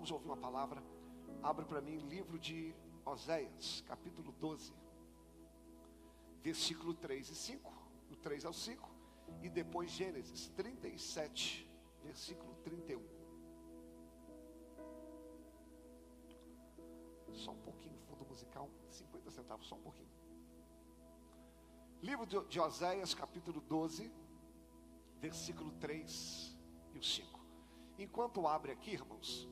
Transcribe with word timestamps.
vamos 0.00 0.10
ouvir 0.12 0.24
uma 0.24 0.36
palavra. 0.36 0.82
Abre 1.42 1.66
para 1.66 1.78
mim 1.78 1.98
livro 2.08 2.38
de 2.38 2.74
Oséias, 3.04 3.84
capítulo 3.86 4.32
12, 4.32 4.72
versículo 6.42 6.94
3 6.94 7.28
e 7.28 7.34
5, 7.34 7.70
do 8.08 8.16
3 8.16 8.46
ao 8.46 8.52
5, 8.54 8.88
e 9.42 9.50
depois 9.50 9.90
Gênesis 9.90 10.48
37, 10.56 11.70
versículo 12.02 12.54
31. 12.64 13.02
Só 17.34 17.50
um 17.50 17.60
pouquinho, 17.60 17.98
fundo 18.08 18.24
musical, 18.24 18.70
50 18.88 19.30
centavos, 19.30 19.66
só 19.66 19.74
um 19.74 19.82
pouquinho. 19.82 20.08
Livro 22.00 22.24
de 22.48 22.58
Oséias, 22.58 23.12
capítulo 23.12 23.60
12, 23.60 24.10
versículo 25.18 25.70
3 25.72 26.58
e 26.94 26.98
o 26.98 27.02
5. 27.02 27.38
Enquanto 27.98 28.48
abre 28.48 28.72
aqui, 28.72 28.92
irmãos, 28.92 29.46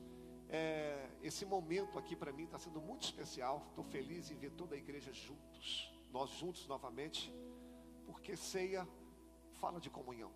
é, 0.49 1.09
esse 1.21 1.45
momento 1.45 1.99
aqui 1.99 2.15
para 2.15 2.31
mim 2.31 2.45
está 2.45 2.57
sendo 2.57 2.81
muito 2.81 3.03
especial. 3.03 3.63
Estou 3.69 3.83
feliz 3.83 4.31
em 4.31 4.35
ver 4.35 4.51
toda 4.51 4.75
a 4.75 4.77
igreja 4.77 5.13
juntos, 5.13 5.93
nós 6.11 6.29
juntos 6.31 6.67
novamente, 6.67 7.31
porque 8.05 8.35
ceia 8.35 8.87
fala 9.53 9.79
de 9.79 9.89
comunhão. 9.89 10.31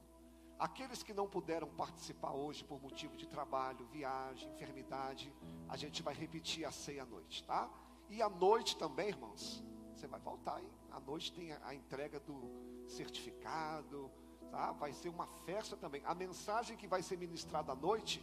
Aqueles 0.60 1.02
que 1.02 1.14
não 1.14 1.28
puderam 1.28 1.68
participar 1.68 2.32
hoje 2.32 2.64
por 2.64 2.80
motivo 2.80 3.18
de 3.18 3.28
trabalho, 3.28 3.86
viagem, 3.88 4.50
enfermidade, 4.52 5.34
a 5.68 5.76
gente 5.76 6.04
vai 6.04 6.14
repetir 6.14 6.64
a 6.64 6.72
ceia 6.72 7.04
à 7.04 7.06
noite, 7.06 7.44
tá? 7.44 7.70
E 8.08 8.22
à 8.22 8.30
noite 8.30 8.78
também, 8.78 9.10
irmãos, 9.10 9.64
você 9.94 10.08
vai 10.08 10.20
voltar, 10.20 10.62
hein? 10.62 10.70
À 10.92 11.00
noite 11.00 11.34
tem 11.34 11.52
a, 11.52 11.60
a 11.68 11.74
entrega 11.74 12.20
do 12.20 12.52
certificado, 12.88 14.12
tá? 14.52 14.72
Vai 14.74 14.94
ser 14.94 15.10
uma 15.10 15.26
festa 15.46 15.76
também. 15.76 16.04
A 16.06 16.14
mensagem 16.14 16.78
que 16.78 16.88
vai 16.88 17.02
ser 17.02 17.18
ministrada 17.18 17.72
à 17.72 17.76
noite 17.76 18.22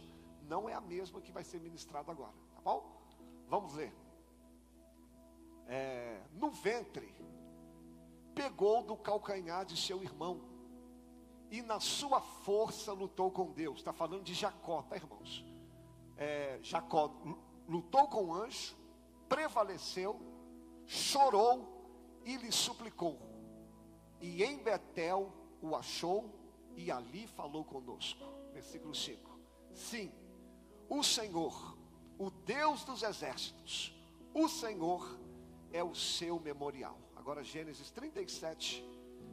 não 0.51 0.67
é 0.67 0.73
a 0.73 0.81
mesma 0.81 1.21
que 1.21 1.31
vai 1.31 1.45
ser 1.45 1.61
ministrada 1.61 2.11
agora, 2.11 2.33
tá 2.53 2.59
bom? 2.61 2.79
Vamos 3.47 3.73
ler. 3.73 3.93
É, 5.65 6.21
no 6.33 6.51
ventre, 6.51 7.15
pegou 8.35 8.83
do 8.83 8.97
calcanhar 8.97 9.65
de 9.65 9.77
seu 9.77 10.03
irmão, 10.03 10.41
e 11.49 11.61
na 11.61 11.79
sua 11.79 12.19
força 12.19 12.91
lutou 12.91 13.31
com 13.31 13.53
Deus. 13.53 13.77
Está 13.77 13.93
falando 13.93 14.23
de 14.23 14.33
Jacó, 14.33 14.81
tá, 14.83 14.97
irmãos? 14.97 15.45
É, 16.17 16.59
Jacó 16.61 17.13
lutou 17.65 18.09
com 18.09 18.25
o 18.25 18.33
anjo, 18.33 18.75
prevaleceu, 19.29 20.19
chorou 20.85 22.21
e 22.25 22.35
lhe 22.35 22.51
suplicou. 22.51 23.17
E 24.19 24.43
em 24.43 24.57
Betel 24.57 25.31
o 25.61 25.77
achou 25.77 26.29
e 26.75 26.91
ali 26.91 27.25
falou 27.25 27.63
conosco. 27.63 28.25
Versículo 28.53 28.93
5. 28.93 29.39
Sim, 29.73 30.11
o 30.91 31.01
Senhor, 31.01 31.77
o 32.19 32.29
Deus 32.29 32.83
dos 32.83 33.01
exércitos, 33.01 33.95
o 34.33 34.49
Senhor 34.49 35.17
é 35.71 35.81
o 35.81 35.95
seu 35.95 36.37
memorial. 36.37 36.97
Agora, 37.15 37.41
Gênesis 37.41 37.89
37, 37.91 38.83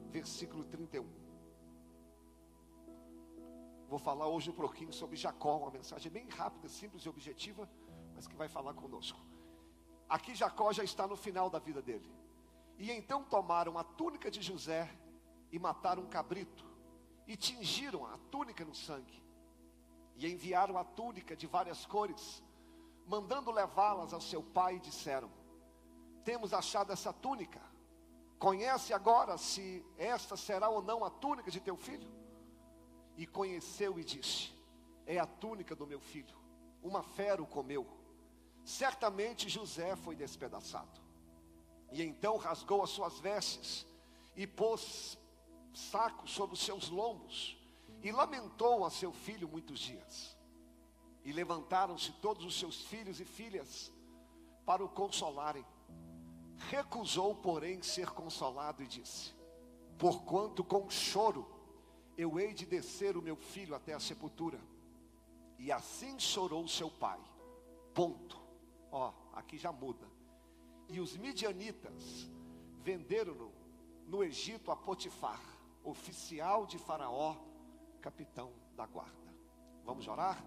versículo 0.08 0.62
31. 0.62 1.04
Vou 3.88 3.98
falar 3.98 4.28
hoje 4.28 4.50
um 4.50 4.54
pouquinho 4.54 4.92
sobre 4.92 5.16
Jacó, 5.16 5.56
uma 5.56 5.72
mensagem 5.72 6.12
bem 6.12 6.28
rápida, 6.28 6.68
simples 6.68 7.02
e 7.02 7.08
objetiva, 7.08 7.68
mas 8.14 8.28
que 8.28 8.36
vai 8.36 8.48
falar 8.48 8.74
conosco. 8.74 9.18
Aqui 10.08 10.36
Jacó 10.36 10.72
já 10.72 10.84
está 10.84 11.08
no 11.08 11.16
final 11.16 11.50
da 11.50 11.58
vida 11.58 11.82
dele. 11.82 12.08
E 12.78 12.92
então 12.92 13.24
tomaram 13.24 13.76
a 13.76 13.82
túnica 13.82 14.30
de 14.30 14.40
José 14.40 14.88
e 15.50 15.58
mataram 15.58 16.04
um 16.04 16.08
cabrito 16.08 16.64
e 17.26 17.36
tingiram 17.36 18.06
a 18.06 18.16
túnica 18.30 18.64
no 18.64 18.76
sangue 18.76 19.27
e 20.18 20.26
enviaram 20.26 20.76
a 20.76 20.84
túnica 20.84 21.36
de 21.36 21.46
várias 21.46 21.86
cores, 21.86 22.42
mandando 23.06 23.52
levá-las 23.52 24.12
ao 24.12 24.20
seu 24.20 24.42
pai, 24.42 24.76
e 24.76 24.80
disseram: 24.80 25.30
Temos 26.24 26.52
achado 26.52 26.92
essa 26.92 27.12
túnica. 27.12 27.60
Conhece 28.36 28.92
agora 28.92 29.38
se 29.38 29.84
esta 29.96 30.36
será 30.36 30.68
ou 30.68 30.82
não 30.82 31.04
a 31.04 31.10
túnica 31.10 31.50
de 31.50 31.60
teu 31.60 31.76
filho? 31.76 32.10
E 33.16 33.26
conheceu 33.26 33.98
e 33.98 34.04
disse: 34.04 34.52
É 35.06 35.18
a 35.18 35.26
túnica 35.26 35.74
do 35.76 35.86
meu 35.86 36.00
filho. 36.00 36.36
Uma 36.82 37.02
fera 37.02 37.40
o 37.40 37.46
comeu. 37.46 37.86
Certamente 38.64 39.48
José 39.48 39.94
foi 39.94 40.16
despedaçado. 40.16 41.00
E 41.92 42.02
então 42.02 42.36
rasgou 42.36 42.82
as 42.82 42.90
suas 42.90 43.18
vestes 43.20 43.86
e 44.36 44.46
pôs 44.46 45.16
saco 45.72 46.28
sobre 46.28 46.54
os 46.54 46.60
seus 46.60 46.88
lombos 46.88 47.57
e 48.02 48.12
lamentou 48.12 48.84
a 48.84 48.90
seu 48.90 49.12
filho 49.12 49.48
muitos 49.48 49.78
dias. 49.78 50.36
E 51.24 51.32
levantaram-se 51.32 52.12
todos 52.12 52.44
os 52.44 52.58
seus 52.58 52.82
filhos 52.86 53.20
e 53.20 53.24
filhas 53.24 53.92
para 54.64 54.84
o 54.84 54.88
consolarem. 54.88 55.64
Recusou, 56.70 57.34
porém, 57.34 57.82
ser 57.82 58.10
consolado 58.10 58.82
e 58.82 58.86
disse: 58.86 59.34
Porquanto 59.98 60.64
com 60.64 60.88
choro 60.88 61.46
eu 62.16 62.38
hei 62.38 62.52
de 62.52 62.66
descer 62.66 63.16
o 63.16 63.22
meu 63.22 63.36
filho 63.36 63.74
até 63.74 63.94
a 63.94 64.00
sepultura. 64.00 64.60
E 65.58 65.70
assim 65.72 66.18
chorou 66.18 66.66
seu 66.68 66.90
pai. 66.90 67.20
Ponto. 67.94 68.40
Ó, 68.90 69.12
aqui 69.32 69.58
já 69.58 69.72
muda. 69.72 70.06
E 70.88 71.00
os 71.00 71.16
midianitas 71.16 72.30
venderam-no 72.82 73.52
no 74.06 74.24
Egito 74.24 74.70
a 74.70 74.76
Potifar, 74.76 75.42
oficial 75.84 76.64
de 76.64 76.78
Faraó, 76.78 77.36
capitão 77.98 78.52
da 78.76 78.86
guarda. 78.86 79.34
Vamos 79.84 80.06
orar? 80.08 80.44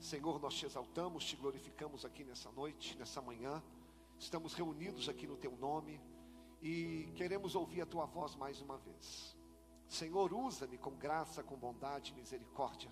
Senhor, 0.00 0.40
nós 0.40 0.54
te 0.54 0.66
exaltamos, 0.66 1.24
te 1.24 1.36
glorificamos 1.36 2.04
aqui 2.04 2.24
nessa 2.24 2.50
noite, 2.52 2.96
nessa 2.98 3.20
manhã. 3.20 3.62
Estamos 4.18 4.54
reunidos 4.54 5.08
aqui 5.08 5.26
no 5.26 5.36
teu 5.36 5.56
nome 5.56 6.00
e 6.62 7.10
queremos 7.16 7.54
ouvir 7.54 7.82
a 7.82 7.86
tua 7.86 8.06
voz 8.06 8.34
mais 8.34 8.60
uma 8.60 8.78
vez. 8.78 9.36
Senhor, 9.88 10.32
usa-me 10.32 10.78
com 10.78 10.90
graça, 10.92 11.42
com 11.42 11.56
bondade 11.56 12.12
e 12.12 12.14
misericórdia. 12.14 12.90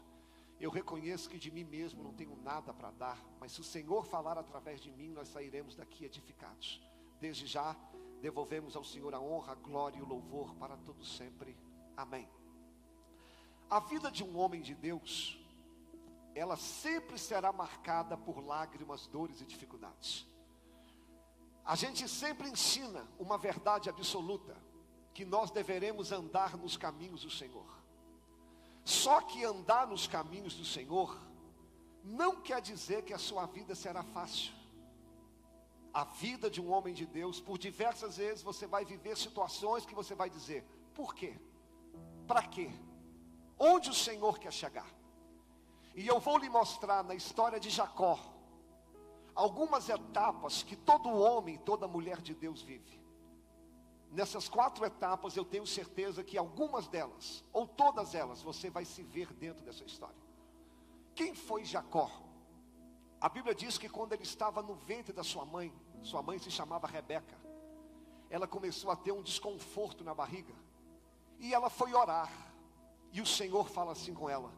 Eu 0.60 0.70
reconheço 0.70 1.28
que 1.28 1.38
de 1.38 1.50
mim 1.50 1.64
mesmo 1.64 2.02
não 2.02 2.12
tenho 2.12 2.36
nada 2.36 2.72
para 2.72 2.90
dar, 2.92 3.22
mas 3.40 3.52
se 3.52 3.60
o 3.60 3.64
Senhor 3.64 4.04
falar 4.04 4.38
através 4.38 4.80
de 4.80 4.90
mim, 4.92 5.10
nós 5.10 5.28
sairemos 5.28 5.74
daqui 5.74 6.04
edificados. 6.04 6.80
Desde 7.20 7.46
já, 7.46 7.76
devolvemos 8.20 8.76
ao 8.76 8.84
Senhor 8.84 9.14
a 9.14 9.20
honra, 9.20 9.52
a 9.52 9.56
glória 9.56 9.98
e 9.98 10.02
o 10.02 10.06
louvor 10.06 10.54
para 10.54 10.76
todo 10.76 11.04
sempre. 11.04 11.56
Amém. 11.96 12.28
A 13.72 13.80
vida 13.80 14.10
de 14.10 14.22
um 14.22 14.36
homem 14.36 14.60
de 14.60 14.74
Deus, 14.74 15.38
ela 16.34 16.58
sempre 16.58 17.18
será 17.18 17.50
marcada 17.50 18.18
por 18.18 18.44
lágrimas, 18.44 19.06
dores 19.06 19.40
e 19.40 19.46
dificuldades. 19.46 20.26
A 21.64 21.74
gente 21.74 22.06
sempre 22.06 22.50
ensina 22.50 23.08
uma 23.18 23.38
verdade 23.38 23.88
absoluta, 23.88 24.54
que 25.14 25.24
nós 25.24 25.50
deveremos 25.50 26.12
andar 26.12 26.54
nos 26.58 26.76
caminhos 26.76 27.22
do 27.22 27.30
Senhor. 27.30 27.64
Só 28.84 29.22
que 29.22 29.42
andar 29.42 29.86
nos 29.86 30.06
caminhos 30.06 30.54
do 30.54 30.66
Senhor 30.66 31.18
não 32.04 32.42
quer 32.42 32.60
dizer 32.60 33.04
que 33.04 33.14
a 33.14 33.18
sua 33.18 33.46
vida 33.46 33.74
será 33.74 34.02
fácil. 34.02 34.52
A 35.94 36.04
vida 36.04 36.50
de 36.50 36.60
um 36.60 36.70
homem 36.70 36.92
de 36.92 37.06
Deus, 37.06 37.40
por 37.40 37.56
diversas 37.56 38.18
vezes 38.18 38.42
você 38.42 38.66
vai 38.66 38.84
viver 38.84 39.16
situações 39.16 39.86
que 39.86 39.94
você 39.94 40.14
vai 40.14 40.28
dizer: 40.28 40.62
por 40.92 41.14
quê? 41.14 41.40
Para 42.26 42.42
quê? 42.42 42.70
Onde 43.64 43.90
o 43.90 43.94
Senhor 43.94 44.40
quer 44.40 44.52
chegar. 44.52 44.90
E 45.94 46.04
eu 46.04 46.18
vou 46.18 46.36
lhe 46.36 46.48
mostrar 46.48 47.04
na 47.04 47.14
história 47.14 47.60
de 47.60 47.70
Jacó 47.70 48.18
algumas 49.36 49.88
etapas 49.88 50.64
que 50.64 50.74
todo 50.74 51.08
homem, 51.08 51.56
toda 51.58 51.86
mulher 51.86 52.20
de 52.20 52.34
Deus 52.34 52.60
vive. 52.60 53.00
Nessas 54.10 54.48
quatro 54.48 54.84
etapas 54.84 55.36
eu 55.36 55.44
tenho 55.44 55.66
certeza 55.66 56.24
que 56.24 56.36
algumas 56.36 56.88
delas, 56.88 57.44
ou 57.52 57.66
todas 57.66 58.16
elas, 58.16 58.42
você 58.42 58.68
vai 58.68 58.84
se 58.84 59.02
ver 59.04 59.32
dentro 59.32 59.64
dessa 59.64 59.84
história. 59.84 60.20
Quem 61.14 61.32
foi 61.32 61.64
Jacó? 61.64 62.10
A 63.20 63.28
Bíblia 63.28 63.54
diz 63.54 63.78
que 63.78 63.88
quando 63.88 64.12
ele 64.12 64.24
estava 64.24 64.60
no 64.60 64.74
ventre 64.74 65.12
da 65.12 65.22
sua 65.22 65.44
mãe, 65.44 65.72
sua 66.02 66.20
mãe 66.20 66.38
se 66.40 66.50
chamava 66.50 66.88
Rebeca, 66.88 67.40
ela 68.28 68.48
começou 68.48 68.90
a 68.90 68.96
ter 68.96 69.12
um 69.12 69.22
desconforto 69.22 70.02
na 70.02 70.12
barriga, 70.12 70.54
e 71.38 71.54
ela 71.54 71.70
foi 71.70 71.94
orar. 71.94 72.51
E 73.12 73.20
o 73.20 73.26
Senhor 73.26 73.68
fala 73.68 73.92
assim 73.92 74.14
com 74.14 74.28
ela: 74.28 74.52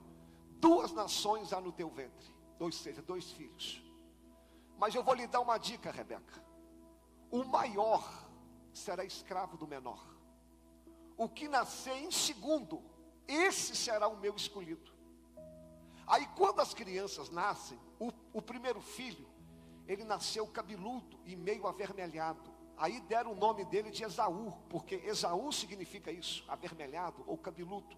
Duas 0.61 0.93
nações 0.93 1.53
há 1.53 1.61
no 1.61 1.73
teu 1.73 1.91
ventre, 1.91 2.33
ou 2.59 2.71
seja, 2.71 3.03
dois 3.03 3.31
filhos. 3.33 3.83
Mas 4.79 4.95
eu 4.95 5.03
vou 5.03 5.15
lhe 5.15 5.27
dar 5.27 5.41
uma 5.41 5.59
dica, 5.59 5.91
Rebeca: 5.91 6.43
o 7.31 7.45
maior 7.45 8.03
será 8.73 9.05
escravo 9.05 9.57
do 9.57 9.67
menor. 9.67 10.03
O 11.17 11.29
que 11.29 11.49
nascer 11.49 11.97
em 11.97 12.11
segundo, 12.11 12.83
esse 13.27 13.75
será 13.77 14.09
o 14.09 14.17
meu 14.17 14.35
escolhido. 14.35 14.93
Aí, 16.07 16.27
quando 16.37 16.61
as 16.61 16.75
crianças 16.75 17.31
nascem, 17.31 17.79
o, 17.99 18.13
o 18.33 18.43
primeiro 18.43 18.81
filho, 18.81 19.27
ele 19.87 20.05
nasceu 20.05 20.47
cabeludo 20.47 21.19
e 21.25 21.35
meio 21.37 21.67
avermelhado. 21.67 22.53
Aí 22.77 23.01
deram 23.01 23.33
o 23.33 23.37
nome 23.37 23.65
dele 23.65 23.91
de 23.91 24.05
Esaú, 24.05 24.53
porque 24.69 24.97
Esaú 24.97 25.53
significa 25.53 26.11
isso, 26.11 26.45
avermelhado 26.49 27.23
ou 27.27 27.39
cabeludo. 27.39 27.97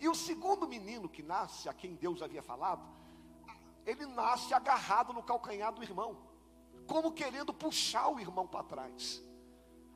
E 0.00 0.08
o 0.08 0.14
segundo 0.14 0.66
menino 0.66 1.08
que 1.08 1.22
nasce, 1.22 1.68
a 1.68 1.74
quem 1.74 1.94
Deus 1.94 2.22
havia 2.22 2.42
falado, 2.42 2.82
ele 3.84 4.06
nasce 4.06 4.54
agarrado 4.54 5.12
no 5.12 5.22
calcanhar 5.22 5.72
do 5.72 5.82
irmão, 5.82 6.16
como 6.86 7.12
querendo 7.12 7.52
puxar 7.52 8.08
o 8.08 8.18
irmão 8.18 8.46
para 8.46 8.64
trás. 8.64 9.22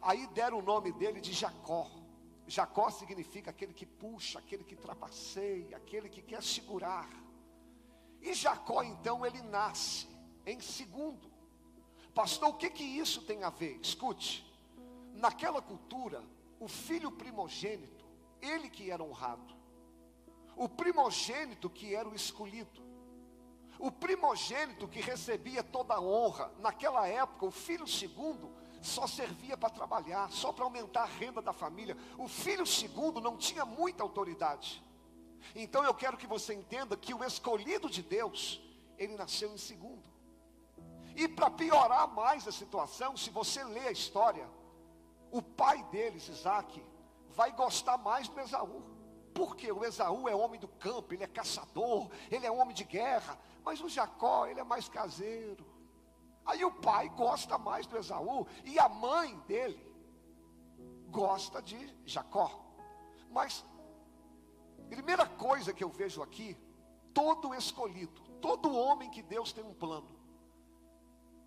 Aí 0.03 0.27
deram 0.29 0.59
o 0.59 0.63
nome 0.63 0.93
dele 0.93 1.21
de 1.21 1.33
Jacó. 1.33 1.91
Jacó 2.47 2.91
significa 2.91 3.51
aquele 3.51 3.73
que 3.73 3.87
puxa, 3.87 4.39
aquele 4.39 4.63
que 4.63 4.77
trapaceia, 4.77 5.77
aquele 5.79 6.11
que 6.11 6.21
quer 6.21 6.43
segurar. 6.43 7.09
E 8.21 8.35
Jacó, 8.35 8.83
então, 8.83 9.25
ele 9.25 9.41
nasce 9.41 10.07
em 10.45 10.61
segundo. 10.61 11.33
Pastor, 12.15 12.51
o 12.51 12.55
que 12.55 12.69
que 12.69 12.85
isso 12.85 13.23
tem 13.23 13.43
a 13.43 13.51
ver? 13.51 13.79
Escute. 13.81 14.45
Naquela 15.15 15.63
cultura, 15.63 16.23
o 16.61 16.69
filho 16.69 17.11
primogênito, 17.11 18.05
ele 18.43 18.69
que 18.69 18.91
era 18.91 19.03
honrado. 19.03 19.54
O 20.57 20.69
primogênito 20.69 21.69
que 21.69 21.95
era 21.95 22.09
o 22.09 22.15
escolhido. 22.15 22.83
O 23.79 23.91
primogênito 23.91 24.89
que 24.89 25.01
recebia 25.01 25.63
toda 25.63 25.95
a 25.95 26.01
honra. 26.01 26.53
Naquela 26.59 27.07
época, 27.07 27.47
o 27.47 27.51
filho 27.51 27.87
segundo 27.87 28.53
só 28.81 29.07
servia 29.07 29.57
para 29.57 29.71
trabalhar, 29.71 30.31
só 30.31 30.53
para 30.53 30.65
aumentar 30.65 31.03
a 31.03 31.07
renda 31.07 31.41
da 31.41 31.53
família. 31.53 31.97
O 32.19 32.29
filho 32.29 32.67
segundo 32.67 33.21
não 33.21 33.37
tinha 33.37 33.65
muita 33.65 34.03
autoridade. 34.03 34.83
Então 35.55 35.83
eu 35.85 35.95
quero 35.95 36.17
que 36.17 36.27
você 36.27 36.55
entenda 36.55 36.97
que 36.97 37.15
o 37.15 37.25
escolhido 37.25 37.89
de 37.91 38.03
Deus, 38.03 38.61
ele 38.97 39.15
nasceu 39.17 39.53
em 39.53 39.59
segundo. 39.59 40.09
E 41.17 41.29
para 41.29 41.51
piorar 41.51 42.09
mais 42.09 42.47
a 42.47 42.53
situação, 42.53 43.17
se 43.17 43.31
você 43.31 43.63
ler 43.65 43.89
a 43.89 43.93
história, 43.93 44.49
o 45.31 45.41
pai 45.41 45.83
deles, 45.85 46.29
Isaac, 46.29 46.83
vai 47.31 47.53
gostar 47.53 47.99
mais 47.99 48.29
do 48.29 48.41
Esaú. 48.41 48.94
Porque 49.35 49.71
o 49.71 49.85
Esaú 49.85 50.29
é 50.29 50.35
homem 50.35 50.61
do 50.61 50.69
campo, 50.69 51.13
ele 51.13 51.25
é 51.25 51.27
caçador, 51.27 52.09
ele 52.31 52.47
é 52.47 52.51
homem 52.51 52.75
de 52.75 52.85
guerra, 52.85 53.39
mas 53.65 53.81
o 53.81 53.89
Jacó, 53.89 54.47
ele 54.47 54.61
é 54.61 54.65
mais 54.65 54.89
caseiro. 54.89 55.67
Aí 56.47 56.65
o 56.65 56.71
pai 56.71 57.09
gosta 57.11 57.59
mais 57.59 57.87
do 57.87 57.99
Esaú 57.99 58.47
e 58.65 58.79
a 58.79 58.89
mãe 58.89 59.37
dele 59.41 59.93
gosta 61.11 61.61
de 61.61 61.77
Jacó. 62.05 62.65
Mas, 63.31 63.65
primeira 64.89 65.27
coisa 65.27 65.73
que 65.73 65.83
eu 65.83 65.89
vejo 65.89 66.23
aqui, 66.23 66.57
todo 67.13 67.55
escolhido, 67.55 68.21
todo 68.41 68.77
homem 68.77 69.11
que 69.11 69.23
Deus 69.23 69.53
tem 69.53 69.65
um 69.65 69.75
plano. 69.75 70.09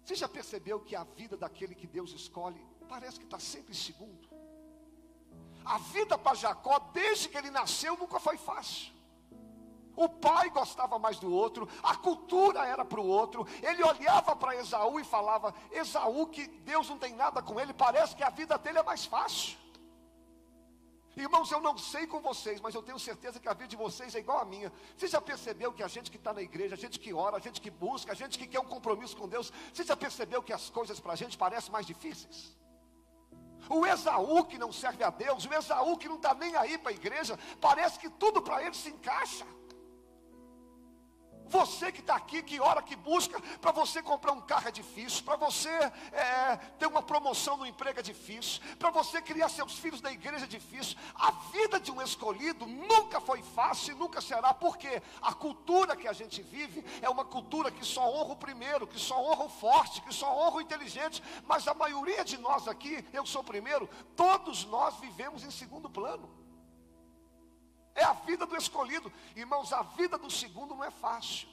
Você 0.04 0.16
já 0.16 0.28
percebeu 0.28 0.80
que 0.80 0.96
a 0.96 1.04
vida 1.04 1.38
daquele 1.38 1.76
que 1.76 1.86
Deus 1.86 2.12
escolhe 2.12 2.66
parece 2.88 3.20
que 3.20 3.26
está 3.26 3.40
sempre 3.40 3.72
em 3.72 3.76
segundo? 3.76 4.37
A 5.68 5.78
vida 5.80 6.18
para 6.18 6.36
Jacó, 6.36 6.80
desde 6.94 7.28
que 7.28 7.38
ele 7.38 7.52
nasceu, 7.52 7.98
nunca 7.98 8.20
foi 8.20 8.38
fácil. 8.38 8.94
O 9.98 10.08
pai 10.08 10.50
gostava 10.52 10.98
mais 11.00 11.18
do 11.18 11.34
outro, 11.34 11.68
a 11.82 11.96
cultura 11.96 12.66
era 12.66 12.86
para 12.86 13.02
o 13.02 13.08
outro. 13.08 13.48
Ele 13.62 13.84
olhava 13.84 14.36
para 14.36 14.56
Esaú 14.56 15.00
e 15.00 15.04
falava: 15.04 15.54
Esaú, 15.72 16.28
que 16.28 16.48
Deus 16.48 16.88
não 16.88 16.98
tem 16.98 17.14
nada 17.14 17.42
com 17.42 17.60
ele, 17.60 17.74
parece 17.74 18.16
que 18.16 18.24
a 18.24 18.30
vida 18.30 18.58
dele 18.58 18.78
é 18.78 18.84
mais 18.84 19.06
fácil. 19.06 19.58
Irmãos, 21.18 21.52
eu 21.52 21.60
não 21.60 21.76
sei 21.76 22.06
com 22.06 22.22
vocês, 22.22 22.62
mas 22.62 22.76
eu 22.76 22.84
tenho 22.84 23.00
certeza 23.00 23.40
que 23.40 23.50
a 23.50 23.54
vida 23.54 23.70
de 23.70 23.76
vocês 23.76 24.14
é 24.14 24.20
igual 24.20 24.40
à 24.40 24.46
minha. 24.46 24.72
Você 24.96 25.08
já 25.08 25.20
percebeu 25.20 25.74
que 25.74 25.82
a 25.82 25.88
gente 25.88 26.12
que 26.12 26.18
está 26.18 26.32
na 26.32 26.44
igreja, 26.44 26.76
a 26.76 26.78
gente 26.78 27.00
que 27.00 27.12
ora, 27.12 27.38
a 27.38 27.40
gente 27.40 27.60
que 27.60 27.72
busca, 27.72 28.12
a 28.12 28.16
gente 28.16 28.38
que 28.38 28.46
quer 28.46 28.60
um 28.60 28.66
compromisso 28.66 29.18
com 29.18 29.28
Deus, 29.28 29.52
você 29.74 29.84
já 29.84 29.98
percebeu 29.98 30.44
que 30.44 30.54
as 30.54 30.70
coisas 30.70 31.00
para 31.00 31.14
a 31.14 31.16
gente 31.16 31.36
parecem 31.36 31.72
mais 31.72 31.88
difíceis? 31.88 32.56
O 33.70 33.86
Esaú 33.86 34.46
que 34.46 34.58
não 34.58 34.72
serve 34.72 35.04
a 35.04 35.10
Deus, 35.10 35.46
o 35.46 35.54
Esaú 35.54 35.98
que 35.98 36.08
não 36.08 36.16
está 36.16 36.34
nem 36.34 36.56
aí 36.56 36.78
para 36.78 36.92
a 36.92 36.96
igreja, 36.96 37.38
parece 37.60 38.00
que 38.00 38.10
tudo 38.10 38.42
para 38.42 38.64
ele 38.64 38.76
se 38.76 38.90
encaixa. 38.90 39.46
Você 41.50 41.92
que 41.92 42.02
está 42.02 42.16
aqui, 42.16 42.42
que 42.42 42.60
ora, 42.60 42.82
que 42.82 42.96
busca, 42.96 43.40
para 43.62 43.72
você 43.72 44.02
comprar 44.02 44.34
um 44.34 44.42
carro 44.42 44.68
é 44.68 44.72
difícil, 44.72 45.24
para 45.24 45.36
você 45.36 45.70
é, 45.70 46.58
ter 46.78 46.88
uma 46.88 47.02
promoção 47.02 47.58
no 47.58 47.66
emprego 47.66 48.00
é 48.00 48.04
difícil, 48.04 48.62
para 48.78 48.90
você 48.90 49.22
criar 49.22 49.50
seus 49.50 49.74
filhos 49.80 50.02
na 50.02 50.12
igreja 50.12 50.46
é 50.46 50.48
difícil. 50.48 50.98
A 51.16 51.32
vida 51.32 51.80
de 51.80 51.92
um 51.92 52.02
escolhido 52.02 52.66
nunca 52.66 53.22
foi 53.22 53.42
fácil 53.42 53.96
e 53.96 54.00
nunca 54.00 54.22
será, 54.22 54.54
porque 54.54 55.02
a 55.22 55.34
cultura 55.34 55.96
que 55.96 56.08
a 56.08 56.14
gente 56.14 56.42
vive 56.42 56.84
é 57.02 57.10
uma 57.10 57.26
cultura 57.26 57.72
que 57.72 57.86
só 57.86 58.10
honra 58.10 58.34
o 58.34 58.38
primeiro, 58.38 58.88
que 58.88 59.00
só 59.00 59.20
honra 59.22 59.46
o 59.46 59.50
forte, 59.50 60.02
que 60.02 60.14
só 60.14 60.34
honra 60.36 60.58
o 60.58 60.62
inteligente, 60.62 61.24
mas 61.46 61.68
a 61.68 61.74
maioria 61.74 62.24
de 62.24 62.38
nós 62.38 62.68
aqui, 62.68 63.06
eu 63.14 63.26
sou 63.26 63.42
o 63.42 63.46
primeiro, 63.46 63.90
todos 64.16 64.66
nós 64.66 64.96
vivemos 65.00 65.44
em 65.44 65.52
segundo 65.52 65.90
plano. 65.90 66.47
É 67.98 68.04
a 68.04 68.14
vida 68.14 68.46
do 68.46 68.56
escolhido. 68.56 69.12
Irmãos, 69.36 69.74
a 69.74 69.82
vida 69.82 70.20
do 70.20 70.30
segundo 70.30 70.76
não 70.76 70.84
é 70.84 70.92
fácil. 70.92 71.50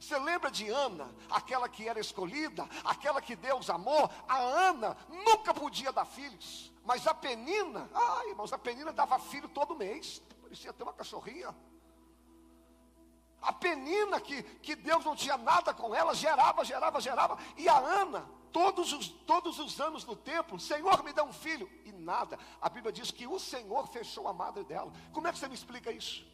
Você 0.00 0.18
lembra 0.18 0.50
de 0.50 0.68
Ana, 0.68 1.14
aquela 1.30 1.68
que 1.68 1.86
era 1.86 2.00
escolhida, 2.00 2.66
aquela 2.82 3.20
que 3.20 3.36
Deus 3.36 3.68
amou? 3.70 4.10
A 4.26 4.38
Ana 4.38 4.96
nunca 5.08 5.54
podia 5.54 5.92
dar 5.92 6.06
filhos, 6.06 6.72
mas 6.84 7.06
a 7.06 7.14
Penina, 7.14 7.88
ai 7.94 8.30
irmãos, 8.30 8.52
a 8.52 8.58
Penina 8.58 8.92
dava 8.92 9.16
filho 9.20 9.48
todo 9.48 9.76
mês, 9.76 10.20
parecia 10.42 10.72
ter 10.72 10.82
uma 10.82 10.92
cachorrinha. 10.92 11.54
A 13.42 13.52
Penina, 13.52 14.20
que, 14.20 14.42
que 14.42 14.74
Deus 14.74 15.04
não 15.04 15.14
tinha 15.14 15.36
nada 15.36 15.72
com 15.72 15.94
ela, 15.94 16.14
gerava, 16.14 16.64
gerava, 16.64 17.00
gerava, 17.00 17.38
e 17.56 17.68
a 17.68 17.78
Ana, 17.78 18.28
todos 18.52 18.92
os, 18.92 19.08
todos 19.08 19.58
os 19.58 19.80
anos 19.80 20.04
no 20.04 20.14
templo, 20.14 20.58
Senhor, 20.60 21.02
me 21.02 21.12
dá 21.12 21.24
um 21.24 21.32
filho. 21.32 21.68
E 21.84 21.92
nada. 21.92 22.38
A 22.60 22.68
Bíblia 22.68 22.92
diz 22.92 23.10
que 23.10 23.26
o 23.26 23.38
Senhor 23.38 23.86
fechou 23.88 24.28
a 24.28 24.32
madre 24.32 24.62
dela. 24.64 24.92
Como 25.12 25.26
é 25.26 25.32
que 25.32 25.38
você 25.38 25.48
me 25.48 25.54
explica 25.54 25.90
isso? 25.90 26.24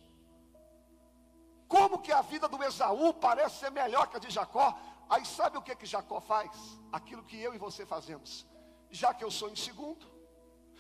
Como 1.68 1.98
que 1.98 2.12
a 2.12 2.22
vida 2.22 2.48
do 2.48 2.62
Esaú 2.62 3.14
parece 3.14 3.60
ser 3.60 3.70
melhor 3.70 4.08
que 4.08 4.16
a 4.16 4.20
de 4.20 4.30
Jacó? 4.30 4.76
Aí 5.08 5.24
sabe 5.24 5.56
o 5.56 5.62
que 5.62 5.74
que 5.76 5.86
Jacó 5.86 6.20
faz? 6.20 6.50
Aquilo 6.92 7.22
que 7.22 7.40
eu 7.40 7.54
e 7.54 7.58
você 7.58 7.86
fazemos. 7.86 8.46
Já 8.90 9.14
que 9.14 9.22
eu 9.22 9.30
sou 9.30 9.48
em 9.50 9.56
segundo, 9.56 10.06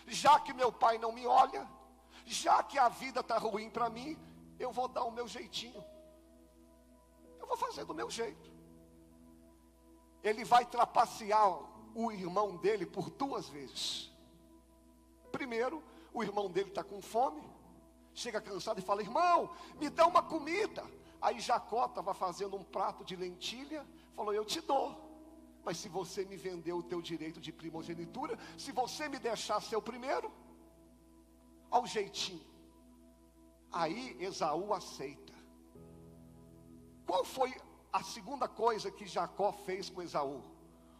já 0.06 0.40
que 0.40 0.52
meu 0.52 0.72
pai 0.72 0.98
não 0.98 1.12
me 1.12 1.26
olha, 1.26 1.68
já 2.24 2.62
que 2.62 2.78
a 2.78 2.88
vida 2.88 3.20
está 3.20 3.38
ruim 3.38 3.70
para 3.70 3.88
mim, 3.88 4.18
eu 4.58 4.72
vou 4.72 4.88
dar 4.88 5.04
o 5.04 5.10
meu 5.10 5.28
jeitinho. 5.28 5.84
Eu 7.38 7.46
vou 7.46 7.56
fazer 7.56 7.84
do 7.84 7.94
meu 7.94 8.10
jeito 8.10 8.57
ele 10.28 10.44
vai 10.44 10.64
trapacear 10.64 11.58
o 11.94 12.12
irmão 12.12 12.56
dele 12.56 12.86
por 12.86 13.10
duas 13.10 13.48
vezes. 13.48 14.10
Primeiro, 15.32 15.82
o 16.12 16.22
irmão 16.22 16.50
dele 16.50 16.68
está 16.68 16.84
com 16.84 17.00
fome, 17.00 17.42
chega 18.14 18.40
cansado 18.40 18.78
e 18.78 18.82
fala: 18.82 19.02
Irmão, 19.02 19.50
me 19.80 19.88
dá 19.88 20.06
uma 20.06 20.22
comida. 20.22 20.84
Aí 21.20 21.40
Jacó 21.40 21.86
estava 21.86 22.14
fazendo 22.14 22.56
um 22.56 22.62
prato 22.62 23.04
de 23.04 23.16
lentilha, 23.16 23.86
falou: 24.14 24.32
Eu 24.32 24.44
te 24.44 24.60
dou. 24.60 25.06
Mas 25.64 25.78
se 25.78 25.88
você 25.88 26.24
me 26.24 26.36
vender 26.36 26.72
o 26.72 26.82
teu 26.82 27.02
direito 27.02 27.40
de 27.40 27.52
primogenitura, 27.52 28.38
se 28.56 28.72
você 28.72 29.08
me 29.08 29.18
deixar 29.18 29.60
ser 29.60 29.76
o 29.76 29.82
primeiro, 29.82 30.32
ao 31.70 31.86
jeitinho. 31.86 32.46
Aí 33.70 34.16
Esaú 34.18 34.72
aceita. 34.72 35.34
Qual 37.06 37.24
foi 37.24 37.54
a 37.92 38.02
segunda 38.02 38.46
coisa 38.46 38.90
que 38.90 39.06
Jacó 39.06 39.52
fez 39.52 39.88
com 39.88 40.02
Esaú. 40.02 40.42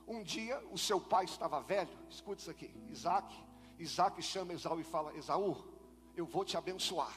Um 0.07 0.23
dia 0.23 0.59
o 0.71 0.79
seu 0.79 1.01
pai 1.01 1.25
estava 1.25 1.61
velho, 1.61 1.91
escute 2.09 2.41
isso 2.41 2.51
aqui, 2.51 2.73
Isaac. 2.89 3.35
Isaac 3.79 4.21
chama 4.23 4.55
Esaú 4.55 4.81
e 4.81 4.85
fala: 4.85 5.15
Esaú, 5.15 5.57
eu 6.17 6.27
vou 6.27 6.45
te 6.45 6.57
abençoar. 6.57 7.15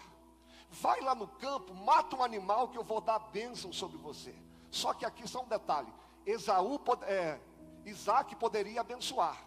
Vai 0.70 1.02
lá 1.02 1.16
no 1.16 1.28
campo, 1.28 1.74
mata 1.74 2.16
um 2.16 2.24
animal 2.24 2.70
que 2.70 2.78
eu 2.78 2.84
vou 2.84 3.02
dar 3.02 3.20
bênção 3.20 3.74
sobre 3.74 3.98
você. 3.98 4.36
Só 4.70 4.94
que 4.94 5.06
aqui 5.06 5.28
só 5.28 5.42
um 5.42 5.48
detalhe: 5.48 5.92
Esaú, 6.26 6.80
é, 7.04 7.40
Isaac 7.86 8.36
poderia 8.36 8.82
abençoar, 8.82 9.42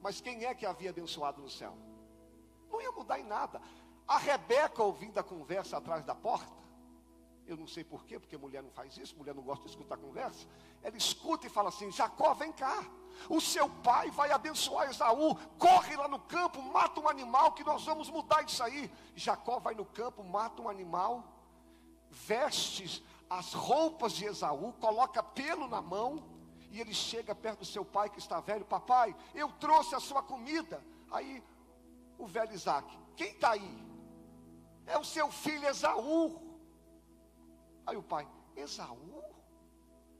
mas 0.00 0.20
quem 0.20 0.44
é 0.44 0.54
que 0.54 0.66
havia 0.66 0.90
abençoado 0.90 1.40
no 1.40 1.48
céu? 1.48 1.76
Não 2.70 2.80
ia 2.80 2.92
mudar 2.92 3.18
em 3.18 3.24
nada. 3.24 3.60
A 4.06 4.18
Rebeca 4.18 4.82
ouvindo 4.82 5.18
a 5.18 5.22
conversa 5.22 5.76
atrás 5.76 6.04
da 6.04 6.14
porta, 6.14 6.52
eu 7.48 7.56
não 7.56 7.66
sei 7.66 7.82
porquê, 7.82 8.20
porque 8.20 8.36
mulher 8.36 8.62
não 8.62 8.70
faz 8.70 8.96
isso, 8.98 9.16
mulher 9.16 9.34
não 9.34 9.42
gosta 9.42 9.64
de 9.64 9.70
escutar 9.70 9.96
conversa. 9.96 10.46
Ela 10.82 10.96
escuta 10.96 11.46
e 11.46 11.50
fala 11.50 11.70
assim: 11.70 11.90
Jacó, 11.90 12.34
vem 12.34 12.52
cá. 12.52 12.84
O 13.28 13.40
seu 13.40 13.68
pai 13.68 14.10
vai 14.10 14.30
abençoar 14.30 14.90
Esaú. 14.90 15.34
Corre 15.58 15.96
lá 15.96 16.06
no 16.06 16.20
campo, 16.20 16.62
mata 16.62 17.00
um 17.00 17.08
animal, 17.08 17.52
que 17.52 17.64
nós 17.64 17.84
vamos 17.84 18.10
mudar 18.10 18.42
isso 18.44 18.62
aí. 18.62 18.90
Jacó 19.16 19.58
vai 19.58 19.74
no 19.74 19.84
campo, 19.84 20.22
mata 20.22 20.60
um 20.60 20.68
animal, 20.68 21.24
veste 22.10 23.02
as 23.30 23.54
roupas 23.54 24.12
de 24.12 24.26
Esaú, 24.26 24.74
coloca 24.74 25.22
pelo 25.22 25.66
na 25.66 25.80
mão, 25.80 26.22
e 26.70 26.80
ele 26.80 26.92
chega 26.94 27.34
perto 27.34 27.60
do 27.60 27.64
seu 27.64 27.84
pai 27.84 28.10
que 28.10 28.18
está 28.18 28.40
velho: 28.40 28.66
Papai, 28.66 29.16
eu 29.34 29.50
trouxe 29.52 29.94
a 29.94 30.00
sua 30.00 30.22
comida. 30.22 30.84
Aí 31.10 31.42
o 32.18 32.26
velho 32.26 32.52
Isaac: 32.52 32.86
Quem 33.16 33.30
está 33.30 33.52
aí? 33.52 33.88
É 34.86 34.98
o 34.98 35.04
seu 35.04 35.30
filho 35.30 35.66
Esaú. 35.66 36.47
Aí 37.88 37.96
o 37.96 38.02
pai, 38.02 38.28
Esaú? 38.54 39.24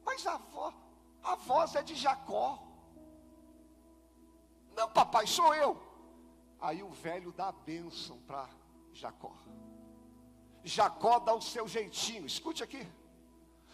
Mas 0.02 0.26
a 0.26 0.38
voz, 0.38 0.74
a 1.22 1.34
voz 1.34 1.74
é 1.74 1.82
de 1.82 1.94
Jacó. 1.94 2.58
Não, 4.74 4.88
papai, 4.88 5.26
sou 5.26 5.54
eu. 5.54 5.78
Aí 6.62 6.82
o 6.82 6.88
velho 6.88 7.30
dá 7.30 7.48
a 7.48 7.52
bênção 7.52 8.16
para 8.26 8.48
Jacó. 8.94 9.34
Jacó 10.64 11.18
dá 11.18 11.34
o 11.34 11.42
seu 11.42 11.68
jeitinho, 11.68 12.24
escute 12.24 12.64
aqui. 12.64 12.88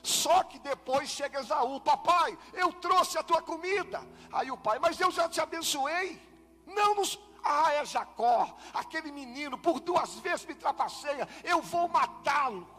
Só 0.03 0.43
que 0.43 0.59
depois 0.59 1.09
chega 1.09 1.39
Esaú, 1.39 1.81
papai, 1.81 2.37
eu 2.53 2.73
trouxe 2.73 3.17
a 3.17 3.23
tua 3.23 3.43
comida. 3.43 4.05
Aí 4.33 4.51
o 4.51 4.59
pai, 4.59 4.81
mas 4.81 4.99
eu 4.99 5.13
já 5.13 5.29
te 5.29 5.41
abençoei. 5.41 6.21
Não 6.67 6.97
nos. 6.97 7.17
Ah, 7.45 7.73
é 7.75 7.85
Jacó, 7.85 8.57
aquele 8.73 9.13
menino, 9.13 9.57
por 9.57 9.79
duas 9.79 10.17
vezes 10.17 10.45
me 10.47 10.55
trapaceia, 10.57 11.29
eu 11.45 11.63
vou 11.63 11.87
matá-lo. 11.87 12.74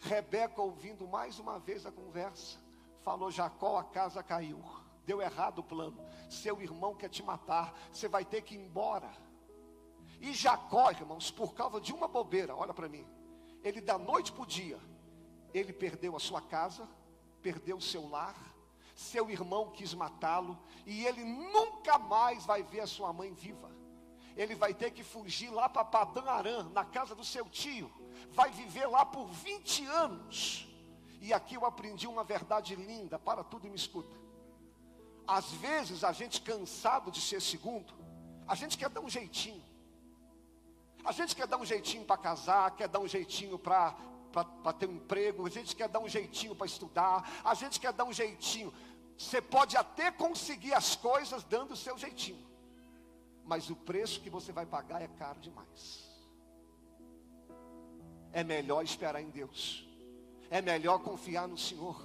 Rebeca, 0.00 0.60
ouvindo 0.62 1.06
mais 1.06 1.38
uma 1.38 1.58
vez 1.58 1.84
a 1.84 1.92
conversa, 1.92 2.58
falou: 3.02 3.30
Jacó, 3.30 3.78
a 3.78 3.84
casa 3.84 4.22
caiu, 4.22 4.62
deu 5.04 5.20
errado 5.20 5.58
o 5.58 5.64
plano. 5.64 6.02
Seu 6.28 6.60
irmão 6.62 6.94
quer 6.94 7.08
te 7.08 7.22
matar, 7.22 7.74
você 7.92 8.08
vai 8.08 8.24
ter 8.24 8.42
que 8.42 8.54
ir 8.54 8.58
embora. 8.58 9.10
E 10.20 10.32
Jacó, 10.32 10.90
irmãos, 10.90 11.30
por 11.30 11.54
causa 11.54 11.80
de 11.80 11.92
uma 11.92 12.08
bobeira, 12.08 12.54
olha 12.54 12.74
para 12.74 12.88
mim, 12.88 13.06
ele 13.62 13.80
da 13.80 13.98
noite 13.98 14.32
para 14.32 14.42
o 14.42 14.46
dia, 14.46 14.78
ele 15.52 15.72
perdeu 15.72 16.16
a 16.16 16.20
sua 16.20 16.40
casa, 16.40 16.88
perdeu 17.42 17.76
o 17.76 17.82
seu 17.82 18.08
lar, 18.08 18.36
seu 18.94 19.30
irmão 19.30 19.70
quis 19.70 19.94
matá-lo, 19.94 20.58
e 20.86 21.06
ele 21.06 21.24
nunca 21.24 21.98
mais 21.98 22.44
vai 22.44 22.62
ver 22.62 22.80
a 22.80 22.86
sua 22.86 23.12
mãe 23.12 23.32
viva. 23.32 23.70
Ele 24.36 24.54
vai 24.54 24.72
ter 24.72 24.90
que 24.90 25.02
fugir 25.02 25.50
lá 25.50 25.68
para 25.68 25.84
Padã 25.84 26.22
Arã, 26.22 26.62
na 26.70 26.84
casa 26.84 27.14
do 27.14 27.24
seu 27.24 27.48
tio, 27.48 27.90
vai 28.32 28.50
viver 28.50 28.86
lá 28.86 29.04
por 29.04 29.26
20 29.26 29.86
anos. 29.86 30.68
E 31.20 31.32
aqui 31.32 31.54
eu 31.54 31.66
aprendi 31.66 32.06
uma 32.06 32.24
verdade 32.24 32.74
linda, 32.74 33.18
para 33.18 33.44
tudo 33.44 33.66
e 33.66 33.70
me 33.70 33.76
escuta. 33.76 34.16
Às 35.26 35.52
vezes 35.52 36.02
a 36.02 36.12
gente 36.12 36.40
cansado 36.40 37.10
de 37.10 37.20
ser 37.20 37.40
segundo, 37.40 37.92
a 38.48 38.54
gente 38.54 38.76
quer 38.76 38.88
dar 38.88 39.00
um 39.00 39.08
jeitinho. 39.08 39.62
A 41.04 41.12
gente 41.12 41.34
quer 41.36 41.46
dar 41.46 41.56
um 41.56 41.64
jeitinho 41.64 42.04
para 42.04 42.16
casar, 42.16 42.70
quer 42.72 42.88
dar 42.88 42.98
um 42.98 43.08
jeitinho 43.08 43.58
para 43.58 43.94
ter 44.78 44.88
um 44.88 44.96
emprego, 44.96 45.46
a 45.46 45.50
gente 45.50 45.74
quer 45.74 45.88
dar 45.88 46.00
um 46.00 46.08
jeitinho 46.08 46.54
para 46.54 46.66
estudar, 46.66 47.40
a 47.44 47.54
gente 47.54 47.78
quer 47.80 47.92
dar 47.92 48.04
um 48.04 48.12
jeitinho. 48.12 48.72
Você 49.16 49.40
pode 49.40 49.76
até 49.76 50.10
conseguir 50.10 50.74
as 50.74 50.96
coisas 50.96 51.44
dando 51.44 51.72
o 51.72 51.76
seu 51.76 51.96
jeitinho, 51.96 52.44
mas 53.44 53.70
o 53.70 53.76
preço 53.76 54.20
que 54.20 54.30
você 54.30 54.52
vai 54.52 54.66
pagar 54.66 55.00
é 55.00 55.08
caro 55.08 55.38
demais. 55.40 56.09
É 58.32 58.44
melhor 58.44 58.84
esperar 58.84 59.20
em 59.20 59.30
Deus, 59.30 59.84
é 60.50 60.60
melhor 60.62 61.00
confiar 61.00 61.48
no 61.48 61.58
Senhor. 61.58 62.00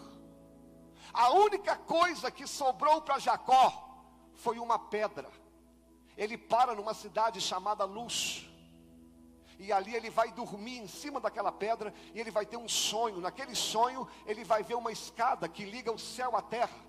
A 1.14 1.32
única 1.32 1.76
coisa 1.76 2.32
que 2.32 2.48
sobrou 2.48 3.02
para 3.02 3.20
Jacó 3.20 4.04
foi 4.34 4.60
uma 4.60 4.78
pedra. 4.78 5.30
Ele 6.18 6.38
para 6.38 6.74
numa 6.74 6.94
cidade 6.94 7.40
chamada 7.40 7.86
Luz 7.86 8.46
e 9.58 9.72
ali 9.72 9.96
ele 9.96 10.10
vai 10.10 10.32
dormir 10.32 10.80
em 10.80 10.88
cima 10.88 11.20
daquela 11.20 11.52
pedra 11.52 11.94
e 12.14 12.20
ele 12.20 12.32
vai 12.32 12.46
ter 12.46 12.58
um 12.58 12.68
sonho. 12.68 13.20
Naquele 13.20 13.56
sonho, 13.56 14.08
ele 14.26 14.44
vai 14.44 14.64
ver 14.64 14.76
uma 14.76 14.92
escada 14.92 15.48
que 15.48 15.64
liga 15.64 15.92
o 15.92 16.00
céu 16.00 16.36
à 16.36 16.42
terra. 16.42 16.84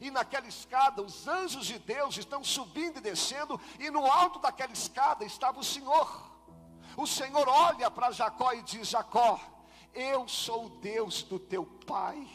E 0.00 0.10
naquela 0.10 0.46
escada, 0.46 1.02
os 1.02 1.26
anjos 1.26 1.66
de 1.66 1.78
Deus 1.78 2.16
estão 2.16 2.42
subindo 2.44 2.98
e 2.98 3.00
descendo, 3.00 3.60
e 3.80 3.90
no 3.90 4.06
alto 4.06 4.38
daquela 4.38 4.72
escada 4.72 5.24
estava 5.24 5.58
o 5.58 5.64
Senhor. 5.64 6.27
O 6.98 7.06
Senhor 7.06 7.48
olha 7.48 7.90
para 7.90 8.10
Jacó 8.10 8.52
e 8.52 8.60
diz: 8.60 8.88
Jacó, 8.88 9.40
eu 9.94 10.28
sou 10.28 10.66
o 10.66 10.68
Deus 10.68 11.22
do 11.22 11.38
teu 11.38 11.64
pai 11.86 12.28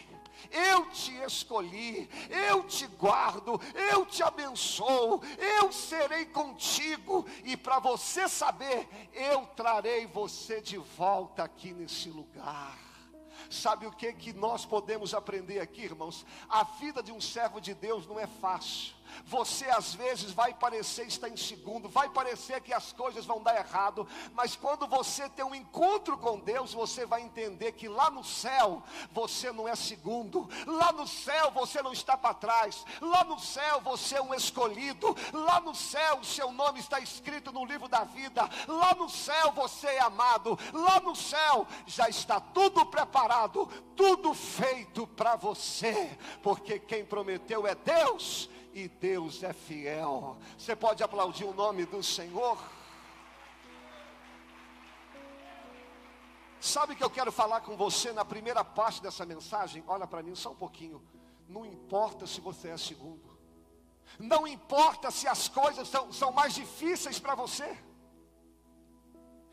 eu 0.52 0.90
te 0.90 1.16
escolhi, 1.24 2.10
eu 2.30 2.64
te 2.64 2.86
guardo, 2.88 3.60
eu 3.92 4.06
te 4.06 4.22
abençoo, 4.24 5.22
eu 5.38 5.72
serei 5.72 6.26
contigo, 6.26 7.26
e 7.44 7.56
para 7.56 7.80
você 7.80 8.28
saber, 8.28 8.88
eu 9.14 9.46
trarei 9.56 10.06
você 10.06 10.62
de 10.62 10.78
volta 10.78 11.44
aqui 11.44 11.74
nesse 11.74 12.10
lugar. 12.10 12.78
Sabe 13.54 13.86
o 13.86 13.92
que 13.92 14.12
que 14.14 14.34
nós 14.34 14.66
podemos 14.66 15.14
aprender 15.14 15.60
aqui, 15.60 15.84
irmãos? 15.84 16.26
A 16.50 16.64
vida 16.64 17.04
de 17.04 17.12
um 17.12 17.22
servo 17.22 17.62
de 17.62 17.76
Deus 17.76 18.08
não 18.08 18.20
é 18.20 18.26
fácil. 18.26 18.96
Você 19.26 19.70
às 19.70 19.94
vezes 19.94 20.32
vai 20.32 20.54
parecer 20.54 21.08
estar 21.08 21.30
em 21.30 21.38
segundo, 21.38 21.90
vai 21.90 22.10
parecer 22.10 22.62
que 22.62 22.74
as 22.74 22.92
coisas 22.92 23.26
vão 23.26 23.42
dar 23.42 23.56
errado, 23.56 24.08
mas 24.34 24.56
quando 24.56 24.88
você 24.88 25.30
tem 25.30 25.46
um 25.46 25.56
encontro 25.56 26.18
com 26.18 26.40
Deus, 26.40 26.74
você 26.74 27.06
vai 27.06 27.22
entender 27.22 27.74
que 27.74 27.88
lá 27.88 28.10
no 28.10 28.24
céu 28.24 28.82
você 29.12 29.52
não 29.52 29.68
é 29.68 29.76
segundo, 29.76 30.50
lá 30.66 30.92
no 30.92 31.08
céu 31.08 31.52
você 31.52 31.82
não 31.82 31.94
está 31.94 32.18
para 32.18 32.34
trás, 32.34 32.86
lá 33.02 33.24
no 33.24 33.40
céu 33.40 33.82
você 33.82 34.16
é 34.16 34.22
um 34.22 34.34
escolhido, 34.34 35.16
lá 35.32 35.60
no 35.60 35.76
céu 35.76 36.20
o 36.20 36.26
seu 36.26 36.52
nome 36.52 36.80
está 36.80 37.00
escrito 37.00 37.52
no 37.52 37.66
livro 37.66 37.88
da 37.88 38.04
vida, 38.04 38.50
lá 38.68 38.94
no 38.96 39.10
céu 39.10 39.52
você 39.52 39.88
é 39.88 40.02
amado, 40.02 40.58
lá 40.74 41.00
no 41.00 41.16
céu 41.16 41.68
já 41.86 42.10
está 42.10 42.40
tudo 42.40 42.86
preparado, 42.86 43.43
tudo 43.50 44.34
feito 44.34 45.06
para 45.08 45.36
você, 45.36 46.18
porque 46.42 46.80
quem 46.80 47.06
prometeu 47.06 47.66
é 47.68 47.76
Deus 47.76 48.50
e 48.74 48.88
Deus 48.88 49.44
é 49.44 49.54
fiel. 49.54 50.38
Você 50.58 50.76
pode 50.76 51.04
aplaudir 51.04 51.46
o 51.46 51.54
nome 51.54 51.86
do 51.86 52.02
Senhor? 52.02 52.58
Sabe 56.60 56.96
que 56.96 57.04
eu 57.04 57.10
quero 57.10 57.32
falar 57.32 57.62
com 57.62 57.76
você 57.76 58.14
na 58.14 58.24
primeira 58.24 58.64
parte 58.64 59.02
dessa 59.02 59.26
mensagem? 59.26 59.84
Olha 59.86 60.08
para 60.08 60.24
mim 60.24 60.34
só 60.34 60.52
um 60.52 60.56
pouquinho. 60.56 61.04
Não 61.48 61.66
importa 61.66 62.26
se 62.26 62.40
você 62.40 62.70
é 62.70 62.78
segundo. 62.78 63.38
Não 64.18 64.48
importa 64.48 65.12
se 65.12 65.28
as 65.28 65.50
coisas 65.50 65.88
são, 65.88 66.12
são 66.14 66.32
mais 66.32 66.54
difíceis 66.54 67.20
para 67.20 67.36
você. 67.36 67.78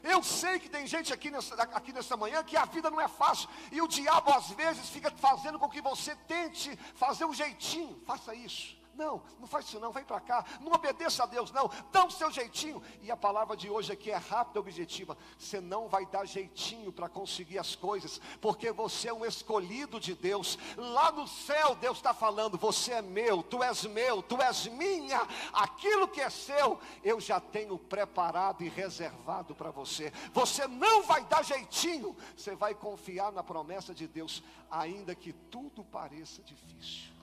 Eu 0.03 0.23
sei 0.23 0.59
que 0.59 0.69
tem 0.69 0.87
gente 0.87 1.13
aqui 1.13 1.31
nessa, 1.31 1.55
aqui 1.55 1.93
nessa 1.93 2.17
manhã 2.17 2.43
que 2.43 2.57
a 2.57 2.65
vida 2.65 2.91
não 2.91 3.01
é 3.01 3.09
fácil. 3.09 3.49
E 3.71 3.83
o 3.83 3.89
diabo 3.89 4.33
às 4.33 4.51
vezes 4.51 4.89
fica 4.89 5.11
fazendo 5.11 5.59
com 5.59 5.69
que 5.69 5.83
você 5.83 6.17
tente 6.27 6.75
fazer 6.95 7.25
um 7.27 7.35
jeitinho. 7.35 8.01
Faça 8.07 8.35
isso. 8.35 8.80
Não, 8.95 9.23
não 9.39 9.47
faz 9.47 9.67
isso 9.67 9.81
não, 9.81 9.93
vem 9.93 10.05
para 10.05 10.21
cá, 10.21 10.45
não 10.61 10.73
obedeça 10.73 11.23
a 11.23 11.27
Deus 11.27 11.51
não, 11.53 11.71
dá 11.91 12.05
o 12.05 12.11
seu 12.11 12.31
jeitinho. 12.31 12.83
E 13.03 13.11
a 13.11 13.17
palavra 13.17 13.57
de 13.57 13.71
hoje 13.71 13.93
aqui 13.93 14.11
é 14.11 14.17
rápida 14.17 14.59
e 14.59 14.61
objetiva. 14.61 15.17
Você 15.39 15.61
não 15.61 15.89
vai 15.89 16.05
dar 16.07 16.27
jeitinho 16.27 16.93
para 16.93 17.09
conseguir 17.09 17.59
as 17.59 17.75
coisas, 17.75 18.21
porque 18.41 18.71
você 18.73 19.09
é 19.09 19.13
um 19.13 19.25
escolhido 19.25 19.99
de 19.99 20.15
Deus. 20.15 20.59
Lá 20.77 21.11
no 21.13 21.27
céu 21.27 21.75
Deus 21.75 21.99
está 21.99 22.13
falando, 22.13 22.59
você 22.59 22.93
é 22.93 23.03
meu, 23.03 23.43
tu 23.43 23.63
és 23.63 23.85
meu, 23.85 24.23
tu 24.23 24.41
és 24.41 24.67
minha. 24.67 25.27
Aquilo 25.53 26.09
que 26.09 26.21
é 26.21 26.31
seu, 26.31 26.79
eu 27.03 27.21
já 27.21 27.41
tenho 27.41 27.79
preparado 27.79 28.63
e 28.63 28.69
reservado 28.69 29.55
para 29.55 29.71
você. 29.71 30.13
Você 30.33 30.67
não 30.67 31.03
vai 31.03 31.25
dar 31.25 31.43
jeitinho, 31.43 32.17
você 32.37 32.55
vai 32.55 32.75
confiar 32.75 33.33
na 33.33 33.43
promessa 33.43 33.95
de 33.95 34.07
Deus, 34.07 34.43
ainda 34.71 35.15
que 35.15 35.33
tudo 35.33 35.85
pareça 35.85 36.43
difícil. 36.43 37.20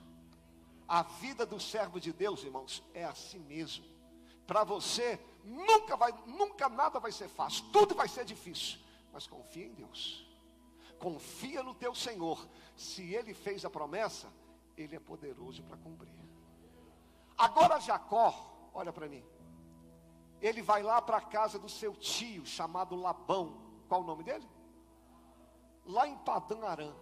A 0.87 1.03
vida 1.03 1.45
do 1.45 1.59
servo 1.59 1.99
de 1.99 2.13
Deus, 2.13 2.43
irmãos, 2.43 2.81
é 2.93 3.03
assim 3.03 3.39
mesmo. 3.39 3.85
Para 4.45 4.63
você, 4.63 5.19
nunca 5.43 5.97
vai, 5.97 6.13
nunca 6.25 6.69
nada 6.69 6.99
vai 6.99 7.11
ser 7.11 7.27
fácil, 7.27 7.65
tudo 7.73 7.93
vai 7.93 8.07
ser 8.07 8.23
difícil. 8.23 8.79
Mas 9.11 9.27
confia 9.27 9.65
em 9.65 9.73
Deus. 9.73 10.25
Confia 10.97 11.61
no 11.61 11.75
teu 11.75 11.93
Senhor. 11.93 12.47
Se 12.75 13.13
ele 13.13 13.33
fez 13.33 13.65
a 13.65 13.69
promessa, 13.69 14.31
ele 14.77 14.95
é 14.95 14.99
poderoso 14.99 15.61
para 15.63 15.77
cumprir. 15.77 16.13
Agora 17.37 17.79
Jacó, 17.79 18.69
olha 18.73 18.93
para 18.93 19.07
mim. 19.07 19.23
Ele 20.41 20.61
vai 20.61 20.83
lá 20.83 21.01
para 21.01 21.17
a 21.17 21.21
casa 21.21 21.59
do 21.59 21.67
seu 21.67 21.93
tio, 21.95 22.45
chamado 22.45 22.95
Labão. 22.95 23.57
Qual 23.87 24.01
o 24.01 24.05
nome 24.05 24.23
dele? 24.23 24.47
Lá 25.85 26.07
em 26.07 26.17
Padã 26.19 26.65
Arã. 26.65 26.93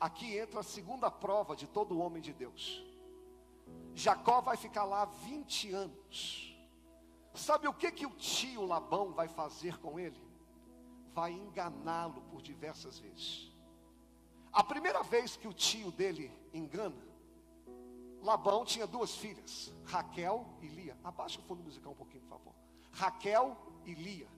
Aqui 0.00 0.36
entra 0.36 0.60
a 0.60 0.64
segunda 0.64 1.10
prova 1.10 1.54
de 1.54 1.66
todo 1.66 1.98
homem 1.98 2.22
de 2.22 2.32
Deus. 2.32 2.84
Jacó 3.94 4.40
vai 4.40 4.56
ficar 4.56 4.84
lá 4.84 5.04
20 5.04 5.72
anos. 5.72 6.56
Sabe 7.34 7.66
o 7.68 7.74
que 7.74 7.90
que 7.90 8.06
o 8.06 8.10
tio 8.10 8.64
Labão 8.64 9.12
vai 9.12 9.28
fazer 9.28 9.78
com 9.78 9.98
ele? 9.98 10.20
Vai 11.12 11.32
enganá-lo 11.32 12.22
por 12.22 12.42
diversas 12.42 12.98
vezes. 12.98 13.52
A 14.52 14.62
primeira 14.62 15.02
vez 15.02 15.36
que 15.36 15.48
o 15.48 15.52
tio 15.52 15.90
dele 15.90 16.30
engana, 16.52 17.02
Labão 18.22 18.64
tinha 18.64 18.86
duas 18.86 19.14
filhas, 19.16 19.72
Raquel 19.84 20.46
e 20.62 20.66
Lia. 20.68 20.96
Abaixa 21.04 21.40
o 21.40 21.42
fundo 21.42 21.62
musical 21.62 21.92
um 21.92 21.96
pouquinho, 21.96 22.22
por 22.22 22.38
favor. 22.38 22.54
Raquel 22.92 23.56
e 23.84 23.94
Lia. 23.94 24.28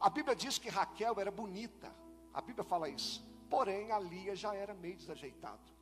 A 0.00 0.08
Bíblia 0.08 0.34
diz 0.34 0.58
que 0.58 0.68
Raquel 0.68 1.18
era 1.18 1.30
bonita. 1.30 1.94
A 2.32 2.40
Bíblia 2.40 2.64
fala 2.64 2.88
isso. 2.88 3.24
Porém, 3.50 3.90
a 3.92 3.98
Lia 3.98 4.34
já 4.34 4.54
era 4.54 4.74
meio 4.74 4.96
desajeitado. 4.96 5.73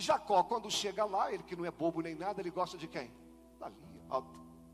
Jacó, 0.00 0.42
quando 0.42 0.70
chega 0.70 1.04
lá, 1.04 1.32
ele 1.32 1.42
que 1.42 1.56
não 1.56 1.64
é 1.64 1.70
bobo 1.70 2.00
nem 2.00 2.14
nada, 2.14 2.40
ele 2.40 2.50
gosta 2.50 2.76
de 2.76 2.88
quem? 2.88 3.10
Da 3.58 3.68
Lia, 3.68 4.24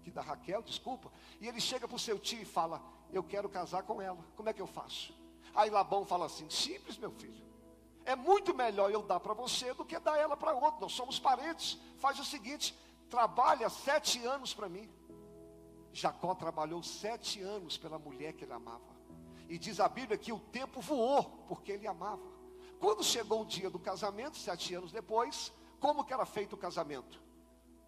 que 0.02 0.10
da 0.10 0.22
Raquel, 0.22 0.62
desculpa. 0.62 1.10
E 1.40 1.48
ele 1.48 1.60
chega 1.60 1.88
para 1.88 1.96
o 1.96 1.98
seu 1.98 2.18
tio 2.18 2.40
e 2.40 2.44
fala: 2.44 2.82
Eu 3.12 3.22
quero 3.22 3.48
casar 3.48 3.82
com 3.82 4.00
ela, 4.00 4.18
como 4.36 4.48
é 4.48 4.52
que 4.52 4.62
eu 4.62 4.66
faço? 4.66 5.12
Aí 5.54 5.70
Labão 5.70 6.04
fala 6.04 6.26
assim: 6.26 6.48
Simples, 6.48 6.96
meu 6.96 7.10
filho. 7.10 7.44
É 8.04 8.14
muito 8.14 8.54
melhor 8.54 8.90
eu 8.90 9.02
dar 9.02 9.18
para 9.18 9.34
você 9.34 9.74
do 9.74 9.84
que 9.84 9.98
dar 9.98 10.16
ela 10.16 10.36
para 10.36 10.52
outro. 10.54 10.80
Nós 10.80 10.92
somos 10.92 11.18
parentes. 11.18 11.76
Faz 11.98 12.20
o 12.20 12.24
seguinte: 12.24 12.76
trabalha 13.10 13.68
sete 13.68 14.24
anos 14.24 14.54
para 14.54 14.68
mim. 14.68 14.88
Jacó 15.92 16.34
trabalhou 16.34 16.82
sete 16.82 17.40
anos 17.40 17.76
pela 17.76 17.98
mulher 17.98 18.34
que 18.34 18.44
ele 18.44 18.52
amava. 18.52 18.94
E 19.48 19.58
diz 19.58 19.80
a 19.80 19.88
Bíblia 19.88 20.18
que 20.18 20.32
o 20.32 20.38
tempo 20.38 20.80
voou, 20.80 21.24
porque 21.48 21.72
ele 21.72 21.86
amava. 21.86 22.35
Quando 22.78 23.02
chegou 23.02 23.42
o 23.42 23.46
dia 23.46 23.70
do 23.70 23.78
casamento, 23.78 24.36
sete 24.36 24.74
anos 24.74 24.92
depois, 24.92 25.52
como 25.80 26.04
que 26.04 26.12
era 26.12 26.26
feito 26.26 26.54
o 26.54 26.58
casamento? 26.58 27.20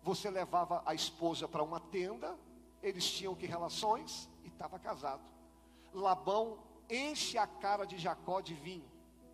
Você 0.02 0.30
levava 0.30 0.82
a 0.86 0.94
esposa 0.94 1.46
para 1.46 1.62
uma 1.62 1.80
tenda, 1.80 2.38
eles 2.82 3.08
tinham 3.10 3.34
que 3.34 3.46
relações 3.46 4.28
e 4.44 4.48
estava 4.48 4.78
casado. 4.78 5.22
Labão 5.92 6.58
enche 6.88 7.36
a 7.36 7.46
cara 7.46 7.84
de 7.84 7.98
Jacó 7.98 8.40
de 8.40 8.54
vinho. 8.54 8.88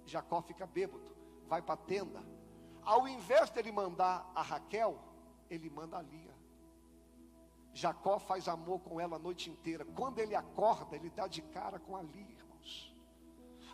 Jacó 0.06 0.42
fica 0.42 0.66
bêbado, 0.66 1.14
vai 1.46 1.62
para 1.62 1.74
a 1.74 1.78
tenda. 1.78 2.22
Ao 2.82 3.08
invés 3.08 3.50
dele 3.50 3.72
mandar 3.72 4.30
a 4.34 4.42
Raquel, 4.42 4.98
ele 5.48 5.70
manda 5.70 5.98
a 5.98 6.02
Lia. 6.02 6.34
Jacó 7.72 8.18
faz 8.18 8.46
amor 8.46 8.80
com 8.80 9.00
ela 9.00 9.16
a 9.16 9.18
noite 9.18 9.50
inteira. 9.50 9.84
Quando 9.84 10.18
ele 10.18 10.34
acorda, 10.34 10.94
ele 10.94 11.10
dá 11.10 11.26
de 11.26 11.42
cara 11.42 11.78
com 11.78 11.96
a 11.96 12.02
Lia. 12.02 12.43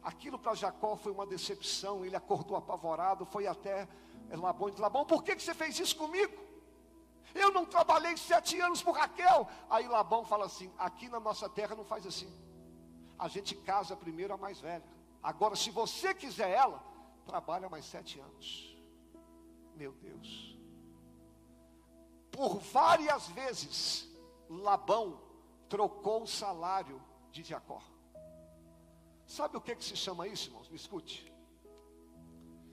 Aquilo 0.02 0.38
para 0.38 0.54
Jacó 0.54 0.96
foi 0.96 1.12
uma 1.12 1.26
decepção. 1.26 2.04
Ele 2.04 2.16
acordou 2.16 2.56
apavorado, 2.56 3.26
foi 3.26 3.46
até 3.46 3.88
Labão 4.30 4.68
e 4.68 4.70
disse: 4.72 4.82
Labão, 4.82 5.04
por 5.04 5.22
que, 5.22 5.36
que 5.36 5.42
você 5.42 5.54
fez 5.54 5.78
isso 5.78 5.96
comigo? 5.96 6.32
Eu 7.34 7.52
não 7.52 7.64
trabalhei 7.64 8.16
sete 8.16 8.60
anos 8.60 8.82
por 8.82 8.96
Raquel. 8.96 9.48
Aí 9.68 9.86
Labão 9.86 10.24
fala 10.24 10.46
assim: 10.46 10.72
aqui 10.78 11.08
na 11.08 11.20
nossa 11.20 11.48
terra 11.48 11.74
não 11.74 11.84
faz 11.84 12.06
assim. 12.06 12.32
A 13.18 13.28
gente 13.28 13.54
casa 13.54 13.96
primeiro 13.96 14.34
a 14.34 14.36
mais 14.36 14.60
velha. 14.60 14.84
Agora, 15.22 15.54
se 15.54 15.70
você 15.70 16.14
quiser 16.14 16.50
ela, 16.50 16.82
trabalha 17.26 17.68
mais 17.68 17.84
sete 17.84 18.18
anos. 18.18 18.76
Meu 19.76 19.92
Deus 19.92 20.50
por 22.40 22.58
várias 22.58 23.28
vezes, 23.28 24.08
Labão 24.48 25.20
trocou 25.68 26.22
o 26.22 26.26
salário 26.26 26.98
de 27.30 27.42
Jacó. 27.42 27.82
Sabe 29.30 29.56
o 29.56 29.60
que, 29.60 29.76
que 29.76 29.84
se 29.84 29.96
chama 29.96 30.26
isso, 30.26 30.48
irmãos? 30.48 30.68
Me 30.68 30.74
escute. 30.74 31.32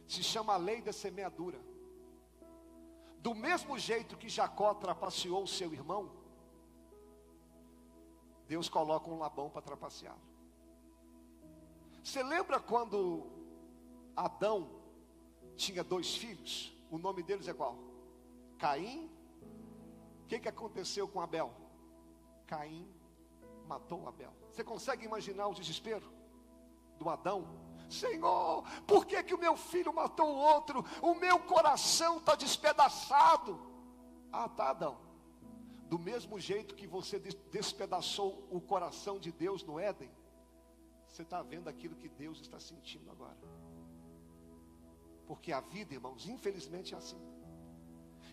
Se 0.07 0.23
chama 0.23 0.53
a 0.55 0.57
lei 0.57 0.81
da 0.81 0.91
semeadura. 0.91 1.59
Do 3.19 3.35
mesmo 3.35 3.77
jeito 3.77 4.17
que 4.17 4.27
Jacó 4.27 4.73
trapaceou 4.73 5.43
o 5.43 5.47
seu 5.47 5.71
irmão, 5.71 6.11
Deus 8.47 8.67
coloca 8.67 9.07
um 9.07 9.19
Labão 9.19 9.51
para 9.51 9.61
trapaceá-lo. 9.61 10.19
Você 12.03 12.23
lembra 12.23 12.59
quando 12.59 13.27
Adão 14.15 14.67
tinha 15.55 15.83
dois 15.83 16.15
filhos? 16.15 16.73
O 16.89 16.97
nome 16.97 17.21
deles 17.21 17.47
é 17.47 17.53
qual? 17.53 17.77
Caim 18.57 19.11
o 20.23 20.27
que, 20.27 20.39
que 20.39 20.49
aconteceu 20.49 21.07
com 21.07 21.21
Abel? 21.21 21.53
Caim 22.47 22.91
matou 23.67 24.07
Abel. 24.07 24.33
Você 24.51 24.63
consegue 24.63 25.05
imaginar 25.05 25.47
o 25.47 25.53
desespero 25.53 26.16
do 26.97 27.09
Adão? 27.09 27.47
Senhor, 27.89 28.63
por 28.85 29.05
que, 29.05 29.23
que 29.23 29.33
o 29.33 29.39
meu 29.39 29.55
filho 29.55 29.93
matou 29.93 30.27
o 30.27 30.37
outro? 30.37 30.83
O 31.01 31.15
meu 31.15 31.39
coração 31.39 32.17
está 32.17 32.35
despedaçado. 32.35 33.59
Ah, 34.31 34.49
tá, 34.49 34.71
Adão. 34.71 34.97
Do 35.89 35.97
mesmo 35.97 36.37
jeito 36.37 36.75
que 36.75 36.85
você 36.85 37.17
despedaçou 37.49 38.45
o 38.51 38.59
coração 38.59 39.17
de 39.17 39.31
Deus 39.31 39.63
no 39.63 39.79
Éden, 39.79 40.11
você 41.07 41.21
está 41.21 41.41
vendo 41.41 41.69
aquilo 41.69 41.95
que 41.95 42.09
Deus 42.09 42.41
está 42.41 42.59
sentindo 42.59 43.09
agora. 43.09 43.37
Porque 45.25 45.53
a 45.53 45.61
vida, 45.61 45.93
irmãos, 45.93 46.27
infelizmente 46.27 46.93
é 46.93 46.97
assim. 46.97 47.19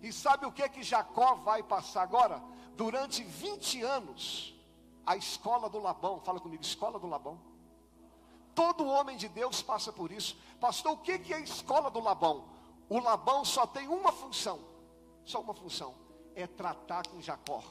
E 0.03 0.13
sabe 0.13 0.47
o 0.47 0.53
que 0.53 0.69
que 0.69 0.83
Jacó 0.83 1.37
vai 1.37 1.63
passar 1.63 2.03
agora? 2.03 2.43
Durante 2.77 3.23
20 3.23 3.83
anos, 3.83 4.55
a 5.07 5.17
escola 5.17 5.71
do 5.71 5.79
Labão, 5.79 6.21
fala 6.21 6.41
comigo, 6.41 6.63
escola 6.63 6.99
do 6.99 7.07
Labão. 7.07 7.41
Todo 8.55 8.87
homem 8.87 9.17
de 9.17 9.29
Deus 9.29 9.63
passa 9.63 9.93
por 9.93 10.13
isso. 10.13 10.37
Pastor, 10.61 10.93
o 10.93 10.99
que 10.99 11.33
é 11.33 11.37
a 11.37 11.41
escola 11.41 11.91
do 11.91 12.01
Labão? 12.01 12.49
O 12.89 12.99
Labão 12.99 13.45
só 13.45 13.67
tem 13.67 13.89
uma 13.89 14.13
função, 14.13 14.61
só 15.25 15.41
uma 15.41 15.55
função, 15.55 15.95
é 16.35 16.47
tratar 16.47 17.07
com 17.09 17.21
Jacó. 17.21 17.63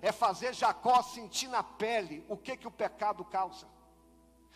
É 0.00 0.10
fazer 0.10 0.54
Jacó 0.54 1.02
sentir 1.02 1.48
na 1.48 1.62
pele 1.62 2.24
o 2.28 2.36
que 2.36 2.56
que 2.56 2.66
o 2.66 2.70
pecado 2.70 3.24
causa. 3.24 3.66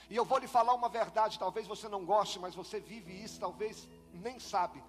E 0.09 0.17
eu 0.17 0.25
vou 0.25 0.39
lhe 0.39 0.49
falar 0.49 0.75
uma 0.75 0.89
verdade, 0.89 1.39
talvez 1.39 1.67
você 1.67 1.89
não 1.89 2.05
goste, 2.05 2.39
mas 2.39 2.55
você 2.55 2.81
vive 2.81 3.13
isso, 3.13 3.39
talvez 3.39 3.89
nem 4.13 4.41
sabe. 4.41 4.83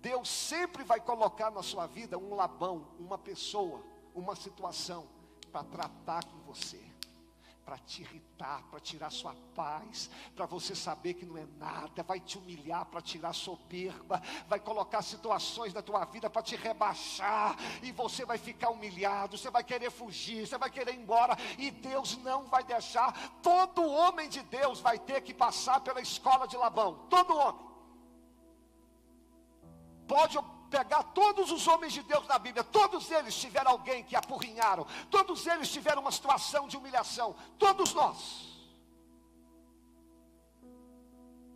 Deus 0.00 0.28
sempre 0.28 0.82
vai 0.82 1.00
colocar 1.00 1.50
na 1.50 1.62
sua 1.62 1.86
vida 1.86 2.18
um 2.18 2.34
Labão, 2.34 2.88
uma 2.98 3.18
pessoa, 3.18 3.82
uma 4.14 4.34
situação 4.34 5.06
para 5.52 5.64
tratar 5.64 6.24
com 6.24 6.38
você, 6.40 6.82
para 7.66 7.78
te 7.78 8.02
irritar, 8.02 8.62
para 8.70 8.78
tirar 8.78 9.10
sua 9.10 9.34
paz, 9.52 10.08
para 10.36 10.46
você 10.46 10.72
saber 10.72 11.14
que 11.14 11.26
não 11.26 11.36
é 11.36 11.44
nada, 11.58 12.04
vai 12.04 12.20
te 12.20 12.38
humilhar 12.38 12.86
para 12.86 13.00
tirar 13.00 13.32
soberba, 13.32 14.22
vai 14.46 14.60
colocar 14.60 15.02
situações 15.02 15.74
na 15.74 15.82
tua 15.82 16.04
vida 16.04 16.30
para 16.30 16.42
te 16.42 16.54
rebaixar, 16.54 17.56
e 17.82 17.90
você 17.90 18.24
vai 18.24 18.38
ficar 18.38 18.70
humilhado, 18.70 19.36
você 19.36 19.50
vai 19.50 19.64
querer 19.64 19.90
fugir, 19.90 20.46
você 20.46 20.56
vai 20.56 20.70
querer 20.70 20.94
ir 20.94 21.00
embora, 21.00 21.36
e 21.58 21.72
Deus 21.72 22.16
não 22.18 22.44
vai 22.44 22.62
deixar. 22.62 23.12
Todo 23.42 23.84
homem 23.84 24.28
de 24.28 24.42
Deus 24.44 24.78
vai 24.78 24.96
ter 24.96 25.20
que 25.22 25.34
passar 25.34 25.80
pela 25.80 26.00
escola 26.00 26.46
de 26.46 26.56
Labão, 26.56 27.08
todo 27.10 27.36
homem. 27.36 27.66
Pode 30.06 30.38
pegar 30.70 31.02
todos 31.02 31.50
os 31.50 31.66
homens 31.66 31.92
de 31.92 32.02
Deus 32.02 32.26
na 32.26 32.38
Bíblia, 32.38 32.64
todos 32.64 33.10
eles 33.10 33.34
tiveram 33.34 33.72
alguém 33.72 34.04
que 34.04 34.16
apurrinharam, 34.16 34.86
todos 35.10 35.46
eles 35.46 35.70
tiveram 35.70 36.02
uma 36.02 36.12
situação 36.12 36.68
de 36.68 36.76
humilhação, 36.76 37.34
todos 37.58 37.94
nós. 37.94 38.56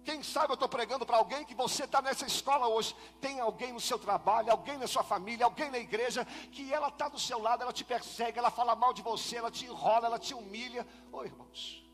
Quem 0.02 0.22
sabe 0.22 0.50
eu 0.50 0.54
estou 0.54 0.68
pregando 0.68 1.04
para 1.04 1.18
alguém 1.18 1.44
que 1.44 1.54
você 1.54 1.84
está 1.84 2.00
nessa 2.00 2.26
escola 2.26 2.66
hoje. 2.66 2.96
Tem 3.20 3.38
alguém 3.38 3.72
no 3.72 3.80
seu 3.80 3.98
trabalho, 3.98 4.50
alguém 4.50 4.78
na 4.78 4.86
sua 4.86 5.04
família, 5.04 5.44
alguém 5.44 5.70
na 5.70 5.78
igreja, 5.78 6.24
que 6.50 6.72
ela 6.72 6.88
está 6.88 7.08
do 7.08 7.18
seu 7.18 7.38
lado, 7.38 7.62
ela 7.62 7.72
te 7.72 7.84
persegue, 7.84 8.38
ela 8.38 8.50
fala 8.50 8.74
mal 8.74 8.92
de 8.92 9.02
você, 9.02 9.36
ela 9.36 9.50
te 9.50 9.66
enrola, 9.66 10.06
ela 10.06 10.18
te 10.18 10.34
humilha. 10.34 10.86
Oi, 11.12 11.26
irmãos. 11.26 11.84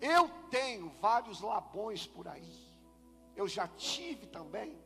Eu 0.00 0.28
tenho 0.50 0.90
vários 1.00 1.40
labões 1.40 2.06
por 2.06 2.28
aí. 2.28 2.66
Eu 3.34 3.48
já 3.48 3.66
tive 3.66 4.26
também. 4.26 4.78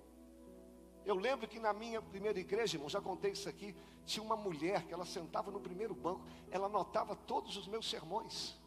Eu 1.05 1.15
lembro 1.15 1.49
que 1.49 1.59
na 1.59 1.73
minha 1.73 2.01
primeira 2.01 2.39
igreja, 2.39 2.77
irmão, 2.77 2.89
já 2.89 3.01
contei 3.01 3.33
isso 3.33 3.49
aqui, 3.49 3.75
tinha 4.05 4.23
uma 4.23 4.37
mulher 4.37 4.85
que 4.85 4.93
ela 4.93 5.07
sentava 5.07 5.51
no 5.51 5.61
primeiro 5.61 5.95
banco, 5.95 6.23
ela 6.51 6.67
anotava 6.67 7.15
todos 7.15 7.57
os 7.57 7.67
meus 7.67 7.89
sermões. 7.89 8.59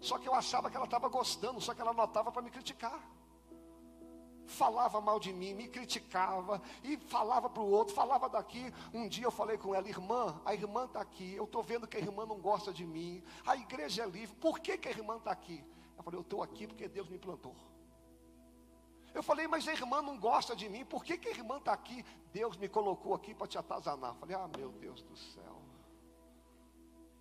Só 0.00 0.18
que 0.18 0.28
eu 0.28 0.34
achava 0.34 0.70
que 0.70 0.76
ela 0.76 0.84
estava 0.84 1.08
gostando, 1.08 1.60
só 1.60 1.72
que 1.74 1.80
ela 1.80 1.92
anotava 1.92 2.30
para 2.30 2.42
me 2.42 2.50
criticar. 2.50 3.00
Falava 4.46 5.00
mal 5.00 5.18
de 5.18 5.32
mim, 5.32 5.54
me 5.54 5.68
criticava 5.68 6.60
e 6.82 6.98
falava 6.98 7.48
para 7.48 7.62
o 7.62 7.70
outro, 7.70 7.94
falava 7.94 8.28
daqui. 8.28 8.72
Um 8.92 9.08
dia 9.08 9.24
eu 9.24 9.30
falei 9.30 9.56
com 9.56 9.74
ela, 9.74 9.88
irmã, 9.88 10.38
a 10.44 10.52
irmã 10.52 10.84
está 10.84 11.00
aqui. 11.00 11.34
Eu 11.34 11.44
estou 11.44 11.62
vendo 11.62 11.86
que 11.86 11.96
a 11.96 12.00
irmã 12.00 12.26
não 12.26 12.38
gosta 12.38 12.72
de 12.72 12.84
mim. 12.84 13.22
A 13.46 13.56
igreja 13.56 14.02
é 14.02 14.06
livre. 14.06 14.36
Por 14.36 14.58
que, 14.58 14.76
que 14.76 14.88
a 14.88 14.90
irmã 14.90 15.16
está 15.16 15.30
aqui? 15.30 15.64
Eu 15.96 16.02
falei, 16.02 16.18
eu 16.18 16.22
estou 16.22 16.42
aqui 16.42 16.66
porque 16.66 16.86
Deus 16.86 17.08
me 17.08 17.18
plantou. 17.18 17.56
Eu 19.14 19.22
falei, 19.22 19.46
mas 19.46 19.66
a 19.68 19.72
irmã 19.72 20.02
não 20.02 20.18
gosta 20.18 20.56
de 20.56 20.68
mim, 20.68 20.84
por 20.84 21.04
que, 21.04 21.16
que 21.16 21.28
a 21.28 21.30
irmã 21.30 21.58
está 21.58 21.72
aqui? 21.72 22.04
Deus 22.32 22.56
me 22.56 22.68
colocou 22.68 23.14
aqui 23.14 23.32
para 23.32 23.46
te 23.46 23.56
atazanar. 23.56 24.10
Eu 24.10 24.16
falei, 24.16 24.34
ah, 24.34 24.50
meu 24.58 24.72
Deus 24.72 25.02
do 25.02 25.16
céu. 25.16 25.62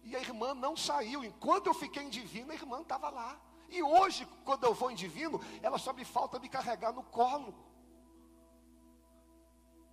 E 0.04 0.16
a 0.16 0.20
irmã 0.20 0.56
não 0.56 0.76
saiu. 0.76 1.24
Enquanto 1.24 1.68
eu 1.68 1.74
fiquei 1.74 2.02
em 2.02 2.10
divino, 2.10 2.52
a 2.52 2.56
irmã 2.56 2.82
estava 2.82 3.12
lá. 3.12 3.40
E 3.70 3.82
hoje, 3.84 4.28
quando 4.44 4.64
eu 4.64 4.74
vou 4.74 4.90
em 4.90 4.96
divino, 4.96 5.40
ela 5.62 5.78
só 5.78 5.94
me 5.94 6.04
falta 6.04 6.40
me 6.40 6.50
carregar 6.50 6.92
no 6.92 7.04
colo. 7.04 7.54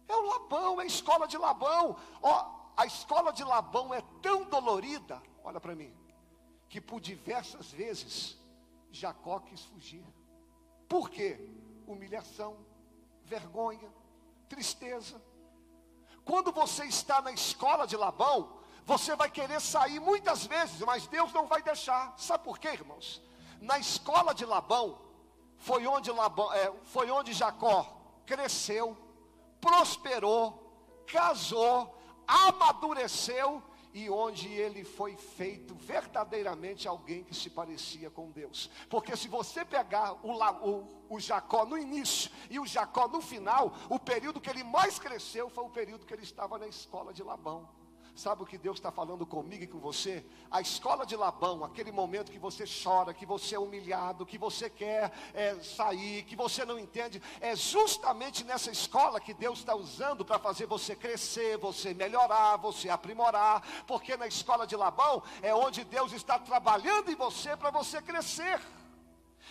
É 0.09 0.17
o 0.17 0.23
Labão, 0.23 0.81
é 0.81 0.85
a 0.85 0.87
escola 0.87 1.29
de 1.29 1.37
Labão. 1.37 1.97
Ó, 2.23 2.73
a 2.77 2.87
escola 2.87 3.31
de 3.31 3.45
Labão 3.45 3.93
é 3.93 4.03
tão 4.23 4.45
dolorida, 4.45 5.23
olha 5.45 5.61
para 5.61 5.77
mim, 5.77 5.95
que 6.69 6.81
por 6.81 6.99
diversas 6.99 7.71
vezes 7.71 8.39
Jacó 8.91 9.39
quis 9.39 9.63
fugir. 9.65 10.05
Por 10.89 11.11
quê? 11.11 11.60
Humilhação, 11.93 12.57
vergonha, 13.25 13.93
tristeza. 14.49 15.21
Quando 16.25 16.53
você 16.53 16.85
está 16.85 17.21
na 17.21 17.33
escola 17.33 17.87
de 17.87 17.97
Labão, 17.97 18.61
você 18.85 19.15
vai 19.15 19.31
querer 19.31 19.61
sair 19.61 20.01
muitas 20.01 20.47
vezes, 20.47 20.81
mas 20.81 21.07
Deus 21.07 21.33
não 21.33 21.47
vai 21.47 21.63
deixar. 21.63 22.15
Sabe 22.19 22.45
por 22.45 22.59
quê, 22.59 22.69
irmãos? 22.69 23.23
Na 23.61 23.79
escola 23.79 24.35
de 24.35 24.45
Labão 24.45 24.99
foi 25.59 25.87
onde 25.87 26.11
Labão, 26.11 26.53
é, 26.53 26.73
foi 26.85 27.11
onde 27.11 27.33
Jacó 27.33 27.97
cresceu, 28.27 28.97
prosperou, 29.61 30.73
casou, 31.07 31.99
amadureceu 32.27 33.63
e 33.93 34.09
onde 34.09 34.49
ele 34.49 34.85
foi 34.85 35.17
feito 35.17 35.75
verdadeiramente 35.75 36.87
alguém 36.87 37.25
que 37.25 37.35
se 37.35 37.51
parecia 37.51 38.11
com 38.11 38.31
Deus. 38.31 38.71
Porque 38.89 39.17
se 39.17 39.29
você 39.29 39.65
pegar 39.65 40.13
o, 40.25 40.33
o, 40.33 41.07
o, 41.17 41.21
Jacó 41.21 41.65
no 41.65 41.77
início 41.77 42.31
e 42.49 42.59
o 42.59 42.67
Jacó 42.67 43.09
no 43.09 43.21
final, 43.21 43.75
o 43.89 43.99
período 43.99 44.41
que 44.41 44.51
ele 44.51 44.63
mais 44.63 44.99
cresceu 44.99 45.49
foi 45.49 45.65
o 45.65 45.71
período 45.71 46.07
que 46.07 46.15
ele 46.15 46.23
estava 46.23 46.59
na 46.59 46.67
escola 46.67 47.13
de 47.13 47.23
Labão. 47.23 47.80
Sabe 48.21 48.43
o 48.43 48.47
que 48.47 48.59
Deus 48.59 48.77
está 48.77 48.93
falando 48.93 49.25
comigo 49.25 49.65
e 49.65 49.67
com 49.67 49.79
você? 49.79 50.23
A 50.51 50.61
escola 50.61 51.07
de 51.07 51.17
Labão, 51.17 51.65
aquele 51.65 51.91
momento 51.91 52.31
que 52.31 52.39
você 52.39 52.65
chora, 52.67 53.15
que 53.15 53.25
você 53.25 53.55
é 53.55 53.59
humilhado, 53.59 54.27
que 54.27 54.37
você 54.37 54.69
quer 54.69 55.11
é, 55.33 55.55
sair, 55.63 56.25
que 56.25 56.37
você 56.37 56.67
não 56.67 56.79
entende, 56.79 57.23
é 57.41 57.57
justamente 57.57 58.45
nessa 58.45 58.71
escola 58.71 59.23
que 59.23 59.33
Deus 59.33 59.61
está 59.61 59.75
usando 59.75 60.23
para 60.23 60.39
fazer 60.39 60.67
você 60.67 60.95
crescer, 60.95 61.57
você 61.57 61.95
melhorar, 61.95 62.59
você 62.59 62.91
aprimorar, 62.91 63.67
porque 63.87 64.15
na 64.19 64.27
escola 64.27 64.67
de 64.67 64.77
Labão 64.77 65.23
é 65.41 65.55
onde 65.55 65.83
Deus 65.83 66.13
está 66.13 66.39
trabalhando 66.39 67.11
em 67.11 67.17
você 67.17 67.57
para 67.57 67.71
você 67.71 68.03
crescer. 68.03 68.61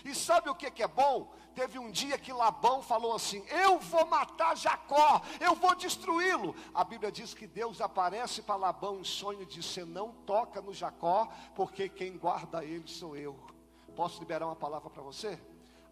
E 0.05 0.13
sabe 0.13 0.47
o 0.47 0.53
que, 0.53 0.69
que 0.69 0.83
é 0.83 0.87
bom? 0.87 1.33
Teve 1.55 1.79
um 1.79 1.91
dia 1.91 2.17
que 2.17 2.31
Labão 2.31 2.81
falou 2.81 3.15
assim: 3.15 3.43
Eu 3.49 3.79
vou 3.79 4.05
matar 4.05 4.55
Jacó, 4.55 5.21
eu 5.39 5.55
vou 5.55 5.75
destruí-lo. 5.75 6.55
A 6.73 6.83
Bíblia 6.83 7.11
diz 7.11 7.33
que 7.33 7.47
Deus 7.47 7.81
aparece 7.81 8.41
para 8.41 8.55
Labão 8.55 8.99
em 8.99 9.03
sonho 9.03 9.41
e 9.41 9.45
diz: 9.45 9.65
Você 9.65 9.83
não 9.83 10.11
toca 10.11 10.61
no 10.61 10.73
Jacó, 10.73 11.27
porque 11.55 11.89
quem 11.89 12.17
guarda 12.17 12.63
ele 12.63 12.87
sou 12.87 13.15
eu. 13.17 13.39
Posso 13.95 14.19
liberar 14.19 14.45
uma 14.45 14.55
palavra 14.55 14.89
para 14.89 15.03
você? 15.03 15.39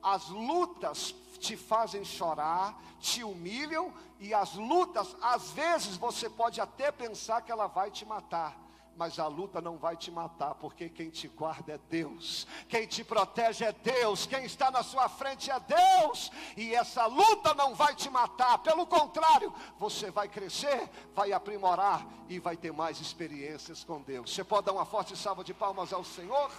As 0.02 0.30
lutas 0.30 1.14
te 1.40 1.58
fazem 1.58 2.06
chorar, 2.06 2.80
te 3.00 3.24
humilham, 3.24 3.94
e 4.20 4.34
as 4.34 4.54
lutas, 4.54 5.16
às 5.22 5.52
vezes 5.52 5.98
você 5.98 6.30
pode 6.30 6.62
até 6.62 6.92
pensar 6.92 7.42
que 7.42 7.52
ela 7.52 7.68
vai 7.68 7.92
te 7.92 8.06
matar 8.06 8.67
mas 8.98 9.20
a 9.20 9.28
luta 9.28 9.62
não 9.62 9.78
vai 9.78 9.96
te 9.96 10.10
matar, 10.10 10.56
porque 10.56 10.90
quem 10.90 11.10
te 11.12 11.28
guarda 11.28 11.74
é 11.74 11.78
Deus, 11.78 12.48
quem 12.68 12.88
te 12.88 13.04
protege 13.04 13.64
é 13.64 13.72
Deus, 13.72 14.26
quem 14.26 14.44
está 14.44 14.72
na 14.72 14.82
sua 14.82 15.08
frente 15.08 15.52
é 15.52 15.60
Deus, 15.60 16.32
e 16.58 16.74
essa 16.74 17.06
luta 17.06 17.54
não 17.54 17.76
vai 17.76 17.94
te 17.94 18.10
matar, 18.10 18.58
pelo 18.58 18.88
contrário, 18.88 19.54
você 19.78 20.10
vai 20.10 20.28
crescer, 20.28 20.90
vai 21.14 21.32
aprimorar 21.32 22.06
e 22.28 22.40
vai 22.40 22.58
ter 22.58 22.74
mais 22.74 23.00
experiências 23.00 23.84
com 23.84 24.02
Deus. 24.02 24.34
Você 24.34 24.44
pode 24.44 24.66
dar 24.66 24.74
uma 24.74 24.86
forte 24.86 25.16
salva 25.16 25.44
de 25.44 25.54
palmas 25.54 25.94
ao 25.94 26.04
Senhor? 26.04 26.52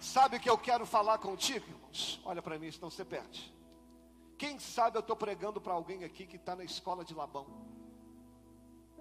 Sabe 0.00 0.36
o 0.36 0.40
que 0.40 0.48
eu 0.48 0.56
quero 0.56 0.86
falar 0.86 1.18
contigo, 1.18 1.66
irmãos? 1.68 2.20
Olha 2.24 2.40
para 2.40 2.58
mim, 2.58 2.70
senão 2.72 2.88
você 2.88 3.04
perde. 3.04 3.52
Quem 4.38 4.58
sabe 4.58 4.96
eu 4.96 5.00
estou 5.00 5.16
pregando 5.16 5.60
para 5.60 5.74
alguém 5.74 6.04
aqui 6.04 6.24
que 6.24 6.36
está 6.36 6.56
na 6.56 6.64
escola 6.64 7.04
de 7.04 7.12
Labão 7.12 7.77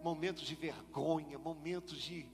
momentos 0.08 0.44
de 0.44 0.56
vergonha, 0.56 1.38
momentos 1.38 1.98
de 1.98 2.26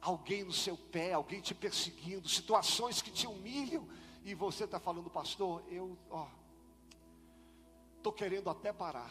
alguém 0.00 0.44
no 0.44 0.52
seu 0.52 0.76
pé, 0.76 1.12
alguém 1.12 1.40
te 1.40 1.52
perseguindo, 1.52 2.28
situações 2.28 3.02
que 3.02 3.10
te 3.10 3.26
humilham, 3.26 3.88
e 4.22 4.36
você 4.36 4.62
está 4.64 4.78
falando, 4.78 5.10
pastor, 5.10 5.64
eu, 5.68 5.98
ó, 6.08 6.28
estou 7.96 8.12
querendo 8.12 8.48
até 8.48 8.72
parar, 8.72 9.10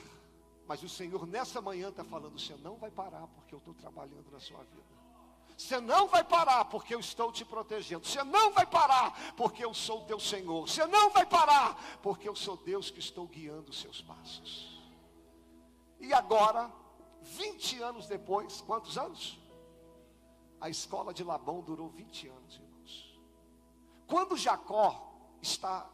mas 0.65 0.81
o 0.83 0.87
Senhor 0.87 1.27
nessa 1.27 1.59
manhã 1.59 1.89
está 1.89 2.05
falando, 2.05 2.39
você 2.39 2.55
não 2.55 2.77
vai 2.77 2.89
parar, 2.89 3.27
porque 3.27 3.53
eu 3.53 3.59
estou 3.59 3.73
trabalhando 3.73 4.31
na 4.31 4.39
sua 4.39 4.63
vida. 4.63 4.99
Você 5.57 5.81
não 5.81 6.07
vai 6.07 6.23
parar 6.23 6.63
porque 6.63 6.95
eu 6.95 7.01
estou 7.01 7.33
te 7.33 7.43
protegendo. 7.43 8.07
Você 8.07 8.23
não 8.23 8.53
vai 8.53 8.65
parar 8.65 9.33
porque 9.35 9.65
eu 9.65 9.73
sou 9.73 10.05
teu 10.05 10.17
Senhor. 10.17 10.69
Você 10.69 10.85
não 10.85 11.09
vai 11.09 11.25
parar 11.25 11.99
porque 12.01 12.29
eu 12.29 12.35
sou 12.35 12.55
Deus 12.55 12.89
que 12.89 12.99
estou 12.99 13.27
guiando 13.27 13.69
os 13.69 13.81
seus 13.81 14.01
passos. 14.01 14.81
E 15.99 16.13
agora, 16.13 16.71
20 17.21 17.81
anos 17.81 18.07
depois, 18.07 18.61
quantos 18.61 18.97
anos? 18.97 19.39
A 20.59 20.69
escola 20.69 21.13
de 21.13 21.23
Labão 21.23 21.61
durou 21.61 21.89
20 21.89 22.27
anos, 22.27 22.55
irmãos. 22.55 23.19
Quando 24.07 24.37
Jacó 24.37 25.13
está 25.41 25.89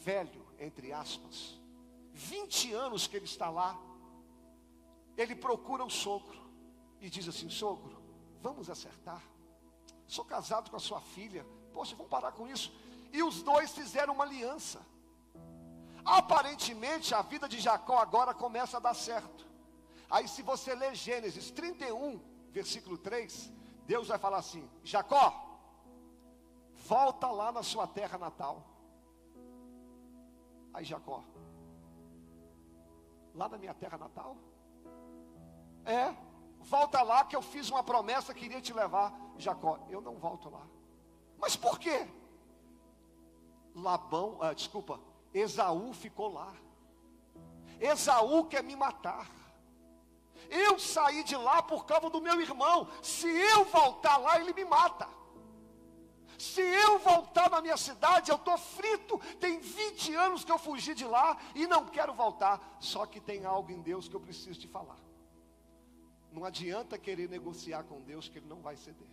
velho, 0.00 0.44
entre 0.58 0.92
aspas, 0.92 1.58
20 2.12 2.72
anos 2.72 3.06
que 3.06 3.16
ele 3.16 3.24
está 3.24 3.50
lá, 3.50 3.78
ele 5.16 5.34
procura 5.34 5.84
o 5.84 5.90
sogro 5.90 6.40
e 7.00 7.08
diz 7.08 7.28
assim: 7.28 7.48
Sogro, 7.48 8.02
vamos 8.40 8.68
acertar. 8.68 9.22
Sou 10.06 10.24
casado 10.24 10.70
com 10.70 10.76
a 10.76 10.80
sua 10.80 11.00
filha, 11.00 11.46
poxa, 11.72 11.96
vamos 11.96 12.10
parar 12.10 12.32
com 12.32 12.46
isso. 12.46 12.72
E 13.12 13.22
os 13.22 13.42
dois 13.42 13.72
fizeram 13.72 14.14
uma 14.14 14.24
aliança. 14.24 14.84
Aparentemente, 16.04 17.14
a 17.14 17.22
vida 17.22 17.48
de 17.48 17.58
Jacó 17.60 17.98
agora 17.98 18.34
começa 18.34 18.76
a 18.76 18.80
dar 18.80 18.94
certo. 18.94 19.46
Aí, 20.14 20.28
se 20.28 20.42
você 20.42 20.72
ler 20.76 20.94
Gênesis 20.94 21.50
31, 21.50 22.20
versículo 22.52 22.96
3, 22.96 23.52
Deus 23.84 24.06
vai 24.06 24.16
falar 24.16 24.36
assim: 24.38 24.70
Jacó, 24.84 25.24
volta 26.86 27.32
lá 27.32 27.50
na 27.50 27.64
sua 27.64 27.84
terra 27.88 28.16
natal. 28.16 28.64
Aí, 30.72 30.84
Jacó, 30.84 31.24
lá 33.34 33.48
na 33.48 33.58
minha 33.58 33.74
terra 33.74 33.98
natal? 33.98 34.36
É, 35.84 36.14
volta 36.60 37.02
lá 37.02 37.24
que 37.24 37.34
eu 37.34 37.42
fiz 37.42 37.68
uma 37.68 37.82
promessa 37.82 38.32
que 38.32 38.44
iria 38.44 38.60
te 38.60 38.72
levar. 38.72 39.12
Jacó, 39.36 39.80
eu 39.90 40.00
não 40.00 40.14
volto 40.14 40.48
lá. 40.48 40.64
Mas 41.38 41.56
por 41.56 41.76
quê? 41.76 42.06
Labão, 43.74 44.38
ah, 44.40 44.52
desculpa, 44.52 45.00
Esaú 45.32 45.92
ficou 45.92 46.32
lá. 46.32 46.54
Esaú 47.80 48.44
quer 48.44 48.62
me 48.62 48.76
matar. 48.76 49.43
Eu 50.50 50.78
saí 50.78 51.22
de 51.24 51.36
lá 51.36 51.62
por 51.62 51.84
causa 51.84 52.10
do 52.10 52.20
meu 52.20 52.40
irmão. 52.40 52.88
Se 53.02 53.28
eu 53.28 53.64
voltar 53.64 54.16
lá, 54.16 54.40
ele 54.40 54.52
me 54.52 54.64
mata. 54.64 55.08
Se 56.38 56.60
eu 56.60 56.98
voltar 56.98 57.48
na 57.50 57.60
minha 57.60 57.76
cidade, 57.76 58.30
eu 58.30 58.36
estou 58.36 58.58
frito. 58.58 59.18
Tem 59.38 59.60
20 59.60 60.14
anos 60.14 60.44
que 60.44 60.52
eu 60.52 60.58
fugi 60.58 60.94
de 60.94 61.04
lá 61.04 61.36
e 61.54 61.66
não 61.66 61.86
quero 61.86 62.12
voltar. 62.12 62.76
Só 62.80 63.06
que 63.06 63.20
tem 63.20 63.44
algo 63.44 63.70
em 63.70 63.80
Deus 63.80 64.08
que 64.08 64.16
eu 64.16 64.20
preciso 64.20 64.58
te 64.58 64.68
falar. 64.68 64.98
Não 66.32 66.44
adianta 66.44 66.98
querer 66.98 67.28
negociar 67.28 67.84
com 67.84 68.02
Deus 68.02 68.28
que 68.28 68.38
Ele 68.38 68.48
não 68.48 68.60
vai 68.60 68.76
ceder. 68.76 69.06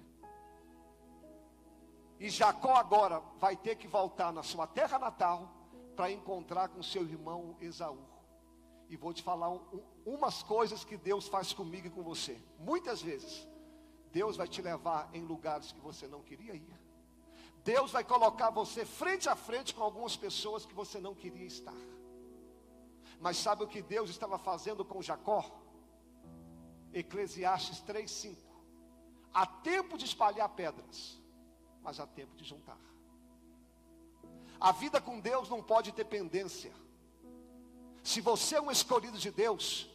E 2.19 2.29
Jacó 2.29 2.75
agora 2.75 3.19
vai 3.39 3.55
ter 3.55 3.75
que 3.75 3.87
voltar 3.87 4.31
na 4.31 4.43
sua 4.43 4.67
terra 4.67 4.99
natal 4.99 5.49
para 5.95 6.11
encontrar 6.11 6.69
com 6.69 6.81
seu 6.81 7.03
irmão 7.03 7.55
Esaú. 7.59 7.99
E 8.89 8.95
vou 8.95 9.13
te 9.13 9.23
falar 9.23 9.49
um, 9.49 9.59
umas 10.05 10.43
coisas 10.43 10.83
que 10.83 10.97
Deus 10.97 11.27
faz 11.27 11.53
comigo 11.53 11.87
e 11.87 11.89
com 11.89 12.01
você. 12.01 12.37
Muitas 12.59 13.01
vezes, 13.01 13.47
Deus 14.11 14.35
vai 14.35 14.47
te 14.47 14.61
levar 14.61 15.09
em 15.13 15.23
lugares 15.23 15.71
que 15.71 15.79
você 15.79 16.07
não 16.07 16.21
queria 16.21 16.53
ir. 16.53 16.79
Deus 17.63 17.91
vai 17.91 18.03
colocar 18.03 18.49
você 18.49 18.85
frente 18.85 19.29
a 19.29 19.35
frente 19.35 19.73
com 19.75 19.83
algumas 19.83 20.17
pessoas 20.17 20.65
que 20.65 20.73
você 20.73 20.99
não 20.99 21.13
queria 21.13 21.45
estar. 21.45 21.75
Mas 23.19 23.37
sabe 23.37 23.63
o 23.63 23.67
que 23.67 23.81
Deus 23.81 24.09
estava 24.09 24.37
fazendo 24.39 24.83
com 24.83 25.01
Jacó? 25.01 25.45
Eclesiastes 26.91 27.79
3:5. 27.81 28.35
Há 29.33 29.45
tempo 29.45 29.97
de 29.97 30.05
espalhar 30.05 30.49
pedras, 30.49 31.19
mas 31.83 31.99
há 31.99 32.07
tempo 32.07 32.35
de 32.35 32.43
juntar. 32.43 32.79
A 34.59 34.71
vida 34.71 34.99
com 34.99 35.19
Deus 35.19 35.47
não 35.49 35.61
pode 35.63 35.91
ter 35.91 36.05
pendência. 36.05 36.73
Se 38.03 38.19
você 38.19 38.55
é 38.55 38.61
um 38.61 38.71
escolhido 38.71 39.17
de 39.17 39.31
Deus, 39.31 39.89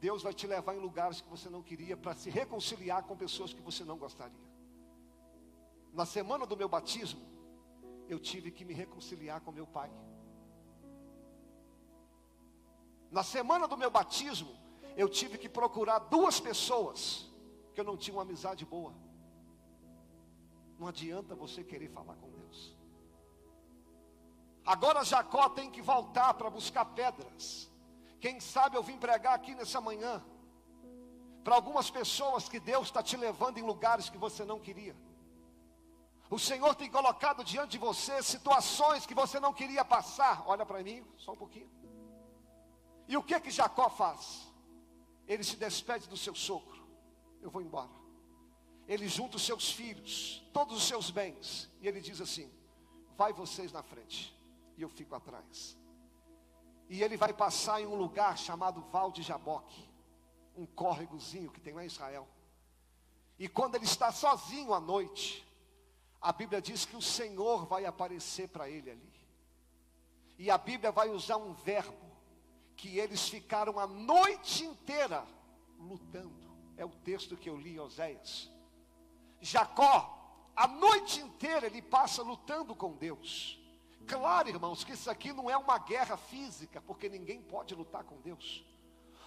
Deus 0.00 0.22
vai 0.22 0.32
te 0.32 0.46
levar 0.46 0.74
em 0.74 0.78
lugares 0.78 1.20
que 1.20 1.28
você 1.28 1.48
não 1.50 1.62
queria 1.62 1.96
para 1.96 2.14
se 2.14 2.30
reconciliar 2.30 3.02
com 3.04 3.16
pessoas 3.16 3.52
que 3.52 3.60
você 3.60 3.84
não 3.84 3.98
gostaria. 3.98 4.48
Na 5.92 6.06
semana 6.06 6.46
do 6.46 6.56
meu 6.56 6.68
batismo, 6.68 7.20
eu 8.08 8.18
tive 8.18 8.50
que 8.50 8.64
me 8.64 8.72
reconciliar 8.72 9.40
com 9.42 9.52
meu 9.52 9.66
pai. 9.66 9.90
Na 13.10 13.22
semana 13.22 13.68
do 13.68 13.76
meu 13.76 13.90
batismo, 13.90 14.56
eu 14.96 15.08
tive 15.08 15.36
que 15.36 15.48
procurar 15.48 15.98
duas 15.98 16.40
pessoas 16.40 17.28
que 17.74 17.80
eu 17.80 17.84
não 17.84 17.96
tinha 17.96 18.16
uma 18.16 18.22
amizade 18.22 18.64
boa. 18.64 18.94
Não 20.78 20.86
adianta 20.88 21.34
você 21.34 21.62
querer 21.62 21.90
falar 21.90 22.14
com 22.16 22.30
Deus. 22.30 22.76
Agora 24.64 25.04
Jacó 25.04 25.48
tem 25.50 25.70
que 25.70 25.82
voltar 25.82 26.32
para 26.34 26.48
buscar 26.48 26.84
pedras. 26.86 27.69
Quem 28.20 28.38
sabe 28.38 28.76
eu 28.76 28.82
vim 28.82 28.98
pregar 28.98 29.34
aqui 29.34 29.54
nessa 29.54 29.80
manhã. 29.80 30.22
Para 31.42 31.54
algumas 31.54 31.90
pessoas 31.90 32.48
que 32.48 32.60
Deus 32.60 32.88
está 32.88 33.02
te 33.02 33.16
levando 33.16 33.58
em 33.58 33.62
lugares 33.62 34.10
que 34.10 34.18
você 34.18 34.44
não 34.44 34.60
queria. 34.60 34.94
O 36.28 36.38
Senhor 36.38 36.74
tem 36.74 36.90
colocado 36.90 37.42
diante 37.42 37.72
de 37.72 37.78
você 37.78 38.22
situações 38.22 39.06
que 39.06 39.14
você 39.14 39.40
não 39.40 39.52
queria 39.52 39.84
passar. 39.84 40.44
Olha 40.46 40.64
para 40.64 40.82
mim, 40.82 41.04
só 41.16 41.32
um 41.32 41.36
pouquinho. 41.36 41.70
E 43.08 43.16
o 43.16 43.22
que 43.22 43.40
que 43.40 43.50
Jacó 43.50 43.88
faz? 43.88 44.46
Ele 45.26 45.42
se 45.42 45.56
despede 45.56 46.08
do 46.08 46.16
seu 46.16 46.34
sogro. 46.34 46.86
Eu 47.40 47.50
vou 47.50 47.62
embora. 47.62 47.90
Ele 48.86 49.08
junta 49.08 49.36
os 49.36 49.42
seus 49.42 49.70
filhos, 49.72 50.44
todos 50.52 50.76
os 50.76 50.84
seus 50.84 51.10
bens, 51.10 51.70
e 51.80 51.88
ele 51.88 52.00
diz 52.00 52.20
assim: 52.20 52.52
Vai 53.16 53.32
vocês 53.32 53.72
na 53.72 53.82
frente 53.82 54.36
e 54.76 54.82
eu 54.82 54.88
fico 54.88 55.14
atrás. 55.14 55.76
E 56.90 57.04
ele 57.04 57.16
vai 57.16 57.32
passar 57.32 57.80
em 57.80 57.86
um 57.86 57.94
lugar 57.94 58.36
chamado 58.36 58.80
Val 58.90 59.12
de 59.12 59.22
Jaboque, 59.22 59.88
um 60.56 60.66
córregozinho 60.66 61.48
que 61.48 61.60
tem 61.60 61.72
lá 61.72 61.84
em 61.84 61.86
Israel. 61.86 62.26
E 63.38 63.48
quando 63.48 63.76
ele 63.76 63.84
está 63.84 64.10
sozinho 64.10 64.74
à 64.74 64.80
noite, 64.80 65.46
a 66.20 66.32
Bíblia 66.32 66.60
diz 66.60 66.84
que 66.84 66.96
o 66.96 67.00
Senhor 67.00 67.64
vai 67.64 67.84
aparecer 67.84 68.48
para 68.48 68.68
ele 68.68 68.90
ali. 68.90 69.12
E 70.36 70.50
a 70.50 70.58
Bíblia 70.58 70.90
vai 70.90 71.08
usar 71.10 71.36
um 71.36 71.52
verbo 71.52 72.10
que 72.76 72.98
eles 72.98 73.28
ficaram 73.28 73.78
a 73.78 73.86
noite 73.86 74.64
inteira 74.64 75.24
lutando. 75.78 76.50
É 76.76 76.84
o 76.84 76.90
texto 76.90 77.36
que 77.36 77.48
eu 77.48 77.56
li 77.56 77.74
em 77.74 77.78
Oséias. 77.78 78.50
Jacó, 79.40 80.50
a 80.56 80.66
noite 80.66 81.20
inteira 81.20 81.66
ele 81.66 81.82
passa 81.82 82.20
lutando 82.20 82.74
com 82.74 82.94
Deus. 82.94 83.59
Claro, 84.06 84.48
irmãos, 84.48 84.82
que 84.84 84.92
isso 84.92 85.10
aqui 85.10 85.32
não 85.32 85.48
é 85.48 85.56
uma 85.56 85.78
guerra 85.78 86.16
física, 86.16 86.80
porque 86.80 87.08
ninguém 87.08 87.40
pode 87.40 87.74
lutar 87.74 88.04
com 88.04 88.20
Deus. 88.20 88.64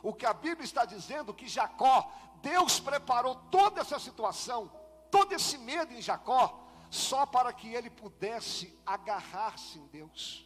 O 0.02 0.14
que 0.14 0.26
a 0.26 0.34
Bíblia 0.34 0.66
está 0.66 0.84
dizendo 0.84 1.32
é 1.32 1.36
que 1.36 1.48
Jacó, 1.48 2.12
Deus 2.42 2.80
preparou 2.80 3.36
toda 3.50 3.80
essa 3.82 3.98
situação, 3.98 4.70
todo 5.10 5.32
esse 5.34 5.58
medo 5.58 5.94
em 5.94 6.02
Jacó, 6.02 6.60
só 6.90 7.26
para 7.26 7.54
que 7.54 7.74
ele 7.74 7.90
pudesse 7.90 8.78
agarrar-se 8.86 9.80
em 9.80 9.88
Deus. 9.88 10.46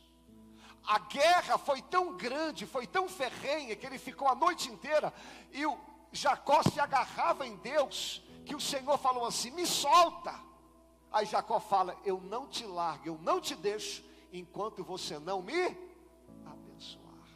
A 0.86 1.00
guerra 1.00 1.58
foi 1.58 1.82
tão 1.82 2.16
grande, 2.16 2.66
foi 2.66 2.88
tão 2.88 3.10
ferrenha, 3.10 3.76
que 3.76 3.86
ele 3.86 3.98
ficou 3.98 4.28
a 4.28 4.36
noite 4.36 4.70
inteira, 4.72 5.14
e 5.52 5.66
o 5.66 5.78
Jacó 6.12 6.64
se 6.64 6.80
agarrava 6.80 7.46
em 7.46 7.58
Deus, 7.58 8.24
que 8.46 8.56
o 8.56 8.62
Senhor 8.62 8.98
falou 8.98 9.26
assim: 9.26 9.52
me 9.52 9.66
solta. 9.66 10.34
Aí 11.12 11.26
Jacó 11.26 11.60
fala: 11.60 11.98
Eu 12.06 12.22
não 12.22 12.48
te 12.48 12.66
largo, 12.66 13.08
eu 13.08 13.20
não 13.22 13.42
te 13.42 13.56
deixo, 13.56 14.04
enquanto 14.32 14.84
você 14.84 15.20
não 15.20 15.42
me 15.42 15.66
abençoar. 16.46 17.28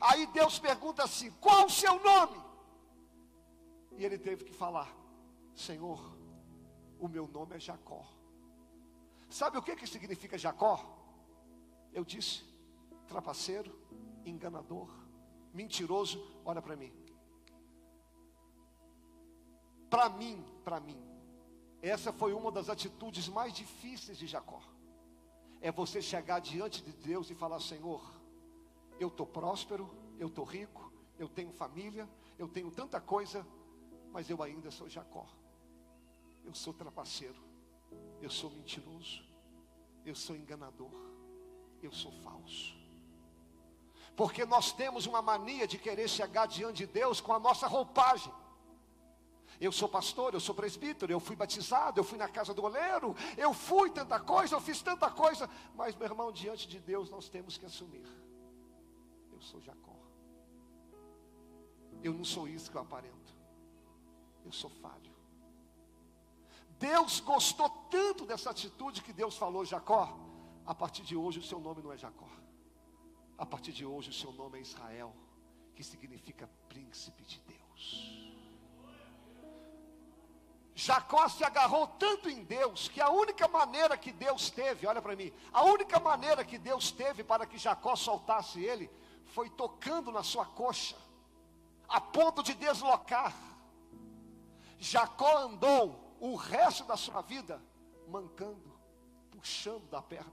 Aí 0.00 0.26
Deus 0.26 0.58
pergunta 0.58 1.04
assim: 1.04 1.30
Qual 1.40 1.66
o 1.66 1.70
seu 1.70 2.02
nome? 2.02 2.40
E 3.96 4.04
ele 4.04 4.18
teve 4.18 4.44
que 4.44 4.52
falar: 4.52 4.94
Senhor, 5.54 6.00
o 6.98 7.08
meu 7.08 7.26
nome 7.26 7.56
é 7.56 7.60
Jacó. 7.60 8.04
Sabe 9.28 9.58
o 9.58 9.62
que, 9.62 9.76
que 9.76 9.86
significa 9.86 10.36
Jacó? 10.36 10.84
Eu 11.92 12.04
disse: 12.04 12.44
trapaceiro, 13.06 13.76
enganador, 14.24 14.88
mentiroso. 15.52 16.24
Olha 16.44 16.62
para 16.62 16.76
mim. 16.76 16.92
Para 19.88 20.08
mim, 20.08 20.44
para 20.64 20.78
mim, 20.78 21.00
essa 21.82 22.12
foi 22.12 22.32
uma 22.32 22.52
das 22.52 22.68
atitudes 22.68 23.28
mais 23.28 23.52
difíceis 23.52 24.16
de 24.16 24.26
Jacó. 24.26 24.62
É 25.60 25.70
você 25.70 26.00
chegar 26.00 26.40
diante 26.40 26.82
de 26.82 26.92
Deus 26.92 27.30
e 27.30 27.34
falar: 27.34 27.60
Senhor, 27.60 28.02
eu 28.98 29.08
estou 29.08 29.26
próspero, 29.26 29.90
eu 30.18 30.28
estou 30.28 30.44
rico, 30.44 30.92
eu 31.18 31.28
tenho 31.28 31.52
família, 31.52 32.08
eu 32.38 32.48
tenho 32.48 32.70
tanta 32.70 33.00
coisa, 33.00 33.46
mas 34.10 34.28
eu 34.30 34.42
ainda 34.42 34.70
sou 34.70 34.88
Jacó. 34.88 35.26
Eu 36.44 36.54
sou 36.54 36.72
trapaceiro, 36.72 37.40
eu 38.20 38.30
sou 38.30 38.50
mentiroso, 38.50 39.22
eu 40.04 40.14
sou 40.14 40.34
enganador, 40.34 40.90
eu 41.82 41.92
sou 41.92 42.12
falso. 42.22 42.74
Porque 44.16 44.44
nós 44.44 44.72
temos 44.72 45.06
uma 45.06 45.22
mania 45.22 45.66
de 45.66 45.78
querer 45.78 46.08
chegar 46.08 46.46
diante 46.46 46.78
de 46.78 46.86
Deus 46.86 47.20
com 47.20 47.32
a 47.32 47.38
nossa 47.38 47.66
roupagem. 47.66 48.32
Eu 49.60 49.70
sou 49.70 49.88
pastor, 49.88 50.32
eu 50.32 50.40
sou 50.40 50.54
presbítero, 50.54 51.12
eu 51.12 51.20
fui 51.20 51.36
batizado, 51.36 52.00
eu 52.00 52.04
fui 52.04 52.16
na 52.16 52.28
casa 52.28 52.54
do 52.54 52.64
oleiro, 52.64 53.14
eu 53.36 53.52
fui 53.52 53.90
tanta 53.90 54.18
coisa, 54.18 54.54
eu 54.54 54.60
fiz 54.60 54.80
tanta 54.80 55.10
coisa. 55.10 55.50
Mas, 55.74 55.94
meu 55.94 56.06
irmão, 56.06 56.32
diante 56.32 56.66
de 56.66 56.80
Deus 56.80 57.10
nós 57.10 57.28
temos 57.28 57.58
que 57.58 57.66
assumir. 57.66 58.06
Eu 59.30 59.40
sou 59.42 59.60
Jacó. 59.60 59.94
Eu 62.02 62.14
não 62.14 62.24
sou 62.24 62.48
isso 62.48 62.70
que 62.70 62.76
eu 62.76 62.80
aparento. 62.80 63.34
Eu 64.44 64.52
sou 64.52 64.70
falho. 64.70 65.14
Deus 66.78 67.20
gostou 67.20 67.68
tanto 67.90 68.24
dessa 68.24 68.48
atitude 68.48 69.02
que 69.02 69.12
Deus 69.12 69.36
falou, 69.36 69.66
Jacó, 69.66 70.18
a 70.64 70.74
partir 70.74 71.02
de 71.02 71.14
hoje 71.14 71.38
o 71.38 71.42
seu 71.42 71.60
nome 71.60 71.82
não 71.82 71.92
é 71.92 71.98
Jacó. 71.98 72.28
A 73.36 73.44
partir 73.44 73.72
de 73.72 73.84
hoje 73.84 74.08
o 74.08 74.14
seu 74.14 74.32
nome 74.32 74.58
é 74.58 74.62
Israel, 74.62 75.14
que 75.74 75.84
significa 75.84 76.48
príncipe 76.68 77.22
de 77.24 77.38
Deus. 77.40 78.19
Jacó 80.80 81.28
se 81.28 81.44
agarrou 81.44 81.86
tanto 81.86 82.30
em 82.30 82.42
Deus 82.42 82.88
que 82.88 83.02
a 83.02 83.10
única 83.10 83.46
maneira 83.46 83.98
que 83.98 84.10
Deus 84.10 84.48
teve, 84.50 84.86
olha 84.86 85.02
para 85.02 85.14
mim, 85.14 85.30
a 85.52 85.62
única 85.62 86.00
maneira 86.00 86.42
que 86.42 86.56
Deus 86.56 86.90
teve 86.90 87.22
para 87.22 87.44
que 87.44 87.58
Jacó 87.58 87.94
soltasse 87.94 88.64
ele 88.64 88.90
foi 89.26 89.50
tocando 89.50 90.10
na 90.10 90.22
sua 90.22 90.46
coxa, 90.46 90.96
a 91.86 92.00
ponto 92.00 92.42
de 92.42 92.54
deslocar. 92.54 93.34
Jacó 94.78 95.36
andou 95.36 96.16
o 96.18 96.34
resto 96.34 96.84
da 96.84 96.96
sua 96.96 97.20
vida 97.20 97.62
mancando, 98.08 98.72
puxando 99.30 99.86
da 99.90 100.00
perna. 100.00 100.32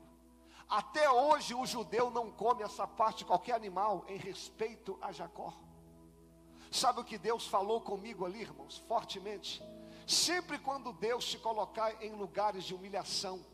Até 0.69 1.09
hoje 1.09 1.53
o 1.53 1.65
judeu 1.65 2.09
não 2.09 2.31
come 2.31 2.63
essa 2.63 2.87
parte 2.87 3.17
de 3.17 3.25
qualquer 3.25 3.55
animal 3.55 4.05
em 4.07 4.15
respeito 4.15 4.97
a 5.01 5.11
Jacó. 5.11 5.53
Sabe 6.71 7.01
o 7.01 7.03
que 7.03 7.17
Deus 7.17 7.45
falou 7.45 7.81
comigo 7.81 8.25
ali, 8.25 8.43
irmãos? 8.43 8.77
Fortemente. 8.87 9.61
Sempre 10.07 10.57
quando 10.57 10.93
Deus 10.93 11.25
te 11.25 11.37
colocar 11.37 12.01
em 12.01 12.13
lugares 12.13 12.63
de 12.63 12.73
humilhação, 12.73 13.45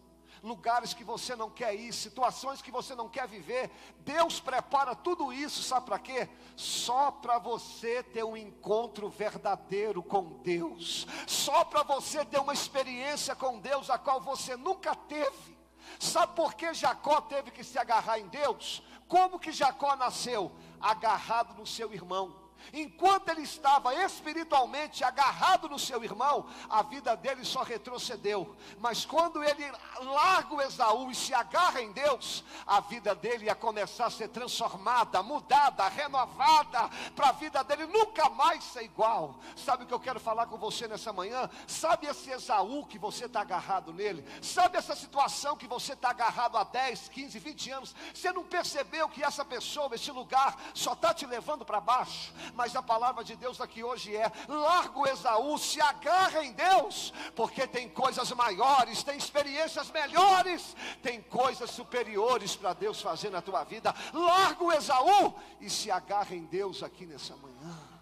lugares 0.43 0.93
que 0.93 1.03
você 1.03 1.35
não 1.35 1.49
quer 1.49 1.73
ir, 1.73 1.91
situações 1.91 2.61
que 2.61 2.69
você 2.69 2.93
não 2.93 3.09
quer 3.09 3.27
viver. 3.27 3.71
Deus 3.99 4.39
prepara 4.39 4.93
tudo 4.93 5.33
isso, 5.33 5.63
sabe 5.63 5.87
para 5.87 5.97
quê? 5.97 6.29
Só 6.55 7.09
para 7.09 7.39
você 7.39 8.03
ter 8.03 8.23
um 8.23 8.37
encontro 8.37 9.09
verdadeiro 9.09 10.03
com 10.03 10.41
Deus, 10.43 11.07
só 11.25 11.63
para 11.63 11.81
você 11.81 12.23
ter 12.23 12.39
uma 12.39 12.53
experiência 12.53 13.35
com 13.35 13.57
Deus 13.57 13.89
a 13.89 13.97
qual 13.97 14.21
você 14.21 14.55
nunca 14.55 14.93
teve. 14.93 15.57
Sabe 15.99 16.35
por 16.35 16.53
que 16.53 16.73
Jacó 16.73 17.21
teve 17.21 17.49
que 17.49 17.63
se 17.63 17.79
agarrar 17.79 18.19
em 18.19 18.27
Deus? 18.27 18.83
Como 19.07 19.39
que 19.39 19.51
Jacó 19.51 19.95
nasceu? 19.95 20.51
Agarrado 20.79 21.55
no 21.55 21.65
seu 21.65 21.93
irmão. 21.93 22.42
Enquanto 22.71 23.29
ele 23.29 23.41
estava 23.41 23.93
espiritualmente 23.95 25.03
agarrado 25.03 25.67
no 25.67 25.77
seu 25.77 26.03
irmão, 26.03 26.47
a 26.69 26.81
vida 26.83 27.15
dele 27.15 27.43
só 27.43 27.63
retrocedeu. 27.63 28.55
Mas 28.79 29.05
quando 29.05 29.43
ele 29.43 29.69
larga 29.99 30.53
o 30.53 30.61
Esaú 30.61 31.11
e 31.11 31.15
se 31.15 31.33
agarra 31.33 31.81
em 31.81 31.91
Deus, 31.91 32.43
a 32.65 32.79
vida 32.79 33.13
dele 33.13 33.45
ia 33.45 33.55
começar 33.55 34.05
a 34.05 34.11
ser 34.11 34.29
transformada, 34.29 35.21
mudada, 35.21 35.87
renovada, 35.87 36.89
para 37.15 37.29
a 37.29 37.31
vida 37.33 37.63
dele 37.63 37.85
nunca 37.87 38.29
mais 38.29 38.63
ser 38.63 38.83
igual. 38.83 39.35
Sabe 39.55 39.83
o 39.83 39.87
que 39.87 39.93
eu 39.93 39.99
quero 39.99 40.19
falar 40.19 40.47
com 40.47 40.57
você 40.57 40.87
nessa 40.87 41.11
manhã? 41.11 41.49
Sabe 41.67 42.07
esse 42.07 42.31
Esaú 42.31 42.85
que 42.85 42.97
você 42.97 43.25
está 43.25 43.41
agarrado 43.41 43.93
nele? 43.93 44.25
Sabe 44.41 44.77
essa 44.77 44.95
situação 44.95 45.57
que 45.57 45.67
você 45.67 45.93
está 45.93 46.09
agarrado 46.09 46.57
há 46.57 46.63
10, 46.63 47.09
15, 47.09 47.39
20 47.39 47.71
anos? 47.71 47.95
Você 48.13 48.31
não 48.31 48.43
percebeu 48.43 49.09
que 49.09 49.23
essa 49.23 49.43
pessoa, 49.43 49.93
esse 49.93 50.11
lugar, 50.11 50.57
só 50.73 50.93
está 50.93 51.13
te 51.13 51.25
levando 51.25 51.65
para 51.65 51.79
baixo? 51.79 52.33
Mas 52.53 52.75
a 52.75 52.81
palavra 52.81 53.23
de 53.23 53.35
Deus 53.35 53.59
aqui 53.59 53.83
hoje 53.83 54.15
é: 54.15 54.31
largo 54.47 55.07
Esaú, 55.07 55.57
se 55.57 55.81
agarra 55.81 56.43
em 56.43 56.51
Deus, 56.53 57.13
porque 57.35 57.67
tem 57.67 57.89
coisas 57.89 58.31
maiores, 58.31 59.03
tem 59.03 59.17
experiências 59.17 59.89
melhores, 59.91 60.75
tem 61.01 61.21
coisas 61.21 61.69
superiores 61.71 62.55
para 62.55 62.73
Deus 62.73 63.01
fazer 63.01 63.29
na 63.29 63.41
tua 63.41 63.63
vida. 63.63 63.93
Largo 64.13 64.71
Esaú 64.71 65.33
e 65.59 65.69
se 65.69 65.89
agarra 65.91 66.35
em 66.35 66.45
Deus 66.45 66.83
aqui 66.83 67.05
nessa 67.05 67.35
manhã. 67.35 67.93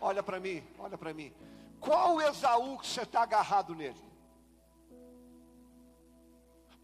Olha 0.00 0.22
para 0.22 0.38
mim, 0.38 0.62
olha 0.78 0.96
para 0.96 1.12
mim. 1.12 1.34
Qual 1.80 2.20
Esaú 2.20 2.78
que 2.78 2.86
você 2.86 3.02
está 3.02 3.22
agarrado 3.22 3.74
nele? 3.74 4.05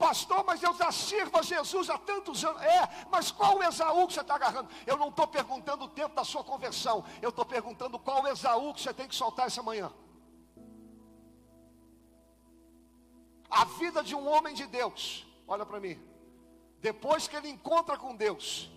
Pastor, 0.03 0.45
mas 0.45 0.61
eu 0.61 0.75
já 0.75 0.91
sirvo 0.91 1.39
a 1.39 1.43
Jesus 1.43 1.89
há 1.89 1.97
tantos 1.97 2.45
anos. 2.45 2.61
É, 2.61 3.07
mas 3.09 3.31
qual 3.31 3.59
o 3.59 3.63
Esaú 3.63 4.09
que 4.09 4.15
você 4.15 4.21
está 4.21 4.35
agarrando? 4.35 4.69
Eu 4.85 4.97
não 4.97 5.11
estou 5.11 5.29
perguntando 5.29 5.85
o 5.85 5.89
tempo 5.89 6.13
da 6.13 6.25
sua 6.25 6.43
conversão. 6.43 7.05
Eu 7.23 7.29
estou 7.29 7.45
perguntando 7.45 8.01
qual 8.01 8.25
o 8.25 8.27
Esaú 8.27 8.75
que 8.75 8.81
você 8.81 8.93
tem 8.93 9.07
que 9.07 9.15
soltar 9.15 9.47
essa 9.47 9.63
manhã. 9.63 9.93
A 13.49 13.65
vida 13.65 14.03
de 14.03 14.17
um 14.17 14.29
homem 14.29 14.53
de 14.55 14.67
Deus, 14.67 15.25
olha 15.47 15.65
para 15.65 15.79
mim. 15.79 15.97
Depois 16.81 17.29
que 17.29 17.37
ele 17.37 17.49
encontra 17.49 17.97
com 17.97 18.17
Deus, 18.17 18.73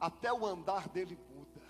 até 0.00 0.32
o 0.32 0.44
andar 0.44 0.88
dele 0.88 1.16
muda. 1.30 1.62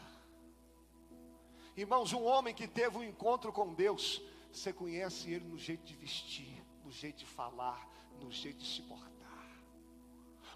Irmãos, 1.77 2.15
um 2.15 2.25
homem 2.25 2.55
que 2.55 2.67
teve 2.67 2.97
um 2.97 3.05
encontro 3.05 3.53
com 3.53 3.75
Deus, 3.75 4.23
você 4.51 4.73
conhece 4.73 5.31
ele 5.31 5.45
no 5.45 5.59
jeito 5.59 5.85
de 5.85 5.95
vestir, 5.95 6.65
no 6.83 6.91
jeito 6.91 7.19
de 7.19 7.27
falar, 7.27 7.96
no 8.21 8.31
jeito 8.31 8.59
de 8.59 8.69
se 8.69 8.83
portar. 8.83 9.07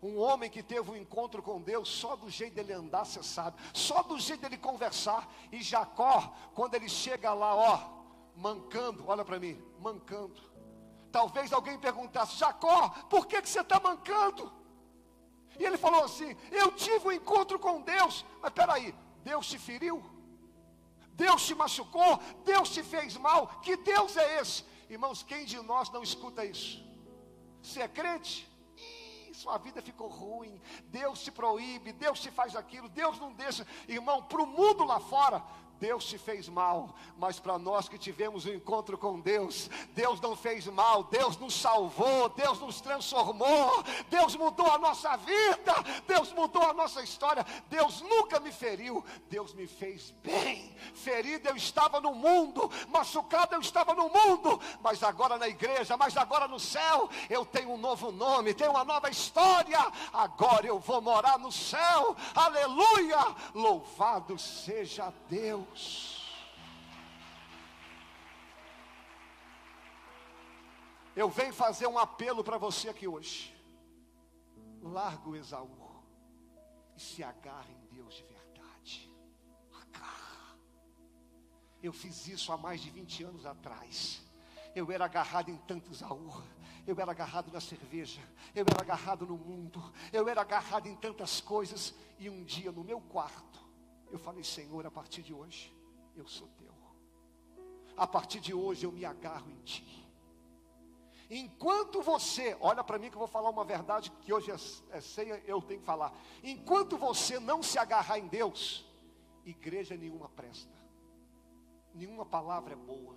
Um 0.03 0.19
homem 0.19 0.49
que 0.49 0.63
teve 0.63 0.91
um 0.91 0.97
encontro 0.97 1.43
com 1.43 1.61
Deus, 1.61 1.89
só 1.89 2.17
do 2.17 2.31
jeito 2.31 2.55
dele 2.55 2.73
andar, 2.73 3.05
você 3.05 3.23
sabe, 3.23 3.61
só 3.75 4.03
do 4.03 4.19
jeito 4.19 4.41
dele 4.41 4.57
conversar. 4.57 5.31
E 5.53 5.63
Jacó, 5.63 6.35
quando 6.55 6.75
ele 6.75 6.89
chega 6.89 7.35
lá, 7.35 7.55
ó, 7.55 8.01
mancando, 8.35 9.05
olha 9.07 9.25
para 9.25 9.39
mim, 9.39 9.63
mancando. 9.79 10.41
Talvez 11.13 11.53
alguém 11.53 11.79
perguntasse: 11.79 12.39
Jacó, 12.39 12.89
por 13.11 13.27
que, 13.27 13.43
que 13.43 13.49
você 13.49 13.61
está 13.61 13.79
mancando? 13.79 14.51
E 15.59 15.65
ele 15.65 15.77
falou 15.77 16.05
assim: 16.05 16.35
Eu 16.51 16.73
tive 16.73 17.09
um 17.09 17.13
encontro 17.13 17.59
com 17.59 17.83
Deus, 17.83 18.25
mas 18.41 18.53
peraí, 18.53 18.95
Deus 19.23 19.47
te 19.49 19.59
feriu? 19.59 20.03
Deus 21.13 21.45
te 21.45 21.55
machucou? 21.55 22.19
Deus 22.45 22.71
te 22.71 22.83
fez 22.83 23.17
mal? 23.19 23.61
Que 23.61 23.77
Deus 23.77 24.17
é 24.17 24.41
esse? 24.41 24.65
Irmãos, 24.89 25.23
quem 25.23 25.45
de 25.45 25.61
nós 25.61 25.91
não 25.91 26.03
escuta 26.03 26.45
isso? 26.45 26.83
Você 27.63 27.83
é 27.83 27.89
crente? 27.89 28.49
Ih, 28.77 29.35
sua 29.35 29.59
vida 29.59 29.83
ficou 29.83 30.09
ruim. 30.09 30.61
Deus 30.85 31.23
te 31.23 31.31
proíbe, 31.31 31.93
Deus 31.93 32.21
te 32.21 32.31
faz 32.31 32.57
aquilo, 32.57 32.89
Deus 32.89 33.19
não 33.19 33.33
deixa. 33.33 33.67
Irmão, 33.89 34.23
para 34.23 34.43
o 34.43 34.47
mundo 34.47 34.85
lá 34.85 35.01
fora, 35.01 35.43
Deus 35.81 36.05
te 36.05 36.19
fez 36.19 36.47
mal, 36.47 36.95
mas 37.17 37.41
para 37.41 37.59
nós 37.59 37.89
que 37.89 37.97
tivemos 37.97 38.45
o 38.45 38.51
um 38.51 38.55
encontro 38.55 38.99
com 38.99 39.19
Deus, 39.19 39.71
Deus 39.95 40.21
não 40.21 40.37
fez 40.37 40.67
mal, 40.67 41.05
Deus 41.05 41.39
nos 41.39 41.55
salvou, 41.55 42.29
Deus 42.29 42.61
nos 42.61 42.83
transformou, 42.83 43.83
Deus 44.11 44.37
mudou 44.37 44.71
a 44.71 44.77
nossa 44.77 45.17
vida, 45.17 45.75
Deus 46.07 46.33
mudou 46.33 46.63
a 46.63 46.75
nossa 46.75 47.03
história. 47.03 47.47
Deus 47.71 48.03
nunca 48.03 48.39
me 48.39 48.53
feriu, 48.53 49.03
Deus 49.31 49.55
me 49.55 49.67
fez 49.67 50.11
bem. 50.23 50.77
Ferido 50.95 51.49
eu 51.49 51.57
estava 51.57 51.99
no 51.99 52.15
mundo, 52.15 52.71
machucado 52.89 53.55
eu 53.55 53.61
estava 53.61 53.95
no 53.95 54.11
mundo, 54.11 54.61
mas 54.83 55.03
agora 55.03 55.39
na 55.39 55.49
igreja, 55.49 55.97
mas 55.97 56.15
agora 56.17 56.47
no 56.47 56.61
céu, 56.61 57.09
eu 57.31 57.47
tenho 57.47 57.73
um 57.73 57.79
novo 57.79 58.13
nome, 58.13 58.53
tenho 58.53 58.73
uma 58.73 58.85
nova 58.85 59.09
história. 59.09 59.81
Agora 60.13 60.67
eu 60.67 60.79
vou 60.79 61.01
morar 61.01 61.39
no 61.39 61.51
céu, 61.51 62.15
aleluia! 62.35 63.35
Louvado 63.55 64.39
seja 64.39 65.11
Deus. 65.29 65.70
Deus. 65.71 66.21
Eu 71.15 71.29
venho 71.29 71.53
fazer 71.53 71.87
um 71.87 71.99
apelo 71.99 72.43
para 72.43 72.59
você 72.59 72.89
aqui 72.89 73.07
hoje. 73.07 73.55
Larga 74.83 75.29
o 75.29 75.37
Esaú 75.37 75.69
e 76.97 77.01
se 77.01 77.23
agarre 77.23 77.73
em 77.75 77.95
Deus 77.95 78.15
de 78.15 78.25
verdade. 78.25 79.11
Agarra. 79.73 80.59
Eu 81.83 81.93
fiz 81.93 82.27
isso 82.27 82.53
há 82.53 82.57
mais 82.57 82.81
de 82.81 82.91
20 82.91 83.25
anos 83.25 83.47
atrás. 83.47 84.23
Eu 84.75 84.91
era 84.91 85.05
agarrado 85.05 85.51
em 85.51 85.57
tanto 85.57 85.93
Esaú. 85.93 86.43
Eu 86.87 86.99
era 86.99 87.13
agarrado 87.13 87.53
na 87.53 87.61
cerveja, 87.61 88.23
eu 88.55 88.65
era 88.69 88.81
agarrado 88.81 89.27
no 89.27 89.37
mundo, 89.37 89.93
eu 90.13 90.27
era 90.27 90.41
agarrado 90.41 90.89
em 90.89 90.97
tantas 90.97 91.41
coisas. 91.41 91.95
E 92.19 92.29
um 92.29 92.43
dia 92.43 92.73
no 92.73 92.83
meu 92.83 93.01
quarto, 93.03 93.60
eu 94.11 94.19
falei, 94.19 94.45
Senhor, 94.45 94.87
a 94.87 94.91
partir 94.91 95.23
de 95.23 95.33
hoje, 95.33 95.73
eu 96.17 96.27
sou 96.27 96.49
teu. 96.59 96.71
A 97.97 98.07
partir 98.07 98.41
de 98.41 98.55
hoje, 98.55 98.85
eu 98.85 98.93
me 98.93 99.05
agarro 99.05 99.51
em 99.51 99.61
ti. 99.63 100.01
Enquanto 101.31 102.03
você, 102.03 102.57
olha 102.61 102.83
para 102.83 102.99
mim 102.99 103.09
que 103.09 103.15
eu 103.15 103.21
vou 103.21 103.29
falar 103.29 103.51
uma 103.51 103.65
verdade 103.65 104.11
que 104.23 104.33
hoje 104.33 104.51
é, 104.51 104.97
é 104.97 105.01
ceia, 105.01 105.41
eu 105.47 105.63
tenho 105.63 105.79
que 105.81 105.87
falar. 105.87 106.13
Enquanto 106.43 106.97
você 106.97 107.39
não 107.39 107.63
se 107.63 107.79
agarrar 107.79 108.19
em 108.19 108.27
Deus, 108.27 108.85
igreja 109.45 109.97
nenhuma 109.97 110.29
presta, 110.29 110.75
nenhuma 111.95 112.27
palavra 112.27 112.73
é 112.73 112.77
boa, 112.77 113.15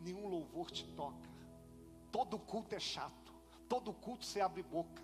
nenhum 0.00 0.26
louvor 0.26 0.70
te 0.70 0.86
toca, 0.94 1.28
todo 2.10 2.38
culto 2.38 2.74
é 2.74 2.80
chato, 2.80 3.34
todo 3.68 3.92
culto 3.92 4.24
você 4.24 4.40
abre 4.40 4.62
boca. 4.62 5.02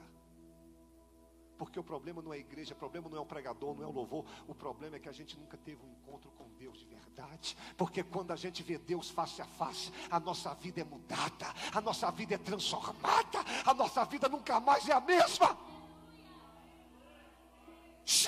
Porque 1.61 1.79
o 1.79 1.85
problema 1.85 2.23
não 2.23 2.33
é 2.33 2.37
a 2.37 2.41
igreja, 2.41 2.73
o 2.73 2.77
problema 2.79 3.07
não 3.11 3.19
é 3.19 3.21
o 3.21 3.27
pregador, 3.27 3.75
não 3.75 3.85
é 3.85 3.87
o 3.87 3.93
louvor. 3.93 4.25
O 4.49 4.55
problema 4.55 4.97
é 4.97 4.99
que 4.99 5.11
a 5.11 5.13
gente 5.13 5.39
nunca 5.39 5.59
teve 5.59 5.79
um 5.85 5.91
encontro 5.91 6.31
com 6.31 6.49
Deus 6.59 6.79
de 6.79 6.87
verdade. 6.87 7.55
Porque 7.77 8.03
quando 8.03 8.31
a 8.31 8.37
gente 8.37 8.63
vê 8.63 8.79
Deus 8.79 9.11
face 9.11 9.43
a 9.43 9.45
face, 9.45 9.93
a 10.11 10.19
nossa 10.19 10.55
vida 10.55 10.81
é 10.81 10.85
mudada, 10.85 11.53
a 11.75 11.81
nossa 11.83 12.11
vida 12.13 12.37
é 12.37 12.39
transformada, 12.39 13.45
a 13.67 13.75
nossa 13.75 14.07
vida 14.07 14.27
nunca 14.27 14.59
mais 14.59 14.89
é 14.89 14.95
a 14.95 15.03
mesma. 15.03 15.70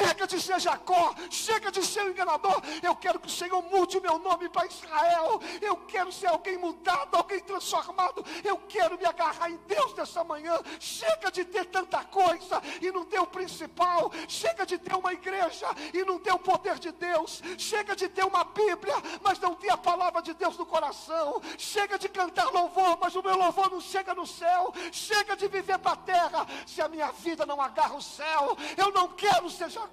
Chega 0.02 0.26
de 0.26 0.40
ser 0.40 0.60
Jacó, 0.60 1.14
chega 1.30 1.70
de 1.70 1.84
ser 1.84 2.08
enganador. 2.08 2.60
Eu 2.82 2.94
quero 2.96 3.20
que 3.20 3.28
o 3.28 3.30
Senhor 3.30 3.62
mude 3.62 3.98
o 3.98 4.02
meu 4.02 4.18
nome 4.18 4.48
para 4.48 4.66
Israel. 4.66 5.40
Eu 5.60 5.76
quero 5.76 6.10
ser 6.10 6.26
alguém 6.26 6.58
mudado, 6.58 7.14
alguém 7.14 7.38
transformado. 7.40 8.24
Eu 8.42 8.58
quero 8.68 8.98
me 8.98 9.04
agarrar 9.04 9.48
em 9.48 9.56
Deus 9.68 9.94
nessa 9.94 10.24
manhã. 10.24 10.58
Chega 10.80 11.30
de 11.30 11.44
ter 11.44 11.66
tanta 11.66 12.02
coisa 12.04 12.60
e 12.80 12.90
não 12.90 13.04
ter 13.04 13.20
o 13.20 13.26
principal. 13.26 14.10
Chega 14.26 14.66
de 14.66 14.76
ter 14.76 14.94
uma 14.94 15.12
igreja 15.12 15.68
e 15.94 16.04
não 16.04 16.18
ter 16.18 16.32
o 16.32 16.38
poder 16.38 16.78
de 16.80 16.90
Deus. 16.90 17.40
Chega 17.56 17.94
de 17.94 18.08
ter 18.08 18.24
uma 18.24 18.42
Bíblia, 18.42 18.96
mas 19.22 19.38
não 19.38 19.54
ter 19.54 19.70
a 19.70 19.76
palavra 19.76 20.20
de 20.20 20.34
Deus 20.34 20.56
no 20.56 20.66
coração. 20.66 21.40
Chega 21.56 21.96
de 21.96 22.08
cantar 22.08 22.52
louvor, 22.52 22.98
mas 23.00 23.14
o 23.14 23.22
meu 23.22 23.36
louvor 23.36 23.70
não 23.70 23.80
chega 23.80 24.14
no 24.14 24.26
céu. 24.26 24.72
Chega 24.90 25.36
de 25.36 25.46
viver 25.46 25.78
para 25.78 25.92
a 25.92 25.96
terra, 25.96 26.46
se 26.66 26.82
a 26.82 26.88
minha 26.88 27.12
vida 27.12 27.46
não 27.46 27.60
agarra 27.60 27.94
o 27.94 28.02
céu. 28.02 28.56
Eu 28.76 28.90
não 28.90 29.08
quero 29.08 29.48
ser 29.48 29.70
Jacó, 29.70 29.91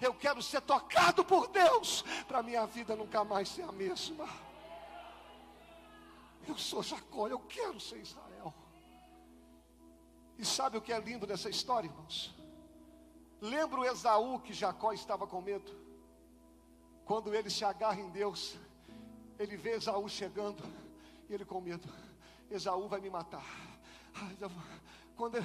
eu 0.00 0.14
quero 0.14 0.42
ser 0.42 0.60
tocado 0.60 1.24
por 1.24 1.48
Deus, 1.48 2.02
para 2.26 2.42
minha 2.42 2.66
vida 2.66 2.94
nunca 2.94 3.24
mais 3.24 3.48
ser 3.48 3.62
a 3.62 3.72
mesma. 3.72 4.28
Eu 6.46 6.56
sou 6.58 6.82
Jacó, 6.82 7.28
eu 7.28 7.38
quero 7.40 7.78
ser 7.80 7.98
Israel. 7.98 8.52
E 10.38 10.44
sabe 10.44 10.78
o 10.78 10.82
que 10.82 10.92
é 10.92 10.98
lindo 10.98 11.26
dessa 11.26 11.48
história, 11.48 11.86
irmãos? 11.86 12.34
Lembra 13.40 13.80
o 13.80 13.84
Esaú 13.84 14.40
que 14.40 14.52
Jacó 14.52 14.92
estava 14.92 15.26
com 15.26 15.40
medo? 15.40 15.70
Quando 17.04 17.34
ele 17.34 17.50
se 17.50 17.64
agarra 17.64 18.00
em 18.00 18.10
Deus, 18.10 18.56
ele 19.38 19.56
vê 19.56 19.72
Esaú 19.72 20.08
chegando 20.08 20.62
e 21.28 21.34
ele 21.34 21.44
com 21.44 21.60
medo. 21.60 21.88
Esaú 22.50 22.88
vai 22.88 23.00
me 23.00 23.08
matar. 23.10 23.44
Quando 25.16 25.44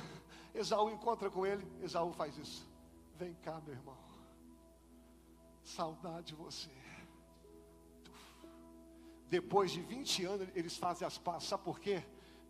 Esaú 0.53 0.89
encontra 0.89 1.29
com 1.29 1.45
ele, 1.45 1.65
Esaú 1.81 2.12
faz 2.13 2.38
isso. 2.38 2.74
Vem 3.17 3.34
cá, 3.36 3.62
meu 3.62 3.73
irmão. 3.73 3.97
Saudade 5.63 6.28
de 6.28 6.36
você. 6.36 6.69
Depois 9.30 9.71
de 9.71 9.82
20 9.82 10.25
anos, 10.25 10.47
eles 10.54 10.78
fazem 10.78 11.08
as 11.08 11.17
pazes. 11.17 11.47
Sabe 11.47 11.63
por 11.63 11.80
quê? 11.80 12.04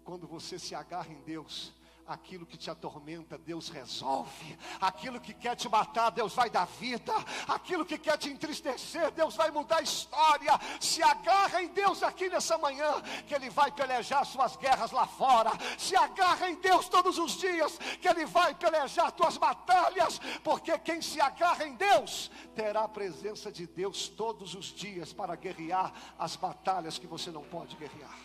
Quando 0.03 0.27
você 0.27 0.59
se 0.59 0.75
agarra 0.75 1.11
em 1.11 1.21
Deus, 1.21 1.73
Aquilo 2.07 2.45
que 2.45 2.55
te 2.55 2.69
atormenta, 2.69 3.35
Deus 3.35 3.67
resolve. 3.69 4.55
Aquilo 4.79 5.19
que 5.19 5.33
quer 5.33 5.55
te 5.55 5.67
matar, 5.67 6.11
Deus 6.11 6.35
vai 6.35 6.51
dar 6.51 6.65
vida. 6.65 7.13
Aquilo 7.47 7.83
que 7.83 7.97
quer 7.97 8.15
te 8.15 8.29
entristecer, 8.29 9.09
Deus 9.11 9.35
vai 9.35 9.49
mudar 9.49 9.77
a 9.77 9.81
história. 9.81 10.51
Se 10.79 11.01
agarra 11.01 11.63
em 11.63 11.69
Deus 11.69 12.03
aqui 12.03 12.29
nessa 12.29 12.59
manhã, 12.59 13.01
que 13.27 13.33
Ele 13.33 13.49
vai 13.49 13.71
pelejar 13.71 14.23
suas 14.23 14.55
guerras 14.55 14.91
lá 14.91 15.07
fora. 15.07 15.51
Se 15.79 15.95
agarra 15.95 16.47
em 16.47 16.55
Deus 16.55 16.87
todos 16.87 17.17
os 17.17 17.37
dias, 17.39 17.79
que 17.99 18.07
Ele 18.07 18.27
vai 18.27 18.53
pelejar 18.53 19.11
tuas 19.11 19.37
batalhas. 19.37 20.19
Porque 20.43 20.77
quem 20.77 21.01
se 21.01 21.19
agarra 21.19 21.65
em 21.65 21.73
Deus, 21.75 22.29
terá 22.53 22.83
a 22.83 22.87
presença 22.87 23.51
de 23.51 23.65
Deus 23.65 24.07
todos 24.09 24.53
os 24.53 24.67
dias 24.67 25.11
para 25.11 25.35
guerrear 25.35 25.91
as 26.19 26.35
batalhas 26.35 26.99
que 26.99 27.07
você 27.07 27.31
não 27.31 27.43
pode 27.43 27.75
guerrear. 27.75 28.24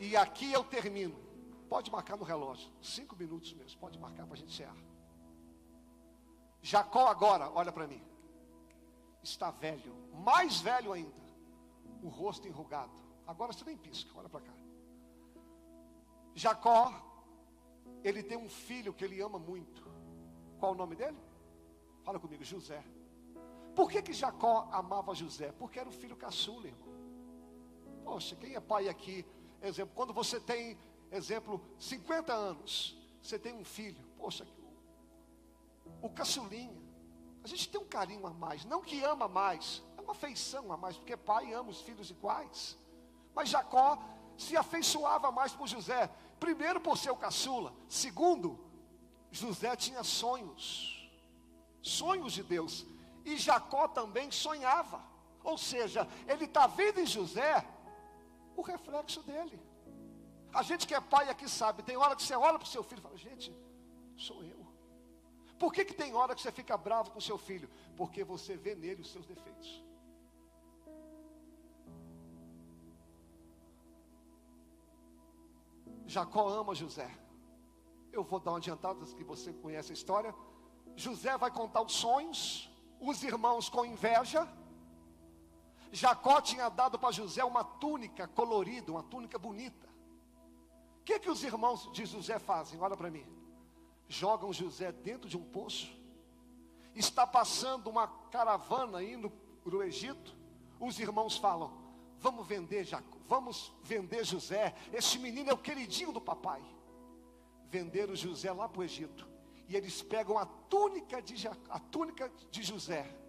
E 0.00 0.16
aqui 0.16 0.52
eu 0.52 0.64
termino. 0.64 1.16
Pode 1.68 1.90
marcar 1.90 2.16
no 2.16 2.24
relógio. 2.24 2.70
Cinco 2.82 3.16
minutos 3.16 3.52
mesmo. 3.54 3.78
Pode 3.80 3.98
marcar 3.98 4.24
para 4.26 4.34
a 4.34 4.36
gente 4.36 4.52
encerrar. 4.52 4.76
Jacó 6.62 7.06
agora, 7.08 7.50
olha 7.50 7.72
para 7.72 7.86
mim. 7.86 8.02
Está 9.22 9.50
velho. 9.50 9.94
Mais 10.14 10.60
velho 10.60 10.92
ainda. 10.92 11.26
O 12.02 12.08
rosto 12.08 12.46
enrugado. 12.46 12.92
Agora 13.26 13.52
você 13.52 13.64
nem 13.64 13.76
pisca. 13.76 14.10
Olha 14.16 14.28
para 14.28 14.40
cá. 14.40 14.52
Jacó, 16.34 16.92
ele 18.04 18.22
tem 18.22 18.36
um 18.36 18.48
filho 18.48 18.92
que 18.92 19.04
ele 19.04 19.20
ama 19.20 19.38
muito. 19.38 19.82
Qual 20.58 20.72
o 20.72 20.74
nome 20.74 20.94
dele? 20.94 21.18
Fala 22.04 22.20
comigo, 22.20 22.44
José. 22.44 22.82
Por 23.74 23.90
que, 23.90 24.02
que 24.02 24.12
Jacó 24.12 24.68
amava 24.72 25.14
José? 25.14 25.52
Porque 25.52 25.78
era 25.78 25.88
o 25.88 25.92
filho 25.92 26.16
caçula, 26.16 26.66
irmão. 26.66 26.94
Poxa, 28.04 28.36
quem 28.36 28.54
é 28.54 28.60
pai 28.60 28.88
aqui 28.88 29.24
Exemplo, 29.66 29.92
quando 29.96 30.12
você 30.12 30.38
tem, 30.38 30.78
exemplo, 31.10 31.60
50 31.78 32.32
anos, 32.32 32.96
você 33.20 33.36
tem 33.36 33.52
um 33.52 33.64
filho, 33.64 34.00
poxa, 34.16 34.46
o, 35.84 36.06
o 36.06 36.10
caçulinha, 36.10 36.80
a 37.42 37.48
gente 37.48 37.68
tem 37.68 37.80
um 37.80 37.84
carinho 37.84 38.24
a 38.26 38.30
mais, 38.30 38.64
não 38.64 38.80
que 38.80 39.02
ama 39.02 39.26
mais, 39.26 39.82
é 39.96 40.00
uma 40.00 40.12
afeição 40.12 40.72
a 40.72 40.76
mais, 40.76 40.96
porque 40.96 41.16
pai 41.16 41.52
ama 41.52 41.70
os 41.70 41.80
filhos 41.80 42.10
iguais. 42.10 42.78
Mas 43.34 43.48
Jacó 43.48 43.98
se 44.38 44.56
afeiçoava 44.56 45.32
mais 45.32 45.52
por 45.52 45.66
José, 45.66 46.08
primeiro 46.38 46.80
por 46.80 46.96
ser 46.96 47.10
o 47.10 47.16
caçula, 47.16 47.72
segundo, 47.88 48.60
José 49.32 49.74
tinha 49.74 50.04
sonhos, 50.04 51.10
sonhos 51.82 52.32
de 52.32 52.44
Deus, 52.44 52.86
e 53.24 53.36
Jacó 53.36 53.88
também 53.88 54.30
sonhava, 54.30 55.04
ou 55.42 55.58
seja, 55.58 56.06
ele 56.28 56.44
está 56.44 56.68
vendo 56.68 57.00
em 57.00 57.06
José 57.06 57.66
o 58.56 58.62
reflexo 58.62 59.22
dele. 59.22 59.60
A 60.52 60.62
gente 60.62 60.86
que 60.86 60.94
é 60.94 61.00
pai 61.00 61.28
aqui 61.28 61.48
sabe, 61.48 61.82
tem 61.82 61.96
hora 61.96 62.16
que 62.16 62.22
você 62.22 62.34
olha 62.34 62.58
para 62.58 62.66
o 62.66 62.74
seu 62.76 62.82
filho 62.82 63.00
e 63.00 63.02
fala, 63.02 63.16
gente, 63.16 63.54
sou 64.16 64.42
eu. 64.42 64.66
Por 65.58 65.72
que, 65.72 65.84
que 65.84 65.94
tem 65.94 66.14
hora 66.14 66.34
que 66.34 66.40
você 66.40 66.52
fica 66.52 66.76
bravo 66.76 67.10
com 67.10 67.18
o 67.18 67.22
seu 67.22 67.38
filho? 67.38 67.68
Porque 67.96 68.22
você 68.24 68.56
vê 68.56 68.74
nele 68.74 69.02
os 69.02 69.12
seus 69.12 69.26
defeitos. 69.26 69.84
Jacó 76.06 76.48
ama 76.48 76.74
José. 76.74 77.10
Eu 78.12 78.22
vou 78.22 78.38
dar 78.38 78.52
uma 78.52 78.58
adiantada 78.58 79.04
que 79.04 79.24
você 79.24 79.52
conhece 79.52 79.92
a 79.92 79.94
história. 79.94 80.34
José 80.94 81.36
vai 81.36 81.50
contar 81.50 81.82
os 81.82 81.92
sonhos, 81.92 82.70
os 83.00 83.22
irmãos 83.22 83.68
com 83.68 83.84
inveja. 83.84 84.48
Jacó 85.92 86.40
tinha 86.40 86.68
dado 86.68 86.98
para 86.98 87.12
José 87.12 87.44
uma 87.44 87.64
túnica 87.64 88.26
colorida, 88.28 88.92
uma 88.92 89.02
túnica 89.02 89.38
bonita. 89.38 89.86
O 91.00 91.04
que, 91.04 91.18
que 91.18 91.30
os 91.30 91.42
irmãos 91.42 91.90
de 91.92 92.04
José 92.04 92.38
fazem? 92.38 92.80
Olha 92.80 92.96
para 92.96 93.10
mim. 93.10 93.26
Jogam 94.08 94.52
José 94.52 94.92
dentro 94.92 95.28
de 95.28 95.36
um 95.36 95.44
poço. 95.44 95.90
Está 96.94 97.26
passando 97.26 97.88
uma 97.88 98.08
caravana 98.30 99.02
indo 99.02 99.30
para 99.62 99.76
o 99.76 99.82
Egito. 99.82 100.34
Os 100.80 100.98
irmãos 100.98 101.36
falam: 101.36 101.72
Vamos 102.18 102.46
vender 102.46 102.84
Jacó, 102.84 103.16
vamos 103.28 103.72
vender 103.82 104.24
José. 104.24 104.74
Esse 104.92 105.18
menino 105.18 105.50
é 105.50 105.54
o 105.54 105.58
queridinho 105.58 106.12
do 106.12 106.20
papai. 106.20 106.62
Venderam 107.68 108.14
José 108.14 108.52
lá 108.52 108.68
para 108.68 108.80
o 108.80 108.84
Egito. 108.84 109.28
E 109.68 109.76
eles 109.76 110.02
pegam 110.02 110.38
a 110.38 110.46
túnica 110.46 111.20
de, 111.20 111.48
a 111.48 111.78
túnica 111.78 112.30
de 112.50 112.62
José 112.62 113.25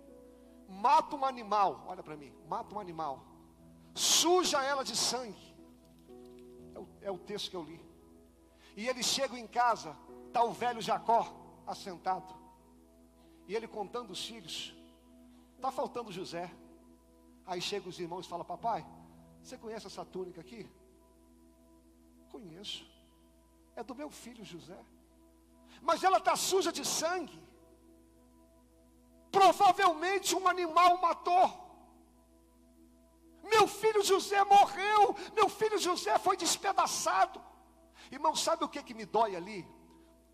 mata 0.67 1.15
um 1.15 1.25
animal, 1.25 1.83
olha 1.87 2.03
para 2.03 2.15
mim, 2.15 2.33
mata 2.47 2.75
um 2.75 2.79
animal, 2.79 3.23
suja 3.93 4.63
ela 4.63 4.83
de 4.83 4.95
sangue. 4.95 5.55
É 6.75 6.79
o, 6.79 6.87
é 7.01 7.11
o 7.11 7.17
texto 7.17 7.49
que 7.49 7.55
eu 7.55 7.63
li. 7.63 7.79
E 8.75 8.87
eles 8.87 9.05
chegam 9.05 9.37
em 9.37 9.47
casa, 9.47 9.97
está 10.27 10.43
o 10.43 10.51
velho 10.51 10.81
Jacó 10.81 11.33
assentado. 11.65 12.35
E 13.47 13.55
ele 13.55 13.67
contando 13.67 14.11
os 14.11 14.25
filhos. 14.25 14.75
Está 15.55 15.71
faltando 15.71 16.11
José. 16.11 16.51
Aí 17.45 17.61
chegam 17.61 17.89
os 17.89 17.99
irmãos 17.99 18.25
e 18.25 18.29
falam, 18.29 18.45
papai, 18.45 18.85
você 19.41 19.57
conhece 19.57 19.87
essa 19.87 20.05
túnica 20.05 20.41
aqui? 20.41 20.69
Conheço. 22.29 22.85
É 23.75 23.83
do 23.83 23.95
meu 23.95 24.09
filho 24.09 24.43
José. 24.43 24.77
Mas 25.81 26.03
ela 26.03 26.17
está 26.17 26.35
suja 26.35 26.71
de 26.71 26.85
sangue. 26.85 27.41
Provavelmente 29.31 30.35
um 30.35 30.47
animal 30.47 30.97
matou. 30.99 31.67
Meu 33.43 33.67
filho 33.67 34.03
José 34.03 34.43
morreu. 34.43 35.15
Meu 35.33 35.49
filho 35.49 35.77
José 35.77 36.17
foi 36.19 36.37
despedaçado. 36.37 37.41
Irmão, 38.11 38.35
sabe 38.35 38.63
o 38.63 38.69
que, 38.69 38.83
que 38.83 38.93
me 38.93 39.05
dói 39.05 39.35
ali? 39.35 39.67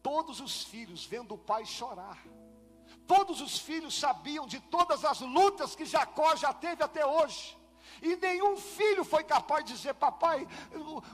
Todos 0.02 0.39
os 0.39 0.64
filhos 0.64 1.06
vendo 1.06 1.36
o 1.36 1.38
pai 1.38 1.66
chorar. 1.66 2.18
Todos 3.08 3.41
os 3.41 3.58
filhos 3.58 3.98
sabiam 3.98 4.46
de 4.46 4.60
todas 4.60 5.04
as 5.04 5.20
lutas 5.22 5.76
que 5.76 5.86
Jacó 5.86 6.36
já 6.36 6.54
teve 6.54 6.84
até 6.84 7.06
hoje. 7.06 7.58
E 8.02 8.16
nenhum 8.16 8.58
filho 8.58 9.04
foi 9.04 9.24
capaz 9.24 9.64
de 9.64 9.74
dizer, 9.74 9.94
papai, 9.94 10.48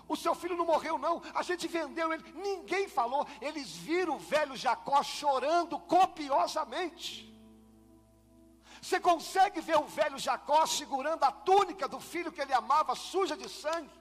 o, 0.07 0.15
seu 0.15 0.33
filho 0.33 0.55
não 0.55 0.65
morreu, 0.65 0.97
não. 0.97 1.21
A 1.33 1.43
gente 1.43 1.67
vendeu 1.67 2.11
ele. 2.13 2.23
Ninguém 2.33 2.87
falou. 2.87 3.27
Eles 3.41 3.75
viram 3.75 4.15
o 4.15 4.19
velho 4.19 4.55
Jacó 4.55 5.01
chorando 5.03 5.79
copiosamente. 5.79 7.28
Você 8.81 8.99
consegue 8.99 9.59
ver 9.61 9.77
o 9.77 9.85
velho 9.85 10.17
Jacó 10.17 10.65
segurando 10.65 11.23
a 11.23 11.31
túnica 11.31 11.87
do 11.87 11.99
filho 11.99 12.31
que 12.31 12.41
ele 12.41 12.53
amava, 12.53 12.95
suja 12.95 13.35
de 13.35 13.49
sangue? 13.49 13.99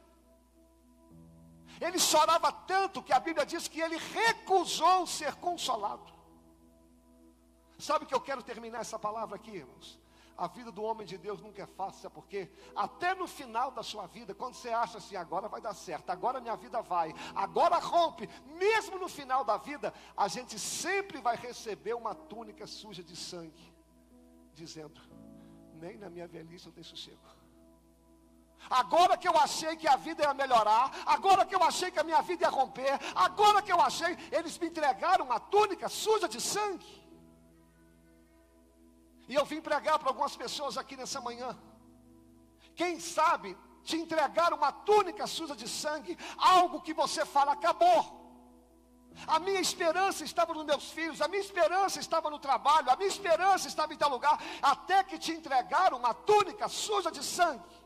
Ele 1.80 1.98
chorava 1.98 2.50
tanto 2.52 3.02
que 3.02 3.12
a 3.12 3.20
Bíblia 3.20 3.46
diz 3.46 3.68
que 3.68 3.80
ele 3.80 3.96
recusou 3.96 5.06
ser 5.06 5.34
consolado. 5.36 6.12
Sabe 7.78 8.06
que 8.06 8.14
eu 8.14 8.20
quero 8.20 8.42
terminar 8.42 8.80
essa 8.80 8.98
palavra 8.98 9.36
aqui, 9.36 9.50
irmãos? 9.50 10.00
A 10.36 10.46
vida 10.46 10.70
do 10.70 10.82
homem 10.82 11.04
de 11.04 11.18
Deus 11.18 11.40
nunca 11.40 11.62
é 11.62 11.66
fácil, 11.66 12.02
sabe 12.02 12.14
por 12.14 12.26
quê? 12.26 12.48
Até 12.74 13.12
no 13.12 13.26
final 13.26 13.72
da 13.72 13.82
sua 13.82 14.06
vida, 14.06 14.32
quando 14.34 14.54
você 14.54 14.68
acha 14.68 14.98
assim, 14.98 15.16
agora 15.16 15.48
vai 15.48 15.60
dar 15.60 15.74
certo, 15.74 16.10
agora 16.10 16.40
minha 16.40 16.56
vida 16.56 16.80
vai, 16.80 17.12
agora 17.34 17.76
rompe, 17.78 18.28
mesmo 18.46 18.98
no 18.98 19.08
final 19.08 19.44
da 19.44 19.56
vida, 19.56 19.92
a 20.16 20.28
gente 20.28 20.56
sempre 20.56 21.20
vai 21.20 21.36
receber 21.36 21.94
uma 21.94 22.14
túnica 22.14 22.68
suja 22.68 23.02
de 23.02 23.16
sangue 23.16 23.77
dizendo: 24.58 25.00
nem 25.82 25.96
na 25.96 26.10
minha 26.10 26.26
velhice 26.26 26.66
eu 26.66 26.72
tenho 26.72 26.84
sossego. 26.84 27.26
Agora 28.68 29.16
que 29.16 29.28
eu 29.30 29.36
achei 29.38 29.76
que 29.76 29.86
a 29.86 29.96
vida 29.96 30.22
ia 30.24 30.34
melhorar, 30.34 30.90
agora 31.06 31.44
que 31.46 31.54
eu 31.54 31.62
achei 31.62 31.90
que 31.90 32.00
a 32.00 32.04
minha 32.04 32.20
vida 32.20 32.44
ia 32.44 32.50
romper, 32.50 32.98
agora 33.14 33.62
que 33.62 33.72
eu 33.72 33.80
achei, 33.80 34.12
eles 34.32 34.58
me 34.58 34.66
entregaram 34.66 35.24
uma 35.24 35.38
túnica 35.38 35.88
suja 35.88 36.28
de 36.28 36.40
sangue. 36.40 36.92
E 39.28 39.34
eu 39.34 39.44
vim 39.44 39.60
pregar 39.60 39.98
para 39.98 40.08
algumas 40.08 40.36
pessoas 40.36 40.76
aqui 40.76 40.96
nessa 40.96 41.20
manhã. 41.20 41.56
Quem 42.74 42.98
sabe 42.98 43.56
te 43.84 43.96
entregar 43.96 44.52
uma 44.52 44.70
túnica 44.72 45.26
suja 45.26 45.54
de 45.54 45.68
sangue, 45.68 46.18
algo 46.36 46.80
que 46.80 46.92
você 46.92 47.24
fala, 47.24 47.52
acabou. 47.52 48.17
A 49.26 49.38
minha 49.38 49.60
esperança 49.60 50.24
estava 50.24 50.54
nos 50.54 50.64
meus 50.64 50.90
filhos, 50.90 51.20
a 51.20 51.28
minha 51.28 51.40
esperança 51.40 52.00
estava 52.00 52.30
no 52.30 52.38
trabalho, 52.38 52.90
a 52.90 52.96
minha 52.96 53.08
esperança 53.08 53.68
estava 53.68 53.92
em 53.92 53.96
tal 53.96 54.10
lugar, 54.10 54.40
até 54.62 55.02
que 55.02 55.18
te 55.18 55.32
entregaram 55.32 55.98
uma 55.98 56.14
túnica 56.14 56.68
suja 56.68 57.10
de 57.10 57.22
sangue. 57.22 57.78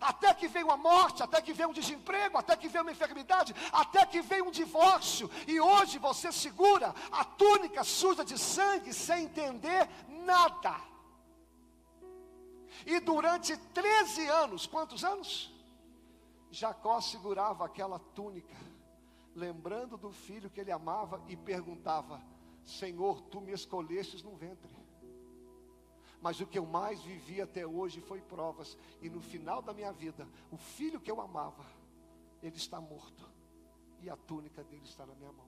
Até 0.00 0.32
que 0.32 0.46
veio 0.46 0.70
a 0.70 0.76
morte, 0.76 1.22
até 1.22 1.40
que 1.42 1.52
veio 1.52 1.70
um 1.70 1.72
desemprego, 1.72 2.38
até 2.38 2.56
que 2.56 2.68
veio 2.68 2.84
uma 2.84 2.92
enfermidade, 2.92 3.54
até 3.72 4.06
que 4.06 4.20
veio 4.20 4.46
um 4.46 4.50
divórcio, 4.50 5.28
e 5.46 5.60
hoje 5.60 5.98
você 5.98 6.30
segura 6.30 6.94
a 7.10 7.24
túnica 7.24 7.82
suja 7.82 8.24
de 8.24 8.38
sangue 8.38 8.92
sem 8.92 9.24
entender 9.24 9.88
nada. 10.24 10.76
E 12.86 13.00
durante 13.00 13.56
13 13.56 14.28
anos, 14.28 14.66
quantos 14.66 15.02
anos? 15.02 15.52
Jacó 16.50 17.00
segurava 17.00 17.64
aquela 17.64 17.98
túnica 17.98 18.67
lembrando 19.38 19.96
do 19.96 20.10
filho 20.10 20.50
que 20.50 20.60
ele 20.60 20.72
amava 20.72 21.22
e 21.28 21.36
perguntava: 21.36 22.20
Senhor, 22.64 23.22
tu 23.22 23.40
me 23.40 23.52
escolhestes 23.52 24.22
no 24.22 24.36
ventre. 24.36 24.70
Mas 26.20 26.40
o 26.40 26.46
que 26.46 26.58
eu 26.58 26.66
mais 26.66 27.00
vivi 27.00 27.40
até 27.40 27.64
hoje 27.64 28.00
foi 28.00 28.20
provas, 28.20 28.76
e 29.00 29.08
no 29.08 29.20
final 29.20 29.62
da 29.62 29.72
minha 29.72 29.92
vida, 29.92 30.28
o 30.50 30.56
filho 30.56 31.00
que 31.00 31.10
eu 31.10 31.20
amava, 31.20 31.64
ele 32.42 32.56
está 32.56 32.80
morto, 32.80 33.24
e 34.02 34.10
a 34.10 34.16
túnica 34.16 34.64
dele 34.64 34.82
está 34.84 35.06
na 35.06 35.14
minha 35.14 35.32
mão. 35.32 35.46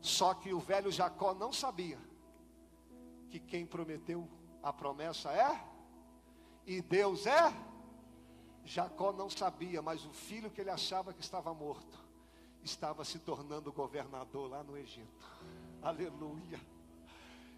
Só 0.00 0.32
que 0.32 0.54
o 0.54 0.58
velho 0.58 0.90
Jacó 0.90 1.34
não 1.34 1.52
sabia 1.52 1.98
que 3.28 3.38
quem 3.38 3.66
prometeu 3.66 4.26
a 4.62 4.72
promessa 4.72 5.30
é, 5.32 5.62
e 6.66 6.80
Deus 6.80 7.26
é 7.26 7.54
Jacó 8.66 9.12
não 9.12 9.30
sabia, 9.30 9.80
mas 9.80 10.04
o 10.04 10.10
filho 10.10 10.50
que 10.50 10.60
ele 10.60 10.70
achava 10.70 11.12
que 11.12 11.20
estava 11.20 11.54
morto 11.54 11.96
estava 12.64 13.04
se 13.04 13.20
tornando 13.20 13.72
governador 13.72 14.50
lá 14.50 14.64
no 14.64 14.76
Egito. 14.76 15.24
Aleluia. 15.80 16.60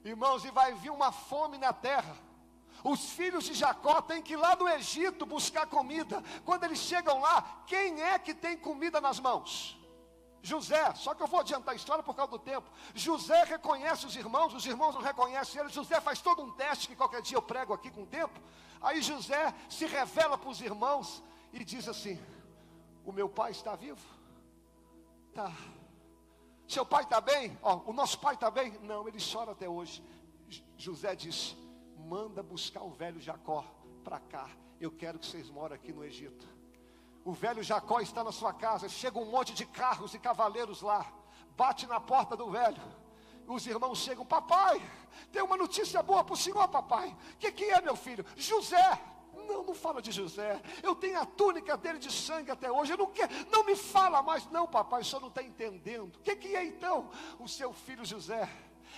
Irmãos, 0.05 0.45
e 0.45 0.51
vai 0.51 0.75
vir 0.75 0.91
uma 0.91 1.11
fome 1.11 1.57
na 1.57 1.73
terra. 1.73 2.15
Os 2.85 3.11
filhos 3.13 3.45
de 3.45 3.55
Jacó 3.55 4.03
têm 4.03 4.23
que 4.23 4.35
ir 4.35 4.37
lá 4.37 4.55
no 4.55 4.69
Egito 4.69 5.25
buscar 5.25 5.67
comida. 5.67 6.23
Quando 6.45 6.65
eles 6.65 6.79
chegam 6.79 7.21
lá, 7.21 7.65
quem 7.67 8.03
é 8.03 8.19
que 8.19 8.35
tem 8.35 8.59
comida 8.59 9.01
nas 9.01 9.19
mãos? 9.19 9.79
José, 10.43 10.95
só 10.95 11.15
que 11.15 11.23
eu 11.23 11.27
vou 11.27 11.41
adiantar 11.41 11.73
a 11.73 11.77
história 11.77 12.05
por 12.05 12.15
causa 12.15 12.33
do 12.33 12.39
tempo. 12.39 12.71
José 12.95 13.45
reconhece 13.45 14.05
os 14.05 14.15
irmãos, 14.15 14.53
os 14.53 14.65
irmãos 14.67 14.95
não 14.95 15.01
reconhecem 15.01 15.61
ele. 15.61 15.71
José 15.71 16.01
faz 16.03 16.21
todo 16.21 16.43
um 16.43 16.53
teste 16.53 16.87
que 16.87 16.95
qualquer 16.95 17.23
dia 17.23 17.39
eu 17.39 17.43
prego 17.43 17.73
aqui 17.73 17.91
com 17.91 18.03
o 18.03 18.07
tempo. 18.07 18.39
Aí 18.81 19.03
José 19.03 19.55
se 19.69 19.87
revela 19.87 20.39
para 20.39 20.51
os 20.51 20.61
irmãos 20.61 21.23
e 21.53 21.65
diz 21.65 21.89
assim: 21.89 22.19
O 23.05 23.13
meu 23.13 23.29
pai 23.29 23.51
está 23.51 23.75
vivo? 23.75 24.05
Tá. 25.35 25.53
Seu 26.67 26.85
pai 26.85 27.03
está 27.03 27.21
bem? 27.21 27.59
Ó, 27.63 27.81
o 27.87 27.93
nosso 27.93 28.19
pai 28.19 28.35
está 28.35 28.51
bem? 28.51 28.73
Não, 28.83 29.09
ele 29.09 29.19
chora 29.21 29.53
até 29.53 29.69
hoje. 29.69 30.03
José 30.77 31.15
diz: 31.15 31.57
Manda 31.97 32.43
buscar 32.43 32.83
o 32.83 32.91
velho 32.91 33.21
Jacó 33.21 33.65
para 34.05 34.21
cá. 34.21 34.49
Eu 34.81 34.91
quero 34.93 35.19
que 35.19 35.27
vocês 35.27 35.51
morem 35.51 35.75
aqui 35.75 35.93
no 35.93 36.05
Egito. 36.05 36.47
O 37.25 37.33
velho 37.33 37.63
Jacó 37.63 38.01
está 38.01 38.23
na 38.23 38.33
sua 38.33 38.53
casa. 38.53 38.89
Chega 38.89 39.19
um 39.19 39.31
monte 39.31 39.53
de 39.53 39.67
carros 39.67 40.15
e 40.15 40.19
cavaleiros 40.19 40.83
lá. 40.83 41.07
Bate 41.57 41.87
na 41.87 41.99
porta 42.01 42.37
do 42.37 42.51
velho. 42.51 42.81
Os 43.49 43.67
irmãos 43.67 43.99
chegam, 43.99 44.27
papai, 44.27 44.81
tem 45.33 45.43
uma 45.43 45.57
notícia 45.57 46.03
boa 46.03 46.23
para 46.23 46.35
o 46.35 46.37
senhor, 46.37 46.69
papai. 46.69 47.17
O 47.33 47.37
que, 47.39 47.51
que 47.51 47.65
é, 47.65 47.81
meu 47.81 47.97
filho? 47.97 48.25
José. 48.37 49.01
Não, 49.49 49.63
não 49.63 49.75
fala 49.75 50.03
de 50.03 50.13
José. 50.13 50.61
Eu 50.83 50.95
tenho 50.95 51.19
a 51.19 51.25
túnica 51.25 51.75
dele 51.75 51.99
de 51.99 52.13
sangue 52.13 52.51
até 52.51 52.71
hoje. 52.71 52.93
Eu 52.93 52.99
não 52.99 53.07
quero, 53.07 53.33
não 53.51 53.65
me 53.65 53.75
fala 53.75 54.23
mais. 54.23 54.47
Não, 54.51 54.67
papai, 54.67 55.01
o 55.01 55.05
senhor 55.05 55.21
não 55.21 55.29
está 55.29 55.43
entendendo. 55.43 56.17
O 56.17 56.21
que, 56.21 56.37
que 56.37 56.55
é 56.55 56.65
então? 56.65 57.11
O 57.39 57.49
seu 57.49 57.73
filho 57.73 58.05
José 58.05 58.47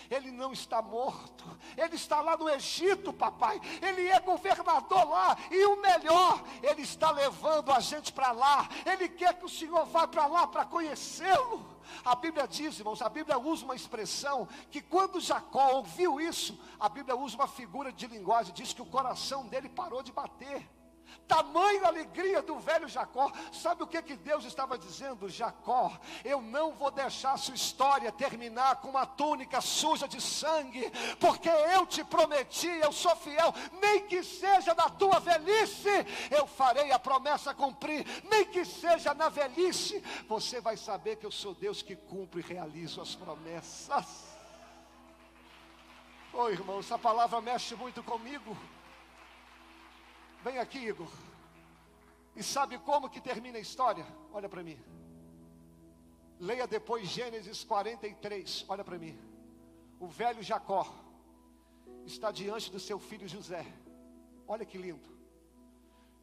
ele 0.09 0.31
não 0.31 0.53
está 0.53 0.81
morto, 0.81 1.45
ele 1.77 1.97
está 1.97 2.21
lá 2.21 2.37
no 2.37 2.49
Egito, 2.49 3.13
papai. 3.13 3.61
Ele 3.83 4.09
é 4.09 4.21
governador 4.21 5.09
lá, 5.09 5.37
e 5.51 5.65
o 5.67 5.81
melhor, 5.81 6.43
ele 6.63 6.83
está 6.83 7.11
levando 7.11 7.73
a 7.73 7.81
gente 7.81 8.13
para 8.13 8.33
lá. 8.33 8.69
Ele 8.87 9.09
quer 9.09 9.35
que 9.35 9.45
o 9.45 9.49
Senhor 9.49 9.85
vá 9.87 10.07
para 10.07 10.27
lá 10.27 10.47
para 10.47 10.65
conhecê-lo. 10.65 11.81
A 12.05 12.15
Bíblia 12.15 12.47
diz, 12.47 12.79
irmãos, 12.79 13.03
a 13.03 13.09
Bíblia 13.09 13.39
usa 13.39 13.65
uma 13.65 13.75
expressão 13.75 14.49
que 14.71 14.81
quando 14.81 15.21
Jacó 15.21 15.73
ouviu 15.75 16.21
isso, 16.21 16.59
a 16.79 16.89
Bíblia 16.89 17.17
usa 17.17 17.37
uma 17.37 17.49
figura 17.49 17.93
de 17.93 18.07
linguagem, 18.07 18.55
diz 18.55 18.73
que 18.73 18.83
o 18.83 18.87
coração 18.87 19.47
dele 19.47 19.69
parou 19.69 20.03
de 20.03 20.13
bater. 20.13 20.80
Tamanha 21.27 21.87
alegria 21.87 22.43
do 22.43 22.59
velho 22.59 22.89
Jacó. 22.89 23.31
Sabe 23.53 23.83
o 23.83 23.87
que, 23.87 24.03
que 24.03 24.17
Deus 24.17 24.45
estava 24.45 24.77
dizendo? 24.77 25.29
Jacó, 25.29 25.99
eu 26.25 26.43
não 26.43 26.73
vou 26.73 26.91
deixar 26.91 27.37
sua 27.37 27.55
história 27.55 28.11
terminar 28.11 28.77
com 28.77 28.89
uma 28.89 29.07
túnica 29.07 29.61
suja 29.61 30.09
de 30.09 30.21
sangue, 30.21 30.91
porque 31.21 31.49
eu 31.49 31.87
te 31.87 32.03
prometi, 32.03 32.67
eu 32.67 32.93
sou 32.93 33.15
fiel, 33.17 33.55
nem 33.81 34.07
que 34.07 34.23
seja 34.25 34.75
na 34.75 34.89
tua 34.89 35.21
velhice, 35.21 35.89
eu 36.31 36.47
farei 36.47 36.91
a 36.91 36.99
promessa 36.99 37.55
cumprir, 37.55 38.05
nem 38.31 38.45
que 38.45 38.65
seja 38.65 39.15
na 39.15 39.29
velhice, 39.29 40.03
você 40.29 40.61
vai 40.61 40.77
saber 40.77 41.17
que 41.17 41.27
eu 41.27 41.31
sou 41.31 41.55
Deus 41.55 41.81
que 41.83 41.95
cumpre 41.95 42.41
e 42.41 42.45
realizo 42.45 43.01
as 43.01 43.15
promessas. 43.15 44.31
Oi, 46.33 46.41
oh, 46.43 46.49
irmão, 46.49 46.79
essa 46.79 46.97
palavra 46.97 47.41
mexe 47.41 47.75
muito 47.75 48.03
comigo. 48.03 48.57
Vem 50.43 50.59
aqui, 50.59 50.79
Igor. 50.79 51.11
E 52.35 52.43
sabe 52.43 52.79
como 52.79 53.11
que 53.11 53.21
termina 53.21 53.59
a 53.59 53.61
história? 53.61 54.07
Olha 54.33 54.49
para 54.49 54.63
mim. 54.63 54.79
Leia 56.39 56.67
depois 56.67 57.07
Gênesis 57.09 57.65
43. 57.65 58.65
Olha 58.69 58.83
para 58.83 58.99
mim. 58.99 59.19
O 59.99 60.07
velho 60.07 60.43
Jacó 60.43 60.87
está 62.07 62.31
diante 62.31 62.71
do 62.71 62.81
seu 62.81 62.99
filho 62.99 63.29
José. 63.29 63.67
Olha 64.49 64.65
que 64.65 64.79
lindo. 64.79 65.09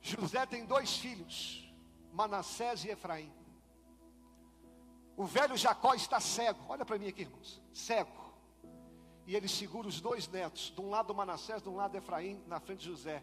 José 0.01 0.45
tem 0.45 0.65
dois 0.65 0.97
filhos, 0.97 1.71
Manassés 2.11 2.83
e 2.85 2.89
Efraim. 2.89 3.31
O 5.15 5.25
velho 5.25 5.55
Jacó 5.55 5.93
está 5.93 6.19
cego. 6.19 6.59
Olha 6.67 6.85
para 6.85 6.97
mim 6.97 7.07
aqui, 7.07 7.21
irmãos. 7.21 7.61
Cego. 7.73 8.27
E 9.25 9.35
ele 9.35 9.47
segura 9.47 9.87
os 9.87 9.99
dois 9.99 10.27
netos, 10.27 10.71
de 10.73 10.81
um 10.81 10.89
lado 10.89 11.13
Manassés, 11.13 11.61
de 11.61 11.69
um 11.69 11.75
lado 11.75 11.95
Efraim, 11.95 12.41
na 12.47 12.59
frente 12.59 12.79
de 12.79 12.85
José. 12.85 13.21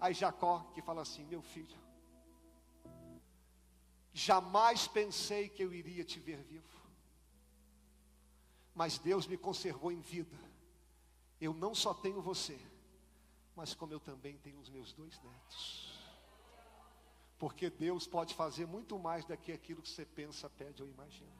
Aí 0.00 0.14
Jacó 0.14 0.60
que 0.74 0.82
fala 0.82 1.02
assim: 1.02 1.24
Meu 1.24 1.42
filho, 1.42 1.76
jamais 4.12 4.86
pensei 4.86 5.48
que 5.48 5.62
eu 5.62 5.72
iria 5.72 6.04
te 6.04 6.20
ver 6.20 6.42
vivo, 6.42 6.80
mas 8.74 8.98
Deus 8.98 9.26
me 9.26 9.36
conservou 9.36 9.90
em 9.90 10.00
vida. 10.00 10.36
Eu 11.40 11.54
não 11.54 11.74
só 11.74 11.94
tenho 11.94 12.20
você, 12.20 12.58
mas 13.54 13.74
como 13.74 13.92
eu 13.92 14.00
também 14.00 14.36
tenho 14.38 14.58
os 14.58 14.68
meus 14.68 14.92
dois 14.92 15.20
netos. 15.22 15.98
Porque 17.38 17.70
Deus 17.70 18.06
pode 18.06 18.34
fazer 18.34 18.66
muito 18.66 18.98
mais 18.98 19.24
do 19.24 19.36
que 19.36 19.52
aquilo 19.52 19.80
que 19.80 19.88
você 19.88 20.04
pensa, 20.04 20.50
pede 20.50 20.82
ou 20.82 20.88
imagina. 20.88 21.37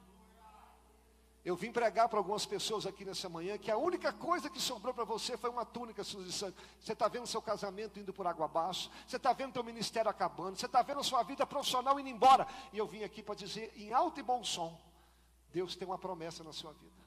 Eu 1.49 1.55
vim 1.55 1.71
pregar 1.71 2.07
para 2.07 2.19
algumas 2.19 2.45
pessoas 2.45 2.85
aqui 2.85 3.03
nessa 3.03 3.27
manhã 3.27 3.57
que 3.57 3.71
a 3.71 3.77
única 3.77 4.13
coisa 4.13 4.51
que 4.51 4.61
sobrou 4.61 4.93
para 4.93 5.03
você 5.03 5.35
foi 5.35 5.49
uma 5.49 5.65
túnica 5.65 6.03
suja 6.03 6.27
de 6.27 6.31
sangue. 6.31 6.55
Você 6.79 6.93
está 6.93 7.07
vendo 7.07 7.25
seu 7.25 7.41
casamento 7.41 7.99
indo 7.99 8.13
por 8.13 8.27
água 8.27 8.45
abaixo, 8.45 8.91
você 9.07 9.15
está 9.15 9.33
vendo 9.33 9.53
seu 9.53 9.63
ministério 9.63 10.11
acabando, 10.11 10.57
você 10.57 10.67
está 10.67 10.83
vendo 10.83 10.99
a 10.99 11.03
sua 11.03 11.23
vida 11.23 11.47
profissional 11.47 11.99
indo 11.99 12.07
embora. 12.07 12.47
E 12.71 12.77
eu 12.77 12.85
vim 12.85 13.03
aqui 13.03 13.23
para 13.23 13.33
dizer 13.33 13.73
em 13.75 13.91
alto 13.91 14.19
e 14.19 14.23
bom 14.23 14.43
som: 14.43 14.79
Deus 15.51 15.75
tem 15.75 15.87
uma 15.87 15.97
promessa 15.97 16.43
na 16.43 16.53
sua 16.53 16.71
vida. 16.73 16.99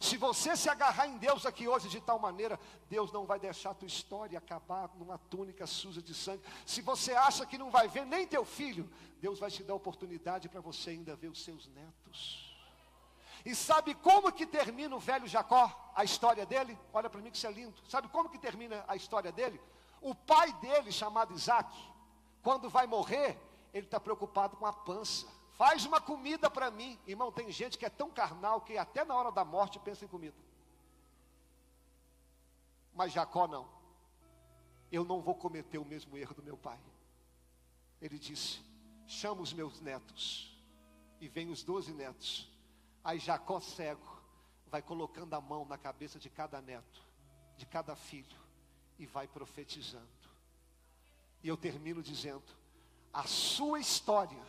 Se 0.00 0.16
você 0.16 0.56
se 0.56 0.70
agarrar 0.70 1.06
em 1.06 1.18
Deus 1.18 1.44
aqui 1.44 1.68
hoje 1.68 1.90
de 1.90 2.00
tal 2.00 2.18
maneira, 2.18 2.58
Deus 2.88 3.12
não 3.12 3.26
vai 3.26 3.38
deixar 3.38 3.72
a 3.72 3.74
tua 3.74 3.86
história 3.86 4.38
acabar 4.38 4.88
numa 4.94 5.18
túnica 5.18 5.66
suja 5.66 6.00
de 6.00 6.14
sangue. 6.14 6.42
Se 6.64 6.80
você 6.80 7.12
acha 7.12 7.44
que 7.44 7.58
não 7.58 7.70
vai 7.70 7.86
ver 7.86 8.06
nem 8.06 8.26
teu 8.26 8.46
filho, 8.46 8.90
Deus 9.20 9.38
vai 9.38 9.50
te 9.50 9.62
dar 9.62 9.74
oportunidade 9.74 10.48
para 10.48 10.62
você 10.62 10.88
ainda 10.88 11.14
ver 11.14 11.28
os 11.28 11.44
seus 11.44 11.68
netos. 11.68 12.51
E 13.44 13.54
sabe 13.54 13.94
como 13.94 14.30
que 14.32 14.46
termina 14.46 14.94
o 14.94 15.00
velho 15.00 15.26
Jacó, 15.26 15.92
a 15.94 16.04
história 16.04 16.46
dele? 16.46 16.78
Olha 16.92 17.10
para 17.10 17.20
mim 17.20 17.30
que 17.30 17.36
isso 17.36 17.46
é 17.46 17.52
lindo. 17.52 17.74
Sabe 17.88 18.08
como 18.08 18.28
que 18.28 18.38
termina 18.38 18.84
a 18.86 18.94
história 18.94 19.32
dele? 19.32 19.60
O 20.00 20.14
pai 20.14 20.52
dele, 20.54 20.92
chamado 20.92 21.34
Isaac, 21.34 21.72
quando 22.42 22.70
vai 22.70 22.86
morrer, 22.86 23.36
ele 23.74 23.86
está 23.86 23.98
preocupado 23.98 24.56
com 24.56 24.64
a 24.64 24.72
pança. 24.72 25.26
Faz 25.54 25.84
uma 25.84 26.00
comida 26.00 26.48
para 26.48 26.70
mim. 26.70 26.98
Irmão, 27.06 27.32
tem 27.32 27.50
gente 27.50 27.76
que 27.76 27.84
é 27.84 27.90
tão 27.90 28.10
carnal 28.10 28.60
que 28.60 28.78
até 28.78 29.04
na 29.04 29.14
hora 29.14 29.32
da 29.32 29.44
morte 29.44 29.78
pensa 29.80 30.04
em 30.04 30.08
comida. 30.08 30.36
Mas 32.94 33.12
Jacó 33.12 33.48
não. 33.48 33.68
Eu 34.90 35.04
não 35.04 35.20
vou 35.20 35.34
cometer 35.34 35.78
o 35.78 35.84
mesmo 35.84 36.16
erro 36.16 36.34
do 36.34 36.42
meu 36.42 36.56
pai. 36.56 36.78
Ele 38.00 38.18
disse: 38.18 38.60
chama 39.06 39.42
os 39.42 39.52
meus 39.52 39.80
netos. 39.80 40.48
E 41.20 41.28
vem 41.28 41.50
os 41.50 41.62
doze 41.62 41.92
netos 41.92 42.51
Aí 43.04 43.18
Jacó 43.18 43.60
cego 43.60 44.12
vai 44.66 44.80
colocando 44.80 45.34
a 45.34 45.40
mão 45.40 45.64
na 45.64 45.76
cabeça 45.76 46.18
de 46.18 46.30
cada 46.30 46.60
neto, 46.60 47.02
de 47.56 47.66
cada 47.66 47.94
filho, 47.96 48.40
e 48.98 49.06
vai 49.06 49.26
profetizando. 49.26 50.06
E 51.42 51.48
eu 51.48 51.56
termino 51.56 52.02
dizendo: 52.02 52.44
a 53.12 53.24
sua 53.24 53.80
história 53.80 54.42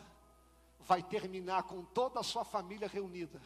vai 0.80 1.02
terminar 1.02 1.64
com 1.64 1.84
toda 1.84 2.20
a 2.20 2.24
sua 2.24 2.46
família 2.46 2.88
reunida. 2.88 3.42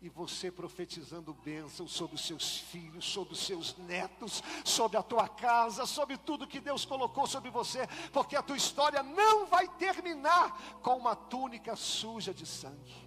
E 0.00 0.10
você 0.10 0.52
profetizando 0.52 1.32
bênção 1.32 1.88
sobre 1.88 2.16
os 2.16 2.26
seus 2.26 2.58
filhos, 2.58 3.04
sobre 3.04 3.32
os 3.32 3.40
seus 3.40 3.76
netos, 3.78 4.42
sobre 4.62 4.98
a 4.98 5.02
tua 5.02 5.26
casa, 5.26 5.86
sobre 5.86 6.18
tudo 6.18 6.46
que 6.46 6.60
Deus 6.60 6.84
colocou 6.84 7.26
sobre 7.26 7.50
você, 7.50 7.86
porque 8.12 8.36
a 8.36 8.42
tua 8.42 8.58
história 8.58 9.02
não 9.02 9.46
vai 9.46 9.66
terminar 9.76 10.80
com 10.82 10.98
uma 10.98 11.16
túnica 11.16 11.74
suja 11.74 12.32
de 12.32 12.44
sangue. 12.44 13.05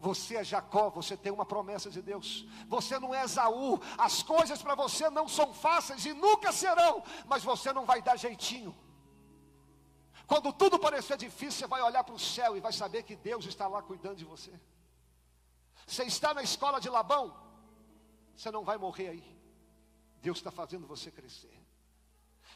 Você 0.00 0.36
é 0.36 0.42
Jacó, 0.42 0.88
você 0.88 1.14
tem 1.14 1.30
uma 1.30 1.44
promessa 1.44 1.90
de 1.90 2.00
Deus. 2.00 2.46
Você 2.66 2.98
não 2.98 3.14
é 3.14 3.22
Esaú. 3.22 3.78
As 3.98 4.22
coisas 4.22 4.62
para 4.62 4.74
você 4.74 5.10
não 5.10 5.28
são 5.28 5.52
fáceis 5.52 6.06
e 6.06 6.14
nunca 6.14 6.50
serão, 6.52 7.04
mas 7.26 7.44
você 7.44 7.70
não 7.70 7.84
vai 7.84 8.00
dar 8.00 8.16
jeitinho. 8.16 8.74
Quando 10.26 10.54
tudo 10.54 10.78
parecer 10.78 11.18
difícil, 11.18 11.60
você 11.60 11.66
vai 11.66 11.82
olhar 11.82 12.02
para 12.02 12.14
o 12.14 12.18
céu 12.18 12.56
e 12.56 12.60
vai 12.60 12.72
saber 12.72 13.02
que 13.02 13.14
Deus 13.14 13.44
está 13.44 13.68
lá 13.68 13.82
cuidando 13.82 14.16
de 14.16 14.24
você. 14.24 14.58
Você 15.86 16.04
está 16.04 16.32
na 16.32 16.42
escola 16.42 16.80
de 16.80 16.88
Labão, 16.88 17.36
você 18.34 18.50
não 18.50 18.64
vai 18.64 18.78
morrer 18.78 19.08
aí. 19.08 19.40
Deus 20.22 20.38
está 20.38 20.50
fazendo 20.50 20.86
você 20.86 21.10
crescer. 21.10 21.52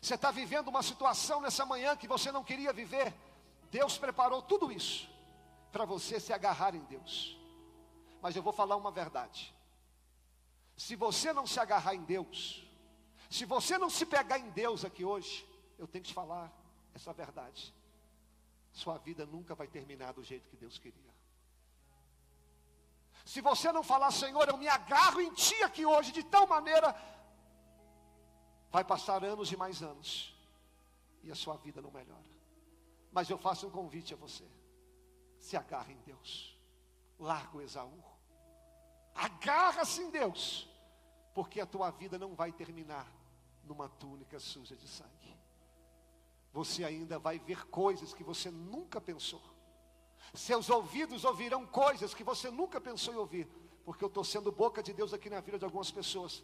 Você 0.00 0.14
está 0.14 0.30
vivendo 0.30 0.68
uma 0.68 0.82
situação 0.82 1.42
nessa 1.42 1.66
manhã 1.66 1.94
que 1.94 2.08
você 2.08 2.32
não 2.32 2.42
queria 2.42 2.72
viver. 2.72 3.12
Deus 3.70 3.98
preparou 3.98 4.40
tudo 4.40 4.72
isso 4.72 5.13
para 5.74 5.84
você 5.84 6.20
se 6.20 6.32
agarrar 6.32 6.72
em 6.76 6.84
Deus. 6.84 7.36
Mas 8.22 8.36
eu 8.36 8.42
vou 8.44 8.52
falar 8.52 8.76
uma 8.76 8.92
verdade. 8.92 9.52
Se 10.76 10.94
você 10.94 11.32
não 11.32 11.48
se 11.48 11.58
agarrar 11.58 11.96
em 11.96 12.04
Deus, 12.04 12.64
se 13.28 13.44
você 13.44 13.76
não 13.76 13.90
se 13.90 14.06
pegar 14.06 14.38
em 14.38 14.48
Deus 14.50 14.84
aqui 14.84 15.04
hoje, 15.04 15.44
eu 15.76 15.88
tenho 15.88 16.04
que 16.04 16.10
te 16.10 16.14
falar 16.14 16.48
essa 16.94 17.12
verdade. 17.12 17.74
Sua 18.72 18.98
vida 18.98 19.26
nunca 19.26 19.56
vai 19.56 19.66
terminar 19.66 20.12
do 20.12 20.22
jeito 20.22 20.48
que 20.48 20.56
Deus 20.56 20.78
queria. 20.78 21.12
Se 23.24 23.40
você 23.40 23.72
não 23.72 23.82
falar, 23.82 24.12
Senhor, 24.12 24.48
eu 24.48 24.56
me 24.56 24.68
agarro 24.68 25.20
em 25.20 25.32
Ti 25.34 25.60
aqui 25.64 25.84
hoje 25.84 26.12
de 26.12 26.22
tal 26.22 26.46
maneira, 26.46 26.94
vai 28.70 28.84
passar 28.84 29.24
anos 29.24 29.50
e 29.50 29.56
mais 29.56 29.82
anos, 29.82 30.32
e 31.24 31.32
a 31.32 31.34
sua 31.34 31.56
vida 31.56 31.82
não 31.82 31.90
melhora. 31.90 32.30
Mas 33.10 33.28
eu 33.28 33.36
faço 33.36 33.66
um 33.66 33.70
convite 33.70 34.14
a 34.14 34.16
você 34.16 34.44
se 35.44 35.58
agarra 35.58 35.92
em 35.92 36.00
Deus. 36.06 36.58
Larga 37.18 37.58
o 37.58 37.60
Esaú. 37.60 38.02
Agarra-se 39.14 40.00
em 40.00 40.10
Deus. 40.10 40.66
Porque 41.34 41.60
a 41.60 41.66
tua 41.66 41.90
vida 41.90 42.18
não 42.18 42.34
vai 42.34 42.50
terminar 42.50 43.06
numa 43.62 43.88
túnica 43.88 44.40
suja 44.40 44.74
de 44.74 44.88
sangue. 44.88 45.36
Você 46.50 46.82
ainda 46.82 47.18
vai 47.18 47.38
ver 47.38 47.66
coisas 47.66 48.14
que 48.14 48.24
você 48.24 48.50
nunca 48.50 49.02
pensou. 49.02 49.42
Seus 50.32 50.70
ouvidos 50.70 51.24
ouvirão 51.24 51.66
coisas 51.66 52.14
que 52.14 52.24
você 52.24 52.50
nunca 52.50 52.80
pensou 52.80 53.12
em 53.12 53.18
ouvir. 53.18 53.46
Porque 53.84 54.02
eu 54.02 54.08
estou 54.08 54.24
sendo 54.24 54.50
boca 54.50 54.82
de 54.82 54.94
Deus 54.94 55.12
aqui 55.12 55.28
na 55.28 55.40
vida 55.40 55.58
de 55.58 55.64
algumas 55.66 55.90
pessoas. 55.90 56.42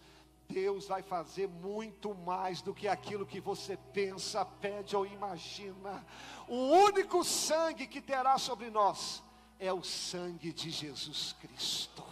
Deus 0.50 0.86
vai 0.86 1.02
fazer 1.02 1.48
muito 1.48 2.14
mais 2.14 2.60
do 2.60 2.74
que 2.74 2.88
aquilo 2.88 3.24
que 3.24 3.40
você 3.40 3.76
pensa, 3.92 4.44
pede 4.44 4.96
ou 4.96 5.06
imagina. 5.06 6.04
O 6.48 6.54
único 6.54 7.22
sangue 7.24 7.86
que 7.86 8.00
terá 8.00 8.36
sobre 8.38 8.70
nós 8.70 9.22
é 9.58 9.72
o 9.72 9.82
sangue 9.82 10.52
de 10.52 10.70
Jesus 10.70 11.34
Cristo 11.40 12.09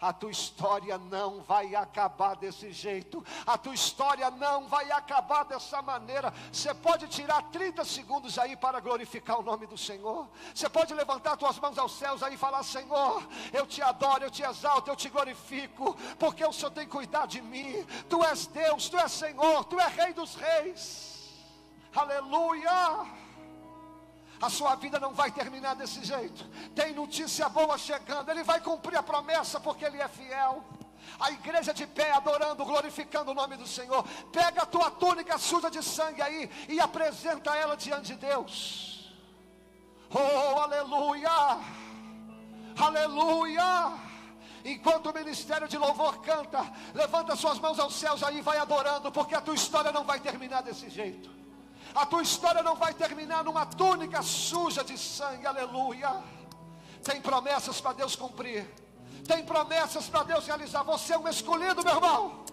a 0.00 0.12
tua 0.12 0.30
história 0.30 0.98
não 0.98 1.40
vai 1.42 1.74
acabar 1.74 2.36
desse 2.36 2.72
jeito, 2.72 3.24
a 3.46 3.56
tua 3.56 3.74
história 3.74 4.30
não 4.30 4.66
vai 4.68 4.90
acabar 4.90 5.44
dessa 5.44 5.80
maneira. 5.82 6.32
Você 6.52 6.72
pode 6.74 7.08
tirar 7.08 7.42
30 7.50 7.84
segundos 7.84 8.38
aí 8.38 8.56
para 8.56 8.80
glorificar 8.80 9.38
o 9.38 9.42
nome 9.42 9.66
do 9.66 9.78
Senhor, 9.78 10.28
você 10.54 10.68
pode 10.68 10.94
levantar 10.94 11.36
tuas 11.36 11.58
mãos 11.58 11.78
aos 11.78 11.92
céus 11.98 12.22
aí 12.22 12.34
e 12.34 12.38
falar: 12.38 12.62
Senhor, 12.62 13.26
eu 13.52 13.66
te 13.66 13.82
adoro, 13.82 14.24
eu 14.24 14.30
te 14.30 14.42
exalto, 14.42 14.90
eu 14.90 14.96
te 14.96 15.08
glorifico, 15.08 15.96
porque 16.18 16.44
o 16.44 16.52
Senhor 16.52 16.70
tem 16.70 16.86
cuidado 16.86 17.30
de 17.30 17.42
mim, 17.42 17.84
tu 18.08 18.24
és 18.24 18.46
Deus, 18.46 18.88
tu 18.88 18.98
és 18.98 19.10
Senhor, 19.10 19.64
tu 19.64 19.80
és 19.80 19.92
Rei 19.94 20.12
dos 20.12 20.34
Reis, 20.34 21.34
aleluia. 21.94 23.25
A 24.40 24.50
sua 24.50 24.74
vida 24.74 24.98
não 25.00 25.12
vai 25.14 25.30
terminar 25.30 25.74
desse 25.74 26.04
jeito. 26.04 26.44
Tem 26.74 26.94
notícia 26.94 27.48
boa 27.48 27.78
chegando. 27.78 28.30
Ele 28.30 28.42
vai 28.42 28.60
cumprir 28.60 28.96
a 28.96 29.02
promessa 29.02 29.58
porque 29.58 29.84
Ele 29.84 30.00
é 30.00 30.08
fiel. 30.08 30.62
A 31.18 31.30
igreja 31.30 31.72
de 31.72 31.86
pé 31.86 32.12
adorando, 32.12 32.64
glorificando 32.64 33.30
o 33.30 33.34
nome 33.34 33.56
do 33.56 33.66
Senhor. 33.66 34.04
Pega 34.32 34.62
a 34.62 34.66
tua 34.66 34.90
túnica 34.90 35.38
suja 35.38 35.70
de 35.70 35.82
sangue 35.82 36.20
aí 36.20 36.50
e 36.68 36.80
apresenta 36.80 37.54
ela 37.56 37.76
diante 37.76 38.14
de 38.14 38.16
Deus. 38.16 39.14
Oh, 40.10 40.60
aleluia! 40.60 41.30
Aleluia! 42.78 43.94
Enquanto 44.64 45.10
o 45.10 45.14
ministério 45.14 45.68
de 45.68 45.78
louvor 45.78 46.20
canta, 46.20 46.60
levanta 46.92 47.36
suas 47.36 47.58
mãos 47.58 47.78
aos 47.78 47.94
céus 47.94 48.22
aí, 48.22 48.40
vai 48.40 48.58
adorando, 48.58 49.12
porque 49.12 49.34
a 49.34 49.40
tua 49.40 49.54
história 49.54 49.92
não 49.92 50.04
vai 50.04 50.18
terminar 50.18 50.62
desse 50.62 50.90
jeito. 50.90 51.35
A 51.96 52.04
tua 52.04 52.22
história 52.22 52.62
não 52.62 52.74
vai 52.76 52.92
terminar 52.92 53.42
numa 53.42 53.64
túnica 53.64 54.20
suja 54.20 54.84
de 54.84 54.98
sangue, 54.98 55.46
aleluia. 55.46 56.22
Tem 57.02 57.22
promessas 57.22 57.80
para 57.80 57.94
Deus 57.94 58.14
cumprir, 58.14 58.68
tem 59.26 59.42
promessas 59.46 60.06
para 60.06 60.22
Deus 60.24 60.46
realizar. 60.46 60.82
Você 60.82 61.14
é 61.14 61.18
um 61.18 61.26
escolhido, 61.26 61.82
meu 61.82 61.94
irmão. 61.94 62.44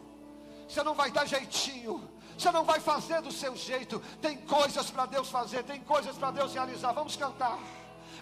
Você 0.66 0.82
não 0.82 0.96
vai 0.96 1.12
dar 1.12 1.26
jeitinho, 1.26 2.10
você 2.38 2.52
não 2.52 2.64
vai 2.64 2.80
fazer 2.80 3.22
do 3.22 3.34
seu 3.34 3.54
jeito. 3.54 4.00
Tem 4.22 4.38
coisas 4.38 4.89
para 4.89 5.06
Deus 5.08 5.30
fazer, 5.30 5.64
tem 5.64 5.82
coisas 5.82 6.16
para 6.18 6.32
Deus 6.32 6.54
realizar. 6.54 6.94
Vamos 6.94 7.18
cantar. 7.18 7.60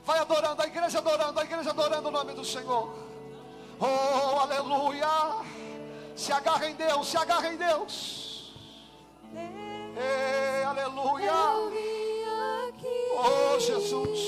Vai 0.03 0.17
adorando, 0.17 0.59
a 0.59 0.65
igreja 0.65 0.97
adorando, 0.97 1.39
a 1.39 1.43
igreja 1.43 1.69
adorando 1.69 2.07
o 2.07 2.11
nome 2.11 2.33
do 2.33 2.43
Senhor. 2.43 2.95
Oh, 3.79 4.39
aleluia. 4.39 5.07
Se 6.15 6.33
agarra 6.33 6.67
em 6.67 6.73
Deus, 6.73 7.07
se 7.09 7.15
agarra 7.15 7.53
em 7.53 7.57
Deus. 7.57 8.30
Jesus. 13.61 14.19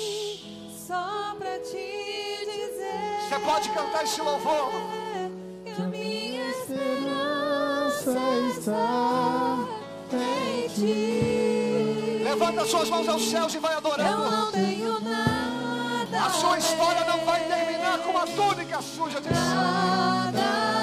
Só 0.88 1.36
para 1.38 1.59
te 1.59 2.45
dizer. 2.45 3.27
Você 3.29 3.39
pode 3.39 3.69
cantar 3.69 4.03
esse 4.03 4.21
louvor. 4.21 4.71
Que 5.65 5.81
a 5.81 5.86
minha 5.86 6.49
esperança 6.51 8.15
está 8.57 9.65
em 10.13 10.67
ti. 10.69 12.23
Levanta 12.23 12.65
suas 12.65 12.89
mãos 12.89 13.07
aos 13.07 13.23
céus 13.29 13.53
e 13.53 13.59
vai 13.59 13.73
Eu 13.73 13.77
adorando. 13.77 14.29
não 14.31 14.51
tenho 14.51 14.99
nada. 14.99 16.25
A 16.25 16.29
sua 16.29 16.57
história 16.57 17.03
não 17.05 17.25
vai 17.25 17.39
terminar 17.47 17.99
com 17.99 18.11
uma 18.11 18.25
túnica 18.27 18.81
suja 18.81 19.19
de 19.19 19.29
sangue. 19.29 20.82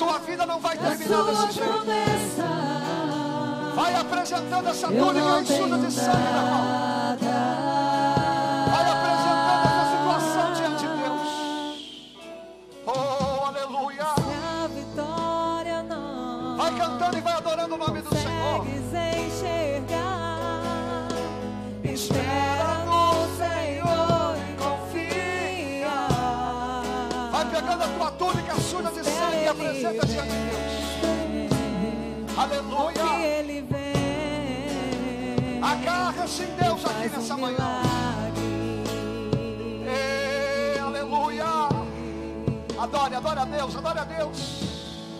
Tua 0.00 0.18
vida 0.20 0.46
não 0.46 0.58
vai 0.58 0.78
terminar 0.78 1.24
desse 1.24 1.52
jeito. 1.52 1.84
Vai 3.74 3.94
apresentando 3.94 4.68
essa 4.68 4.86
túnica 4.88 5.42
tenho 5.46 5.78
de 5.78 5.92
sangue, 5.92 6.16
irmão. 6.16 6.64
nada. 6.64 7.26
Vai 8.72 8.84
apresentando 8.96 9.64
essa 9.68 9.84
situação 9.92 10.52
diante 10.54 10.80
de 10.80 10.92
Deus. 11.02 11.28
Oh, 12.86 13.44
aleluia. 13.44 14.06
Vai 16.56 16.74
cantando 16.78 17.18
e 17.18 17.20
vai 17.20 17.32
adorando 17.34 17.49
Aleluia. 32.42 33.04
Ele 33.22 33.60
vem, 33.62 33.90
Agarra-se 35.62 36.42
em 36.44 36.54
Deus 36.56 36.84
aqui 36.86 37.08
nessa 37.10 37.34
um 37.34 37.40
manhã. 37.40 37.56
milagre. 37.56 38.84
Ei, 39.86 40.78
aleluia. 40.78 41.44
Adore, 42.78 43.14
adore 43.14 43.40
a 43.40 43.44
Deus, 43.44 43.76
adore 43.76 43.98
a 43.98 44.04
Deus. 44.04 44.38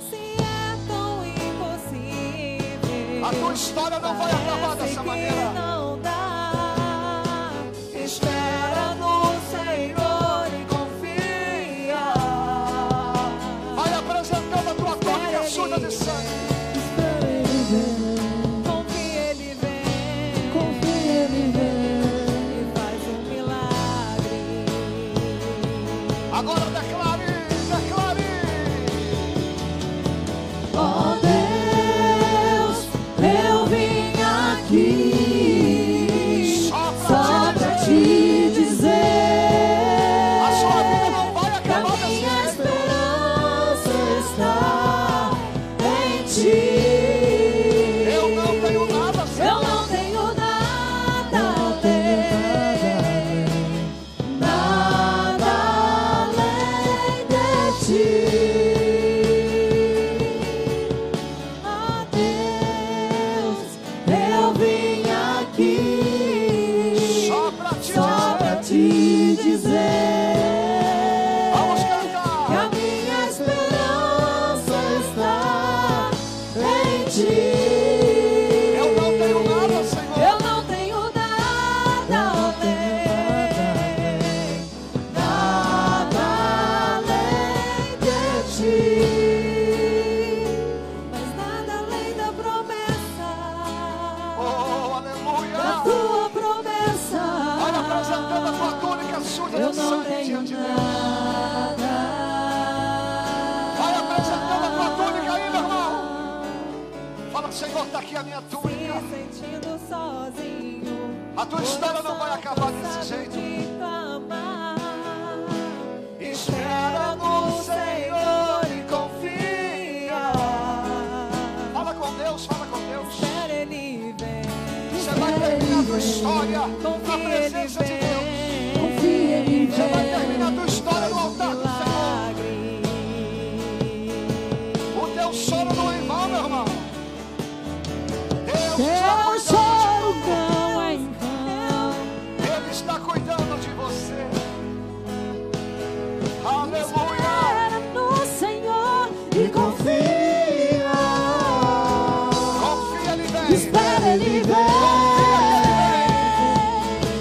Se 0.08 0.16
é 0.16 0.76
tão 0.88 1.22
impossível, 1.26 2.80
A 3.26 3.30
tua 3.30 3.52
história 3.52 3.98
não 4.00 4.14
vai 4.16 4.30
acabar 4.32 4.76
dessa 4.76 5.02
maneira. 5.02 5.69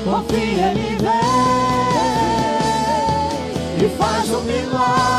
Confia 0.09 0.71
ele 0.71 0.97
vem. 0.97 1.09
E 3.85 3.89
faz 3.95 4.29
um 4.31 4.41
milagre. 4.41 5.18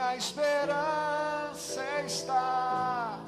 Minha 0.00 0.16
esperança 0.16 1.84
está. 2.06 3.20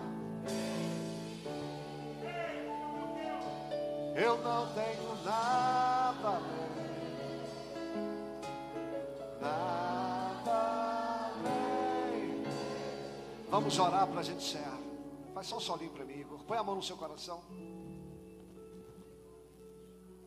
Eu 4.17 4.39
não 4.39 4.73
tenho 4.73 5.23
nada 5.23 6.29
além. 6.29 6.63
Nada 9.41 10.53
além. 11.37 12.45
Vamos 13.51 13.79
orar 13.79 14.07
para 14.07 14.21
a 14.21 14.23
gente 14.23 14.43
encerrar. 14.43 14.79
Faz 15.35 15.49
só 15.49 15.59
um 15.59 15.61
solinho 15.61 15.91
para 15.91 16.07
mim, 16.07 16.21
Igor. 16.21 16.39
Põe 16.45 16.57
a 16.57 16.63
mão 16.63 16.77
no 16.77 16.83
seu 16.83 16.97
coração. 16.97 17.43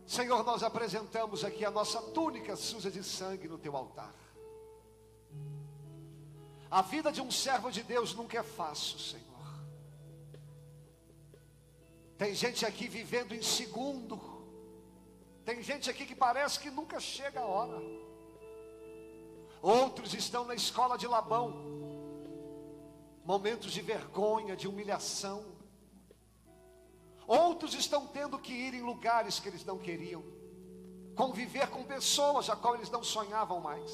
Senhor, 0.06 0.43
nós 0.43 0.62
apresentamos 0.62 1.43
aqui 1.43 1.66
a 1.66 1.72
nossa 1.72 2.00
túnica 2.00 2.56
suja 2.56 2.91
de 2.91 3.04
sangue 3.04 3.48
no 3.48 3.58
teu 3.58 3.76
altar. 3.76 4.14
A 6.70 6.82
vida 6.82 7.11
de 7.11 7.22
um 7.22 7.32
servo 7.32 7.72
de 7.72 7.84
Deus 7.84 8.13
nunca 8.13 8.39
é 8.39 8.43
fácil, 8.43 8.99
Senhor. 8.99 9.26
Tem 12.18 12.34
gente 12.34 12.66
aqui 12.66 12.88
vivendo 12.88 13.34
em 13.34 13.41
segundo. 13.41 14.20
Tem 15.43 15.61
gente 15.61 15.89
aqui 15.89 16.05
que 16.05 16.16
parece 16.16 16.59
que 16.59 16.72
nunca 16.72 16.99
chega 16.99 17.41
a 17.41 17.45
hora. 17.45 17.82
Outros 19.61 20.13
estão 20.13 20.45
na 20.45 20.55
escola 20.55 20.97
de 20.97 21.07
Labão. 21.07 21.53
Momentos 23.24 23.72
de 23.72 23.82
vergonha, 23.82 24.55
de 24.55 24.68
humilhação. 24.68 25.43
Outros 27.28 27.74
estão 27.74 28.05
tendo 28.07 28.38
que 28.38 28.53
ir 28.53 28.74
em 28.76 28.82
lugares 28.82 29.39
que 29.39 29.49
eles 29.49 29.66
não 29.66 29.78
queriam. 29.78 30.24
Conviver 31.16 31.70
com 31.70 31.84
pessoas 31.84 32.49
a 32.49 32.55
qual 32.55 32.76
eles 32.76 32.89
não 32.89 33.03
sonhavam 33.03 33.59
mais. 33.59 33.91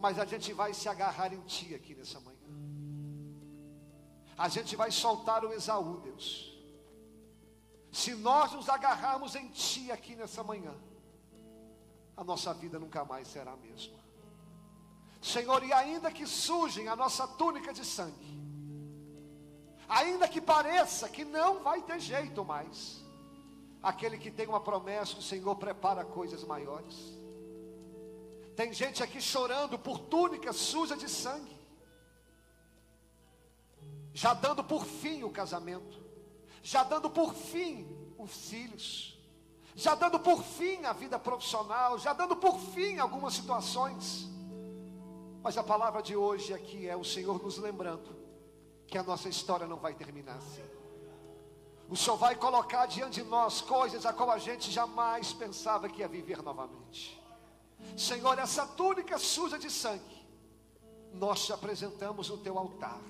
Mas 0.00 0.18
a 0.18 0.24
gente 0.24 0.52
vai 0.54 0.72
se 0.72 0.88
agarrar 0.88 1.32
em 1.32 1.40
Ti 1.42 1.74
aqui 1.74 1.94
nessa 1.94 2.18
manhã. 2.20 2.38
A 4.36 4.48
gente 4.48 4.74
vai 4.74 4.90
soltar 4.90 5.44
o 5.44 5.52
Esaú, 5.52 6.00
Deus. 6.00 6.58
Se 7.92 8.14
nós 8.14 8.52
nos 8.52 8.68
agarrarmos 8.68 9.34
em 9.34 9.48
Ti 9.48 9.92
aqui 9.92 10.16
nessa 10.16 10.42
manhã, 10.42 10.74
a 12.16 12.24
nossa 12.24 12.54
vida 12.54 12.78
nunca 12.78 13.04
mais 13.04 13.28
será 13.28 13.52
a 13.52 13.56
mesma. 13.56 13.98
Senhor, 15.20 15.62
e 15.62 15.72
ainda 15.72 16.10
que 16.10 16.26
sujem 16.26 16.88
a 16.88 16.96
nossa 16.96 17.28
túnica 17.28 17.70
de 17.70 17.84
sangue, 17.84 18.40
ainda 19.86 20.26
que 20.26 20.40
pareça 20.40 21.10
que 21.10 21.26
não 21.26 21.62
vai 21.62 21.82
ter 21.82 22.00
jeito 22.00 22.42
mais, 22.42 23.04
aquele 23.82 24.16
que 24.16 24.30
tem 24.30 24.46
uma 24.46 24.60
promessa, 24.60 25.18
o 25.18 25.22
Senhor 25.22 25.54
prepara 25.56 26.04
coisas 26.04 26.42
maiores. 26.44 27.19
Tem 28.60 28.74
gente 28.74 29.02
aqui 29.02 29.22
chorando 29.22 29.78
por 29.78 29.98
túnica 29.98 30.52
suja 30.52 30.94
de 30.94 31.08
sangue, 31.08 31.58
já 34.12 34.34
dando 34.34 34.62
por 34.62 34.84
fim 34.84 35.22
o 35.22 35.30
casamento, 35.30 35.98
já 36.62 36.84
dando 36.84 37.08
por 37.08 37.32
fim 37.32 37.88
os 38.18 38.30
filhos, 38.50 39.18
já 39.74 39.94
dando 39.94 40.20
por 40.20 40.42
fim 40.42 40.84
a 40.84 40.92
vida 40.92 41.18
profissional, 41.18 41.98
já 41.98 42.12
dando 42.12 42.36
por 42.36 42.60
fim 42.60 42.98
algumas 42.98 43.32
situações. 43.32 44.28
Mas 45.42 45.56
a 45.56 45.62
palavra 45.62 46.02
de 46.02 46.14
hoje 46.14 46.52
aqui 46.52 46.86
é 46.86 46.94
o 46.94 47.02
Senhor 47.02 47.42
nos 47.42 47.56
lembrando 47.56 48.14
que 48.86 48.98
a 48.98 49.02
nossa 49.02 49.30
história 49.30 49.66
não 49.66 49.78
vai 49.78 49.94
terminar 49.94 50.36
assim. 50.36 50.68
O 51.88 51.96
Senhor 51.96 52.18
vai 52.18 52.34
colocar 52.34 52.84
diante 52.84 53.22
de 53.22 53.26
nós 53.26 53.62
coisas 53.62 54.04
a 54.04 54.12
qual 54.12 54.30
a 54.30 54.36
gente 54.36 54.70
jamais 54.70 55.32
pensava 55.32 55.88
que 55.88 56.00
ia 56.00 56.08
viver 56.08 56.42
novamente. 56.42 57.19
Senhor, 57.96 58.38
essa 58.38 58.66
túnica 58.66 59.18
suja 59.18 59.58
de 59.58 59.70
sangue, 59.70 60.26
nós 61.12 61.44
te 61.44 61.52
apresentamos 61.52 62.28
no 62.28 62.38
teu 62.38 62.58
altar 62.58 63.00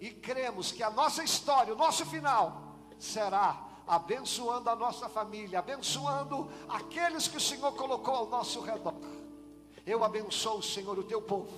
e 0.00 0.10
cremos 0.10 0.72
que 0.72 0.82
a 0.82 0.90
nossa 0.90 1.22
história, 1.22 1.72
o 1.72 1.76
nosso 1.76 2.04
final, 2.06 2.76
será 2.98 3.68
abençoando 3.86 4.68
a 4.68 4.76
nossa 4.76 5.08
família, 5.08 5.58
abençoando 5.58 6.50
aqueles 6.68 7.28
que 7.28 7.36
o 7.36 7.40
Senhor 7.40 7.72
colocou 7.72 8.14
ao 8.14 8.28
nosso 8.28 8.60
redor. 8.60 8.94
Eu 9.86 10.04
abençoo, 10.04 10.62
Senhor, 10.62 10.98
o 10.98 11.04
teu 11.04 11.20
povo, 11.20 11.50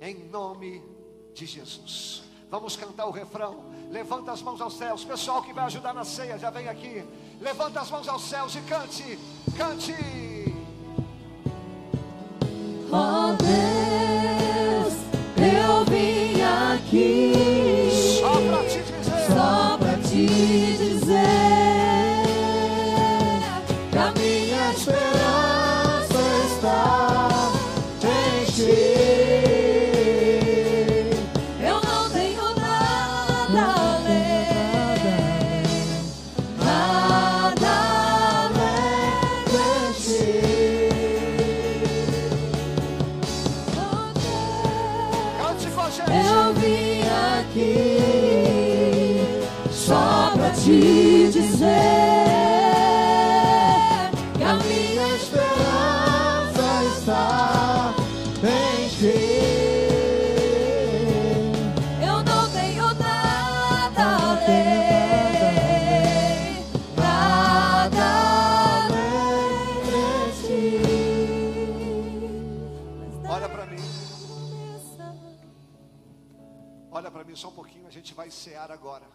em 0.00 0.14
nome 0.28 0.82
de 1.34 1.46
Jesus. 1.46 2.22
Vamos 2.50 2.76
cantar 2.76 3.06
o 3.06 3.12
refrão. 3.12 3.64
Levanta 3.90 4.32
as 4.32 4.42
mãos 4.42 4.60
aos 4.60 4.76
céus. 4.76 5.04
Pessoal 5.04 5.42
que 5.42 5.52
vai 5.52 5.64
ajudar 5.66 5.94
na 5.94 6.04
ceia, 6.04 6.38
já 6.38 6.50
vem 6.50 6.68
aqui. 6.68 7.04
Levanta 7.40 7.80
as 7.80 7.90
mãos 7.90 8.08
aos 8.08 8.24
céus 8.24 8.54
e 8.56 8.60
cante, 8.62 9.18
cante. 9.56 10.59
Oh 12.92 13.36
Deus, 13.38 14.94
eu 15.36 15.84
vim 15.84 16.42
aqui 16.42 17.29
Eu 45.98 46.54
vim 46.54 47.02
aqui 47.40 47.98
só 49.72 50.32
pra 50.36 50.50
te 50.50 51.28
dizer 51.32 52.29
cear 78.40 78.70
agora. 78.70 79.08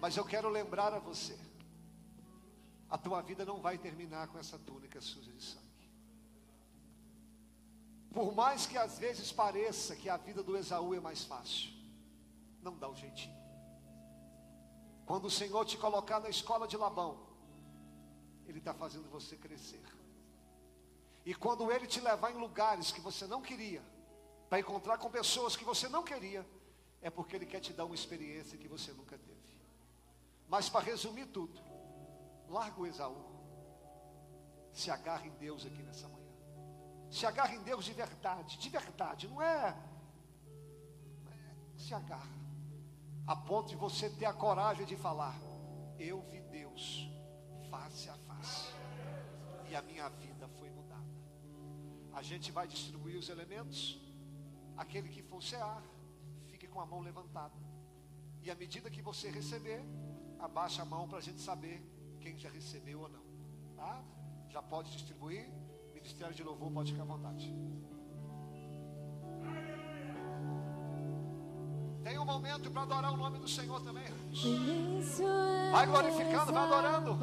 Mas 0.00 0.16
eu 0.16 0.24
quero 0.24 0.48
lembrar 0.48 0.92
a 0.94 0.98
você: 0.98 1.38
a 2.88 2.98
tua 2.98 3.20
vida 3.22 3.44
não 3.44 3.60
vai 3.60 3.76
terminar 3.78 4.28
com 4.28 4.38
essa 4.38 4.58
túnica 4.58 5.00
suja 5.00 5.32
de 5.32 5.42
sangue. 5.42 5.62
Por 8.12 8.34
mais 8.34 8.66
que 8.66 8.76
às 8.76 8.98
vezes 8.98 9.32
pareça 9.32 9.96
que 9.96 10.08
a 10.08 10.16
vida 10.16 10.42
do 10.42 10.56
Esaú 10.56 10.94
é 10.94 11.00
mais 11.00 11.24
fácil, 11.24 11.70
não 12.60 12.76
dá 12.76 12.88
o 12.88 12.94
jeitinho. 12.94 13.40
Quando 15.06 15.26
o 15.26 15.30
Senhor 15.30 15.64
te 15.64 15.76
colocar 15.78 16.20
na 16.20 16.28
escola 16.28 16.66
de 16.68 16.76
Labão, 16.76 17.18
Ele 18.46 18.58
está 18.58 18.74
fazendo 18.74 19.08
você 19.08 19.36
crescer. 19.36 19.82
E 21.24 21.34
quando 21.34 21.70
Ele 21.72 21.86
te 21.86 22.00
levar 22.00 22.30
em 22.32 22.38
lugares 22.38 22.92
que 22.92 23.00
você 23.00 23.26
não 23.26 23.40
queria, 23.40 23.82
para 24.48 24.60
encontrar 24.60 24.98
com 24.98 25.10
pessoas 25.10 25.56
que 25.56 25.64
você 25.64 25.88
não 25.88 26.02
queria, 26.02 26.46
é 27.02 27.10
porque 27.10 27.36
Ele 27.36 27.46
quer 27.46 27.60
te 27.60 27.72
dar 27.72 27.84
uma 27.84 27.94
experiência 27.94 28.56
que 28.56 28.68
você 28.68 28.92
nunca 28.92 29.18
teve. 29.18 29.32
Mas 30.48 30.68
para 30.68 30.84
resumir 30.84 31.26
tudo, 31.26 31.60
larga 32.48 32.80
o 32.80 32.86
Esaú, 32.86 33.24
se 34.72 34.90
agarra 34.90 35.26
em 35.26 35.32
Deus 35.32 35.66
aqui 35.66 35.82
nessa 35.82 36.08
manhã. 36.08 36.22
Se 37.10 37.26
agarra 37.26 37.54
em 37.54 37.62
Deus 37.62 37.84
de 37.84 37.92
verdade, 37.92 38.56
de 38.58 38.68
verdade, 38.70 39.28
não 39.28 39.42
é. 39.42 39.76
é, 41.26 41.54
Se 41.76 41.92
agarra, 41.92 42.38
a 43.26 43.36
ponto 43.36 43.68
de 43.68 43.76
você 43.76 44.08
ter 44.08 44.24
a 44.24 44.32
coragem 44.32 44.86
de 44.86 44.96
falar: 44.96 45.38
Eu 45.98 46.22
vi 46.22 46.40
Deus 46.42 47.10
face 47.70 48.08
a 48.08 48.16
face, 48.16 48.72
e 49.68 49.74
a 49.74 49.82
minha 49.82 50.08
vida 50.08 50.48
foi 50.58 50.70
mudada. 50.70 51.02
A 52.14 52.22
gente 52.22 52.52
vai 52.52 52.66
distribuir 52.68 53.18
os 53.18 53.28
elementos. 53.28 54.00
Aquele 54.74 55.10
que 55.10 55.22
for 55.22 55.42
cear, 55.42 55.82
com 56.72 56.80
a 56.80 56.86
mão 56.86 57.00
levantada. 57.00 57.54
E 58.42 58.50
à 58.50 58.54
medida 58.54 58.90
que 58.90 59.02
você 59.02 59.30
receber, 59.30 59.84
abaixa 60.38 60.82
a 60.82 60.84
mão 60.84 61.06
para 61.06 61.18
a 61.18 61.20
gente 61.20 61.40
saber 61.40 61.80
quem 62.20 62.36
já 62.38 62.50
recebeu 62.50 63.00
ou 63.02 63.08
não. 63.08 63.22
Tá? 63.76 64.02
Já 64.48 64.62
pode 64.62 64.90
distribuir. 64.90 65.48
Ministério 65.94 66.34
de 66.34 66.42
Louvor 66.42 66.70
pode 66.72 66.92
ficar 66.92 67.04
à 67.04 67.06
vontade. 67.06 67.54
Tem 72.02 72.18
um 72.18 72.24
momento 72.24 72.68
para 72.70 72.82
adorar 72.82 73.12
o 73.12 73.16
nome 73.16 73.38
do 73.38 73.46
Senhor 73.46 73.80
também. 73.82 74.04
Vai 75.70 75.86
glorificando, 75.86 76.52
vai 76.52 76.64
adorando. 76.64 77.18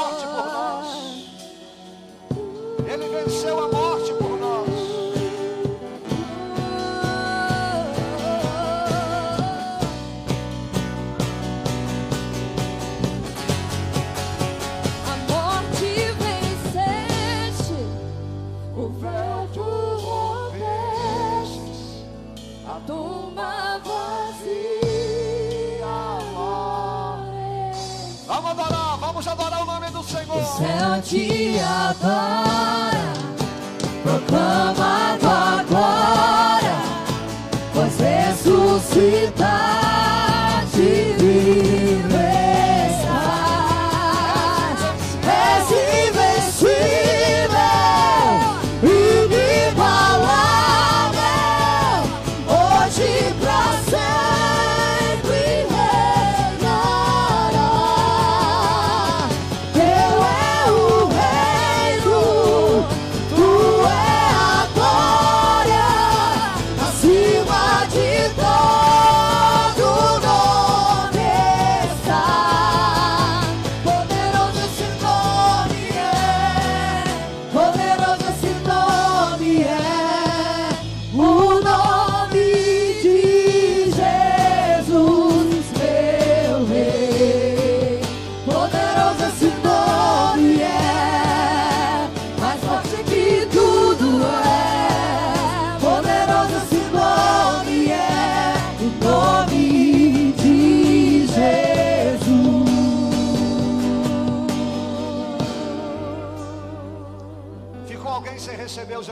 forte 0.00 0.26
por 0.26 0.46
nós. 0.52 0.86
Ele 2.90 3.08
venceu 3.08 3.64
a 3.64 3.69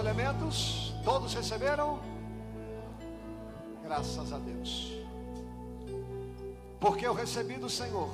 elementos? 0.09 0.95
Todos 1.05 1.35
receberam? 1.35 2.01
Graças 3.83 4.33
a 4.33 4.39
Deus. 4.39 4.93
Porque 6.81 7.07
eu 7.07 7.13
recebi 7.13 7.57
do 7.57 7.69
Senhor, 7.69 8.09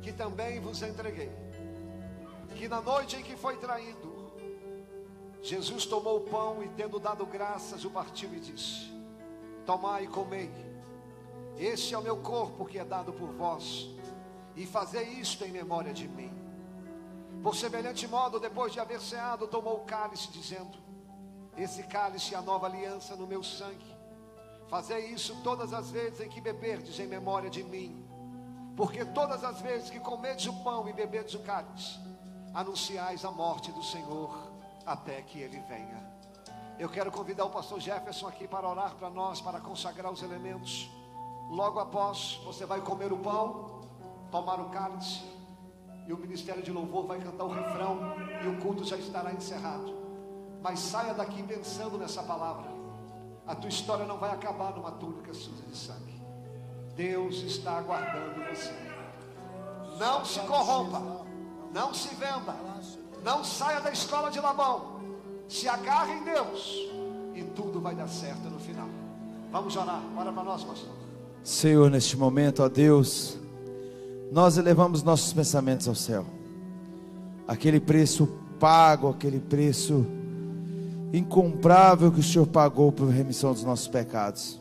que 0.00 0.10
também 0.10 0.58
vos 0.58 0.80
entreguei, 0.82 1.30
que 2.54 2.66
na 2.66 2.80
noite 2.80 3.16
em 3.16 3.22
que 3.22 3.36
foi 3.36 3.56
traído, 3.58 4.16
Jesus 5.42 5.84
tomou 5.84 6.16
o 6.16 6.20
pão 6.22 6.62
e, 6.62 6.68
tendo 6.70 6.98
dado 6.98 7.26
graças, 7.26 7.84
o 7.84 7.90
partiu 7.90 8.32
e 8.32 8.40
disse: 8.40 8.90
Tomai 9.66 10.04
e 10.04 10.08
comei. 10.08 10.50
Este 11.58 11.94
é 11.94 11.98
o 11.98 12.02
meu 12.02 12.16
corpo 12.16 12.64
que 12.64 12.78
é 12.78 12.84
dado 12.84 13.12
por 13.12 13.28
vós, 13.32 13.90
e 14.56 14.64
fazei 14.64 15.04
isto 15.04 15.44
em 15.44 15.52
memória 15.52 15.92
de 15.92 16.08
mim. 16.08 16.32
Por 17.42 17.54
semelhante 17.54 18.08
modo, 18.08 18.40
depois 18.40 18.72
de 18.72 18.80
haver 18.80 19.00
ceado, 19.00 19.46
tomou 19.46 19.76
o 19.76 19.84
cálice, 19.84 20.30
dizendo: 20.32 20.85
esse 21.56 21.82
cálice 21.84 22.34
é 22.34 22.38
a 22.38 22.42
nova 22.42 22.66
aliança 22.66 23.16
no 23.16 23.26
meu 23.26 23.42
sangue. 23.42 23.96
Fazer 24.68 24.98
isso 24.98 25.36
todas 25.42 25.72
as 25.72 25.90
vezes 25.90 26.20
em 26.20 26.28
que 26.28 26.40
beberdes 26.40 26.98
em 26.98 27.06
memória 27.06 27.48
de 27.48 27.62
mim. 27.62 28.04
Porque 28.76 29.04
todas 29.04 29.42
as 29.42 29.60
vezes 29.60 29.88
que 29.88 29.98
comedes 29.98 30.46
o 30.46 30.52
pão 30.62 30.88
e 30.88 30.92
bebedes 30.92 31.34
o 31.34 31.38
cálice, 31.38 31.98
anunciais 32.52 33.24
a 33.24 33.30
morte 33.30 33.72
do 33.72 33.82
Senhor 33.82 34.36
até 34.84 35.22
que 35.22 35.40
ele 35.40 35.58
venha. 35.60 36.04
Eu 36.78 36.90
quero 36.90 37.10
convidar 37.10 37.46
o 37.46 37.50
pastor 37.50 37.80
Jefferson 37.80 38.28
aqui 38.28 38.46
para 38.46 38.68
orar 38.68 38.94
para 38.96 39.08
nós, 39.08 39.40
para 39.40 39.60
consagrar 39.60 40.12
os 40.12 40.22
elementos. 40.22 40.90
Logo 41.48 41.78
após, 41.78 42.38
você 42.44 42.66
vai 42.66 42.82
comer 42.82 43.12
o 43.12 43.18
pão, 43.18 43.80
tomar 44.30 44.60
o 44.60 44.68
cálice, 44.68 45.22
e 46.06 46.12
o 46.12 46.18
ministério 46.18 46.62
de 46.62 46.70
louvor 46.70 47.06
vai 47.06 47.18
cantar 47.18 47.44
o 47.44 47.48
refrão, 47.48 47.98
e 48.44 48.48
o 48.48 48.60
culto 48.60 48.84
já 48.84 48.96
estará 48.98 49.32
encerrado. 49.32 50.05
Mas 50.68 50.80
saia 50.80 51.14
daqui 51.14 51.44
pensando 51.44 51.96
nessa 51.96 52.24
palavra. 52.24 52.64
A 53.46 53.54
tua 53.54 53.68
história 53.68 54.04
não 54.04 54.18
vai 54.18 54.32
acabar 54.32 54.74
numa 54.74 54.90
túnica 54.90 55.32
suja 55.32 55.62
de 55.64 55.76
sangue. 55.76 56.20
Deus 56.96 57.36
está 57.36 57.78
aguardando 57.78 58.44
você. 58.50 58.74
Não 59.96 60.24
se 60.24 60.40
corrompa, 60.40 61.24
não 61.72 61.94
se 61.94 62.12
venda, 62.16 62.52
não 63.22 63.44
saia 63.44 63.80
da 63.80 63.92
escola 63.92 64.28
de 64.28 64.40
Labão. 64.40 65.00
Se 65.48 65.68
agarre 65.68 66.14
em 66.14 66.24
Deus 66.24 66.80
e 67.32 67.44
tudo 67.54 67.80
vai 67.80 67.94
dar 67.94 68.08
certo 68.08 68.50
no 68.50 68.58
final. 68.58 68.88
Vamos 69.52 69.76
orar, 69.76 70.02
ora 70.16 70.32
para 70.32 70.42
nós, 70.42 70.64
pastor. 70.64 70.90
Senhor, 71.44 71.88
neste 71.88 72.16
momento, 72.16 72.64
ó 72.64 72.68
Deus, 72.68 73.38
nós 74.32 74.58
elevamos 74.58 75.04
nossos 75.04 75.32
pensamentos 75.32 75.86
ao 75.86 75.94
céu. 75.94 76.26
Aquele 77.46 77.78
preço 77.78 78.26
pago, 78.58 79.08
aquele 79.08 79.38
preço 79.38 80.04
incomprável 81.16 82.12
que 82.12 82.20
o 82.20 82.22
Senhor 82.22 82.46
pagou 82.46 82.92
por 82.92 83.08
remissão 83.08 83.52
dos 83.52 83.64
nossos 83.64 83.88
pecados. 83.88 84.60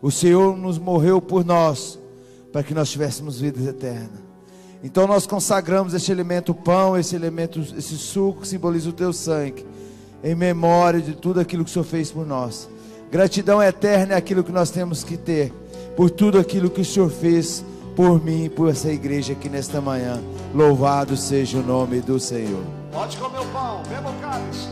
O 0.00 0.10
Senhor 0.10 0.56
nos 0.56 0.78
morreu 0.78 1.20
por 1.20 1.44
nós, 1.44 1.98
para 2.52 2.62
que 2.62 2.74
nós 2.74 2.90
tivéssemos 2.90 3.40
vida 3.40 3.62
eterna. 3.70 4.32
Então 4.82 5.06
nós 5.06 5.26
consagramos 5.26 5.94
este 5.94 6.10
elemento 6.10 6.52
pão, 6.52 6.98
esse 6.98 7.14
elemento, 7.14 7.60
esse 7.60 7.96
suco 7.96 8.40
que 8.40 8.48
simboliza 8.48 8.90
o 8.90 8.92
teu 8.92 9.12
sangue, 9.12 9.64
em 10.24 10.34
memória 10.34 11.00
de 11.00 11.14
tudo 11.14 11.38
aquilo 11.38 11.64
que 11.64 11.70
o 11.70 11.72
Senhor 11.72 11.84
fez 11.84 12.10
por 12.10 12.26
nós. 12.26 12.68
Gratidão 13.10 13.62
eterna 13.62 14.14
é 14.14 14.16
aquilo 14.16 14.42
que 14.42 14.50
nós 14.50 14.70
temos 14.70 15.04
que 15.04 15.16
ter, 15.16 15.52
por 15.96 16.10
tudo 16.10 16.38
aquilo 16.38 16.70
que 16.70 16.80
o 16.80 16.84
Senhor 16.84 17.10
fez 17.10 17.64
por 17.94 18.22
mim 18.24 18.44
e 18.44 18.48
por 18.48 18.70
essa 18.70 18.90
igreja 18.90 19.34
aqui 19.34 19.48
nesta 19.48 19.80
manhã. 19.80 20.20
Louvado 20.54 21.16
seja 21.16 21.58
o 21.58 21.62
nome 21.62 22.00
do 22.00 22.18
Senhor. 22.18 22.64
Pode 22.90 23.16
comer 23.18 23.38
o 23.38 23.46
pão, 23.46 23.82
beba 23.88 24.10
o 24.10 24.14
cálice. 24.20 24.71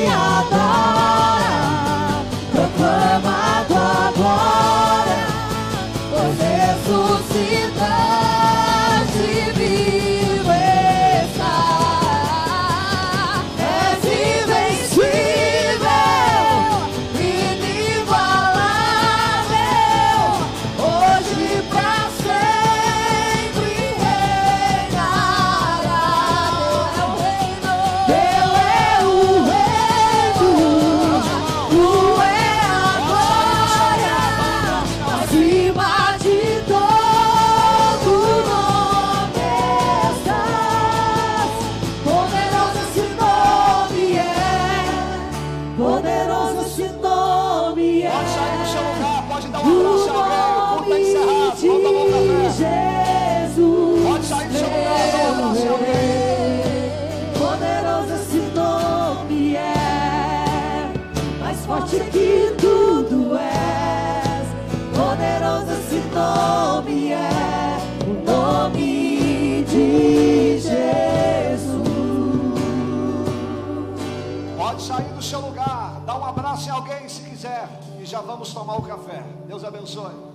tomar 78.71 78.77
o 78.77 78.81
café. 78.81 79.23
Deus 79.47 79.63
abençoe. 79.63 80.30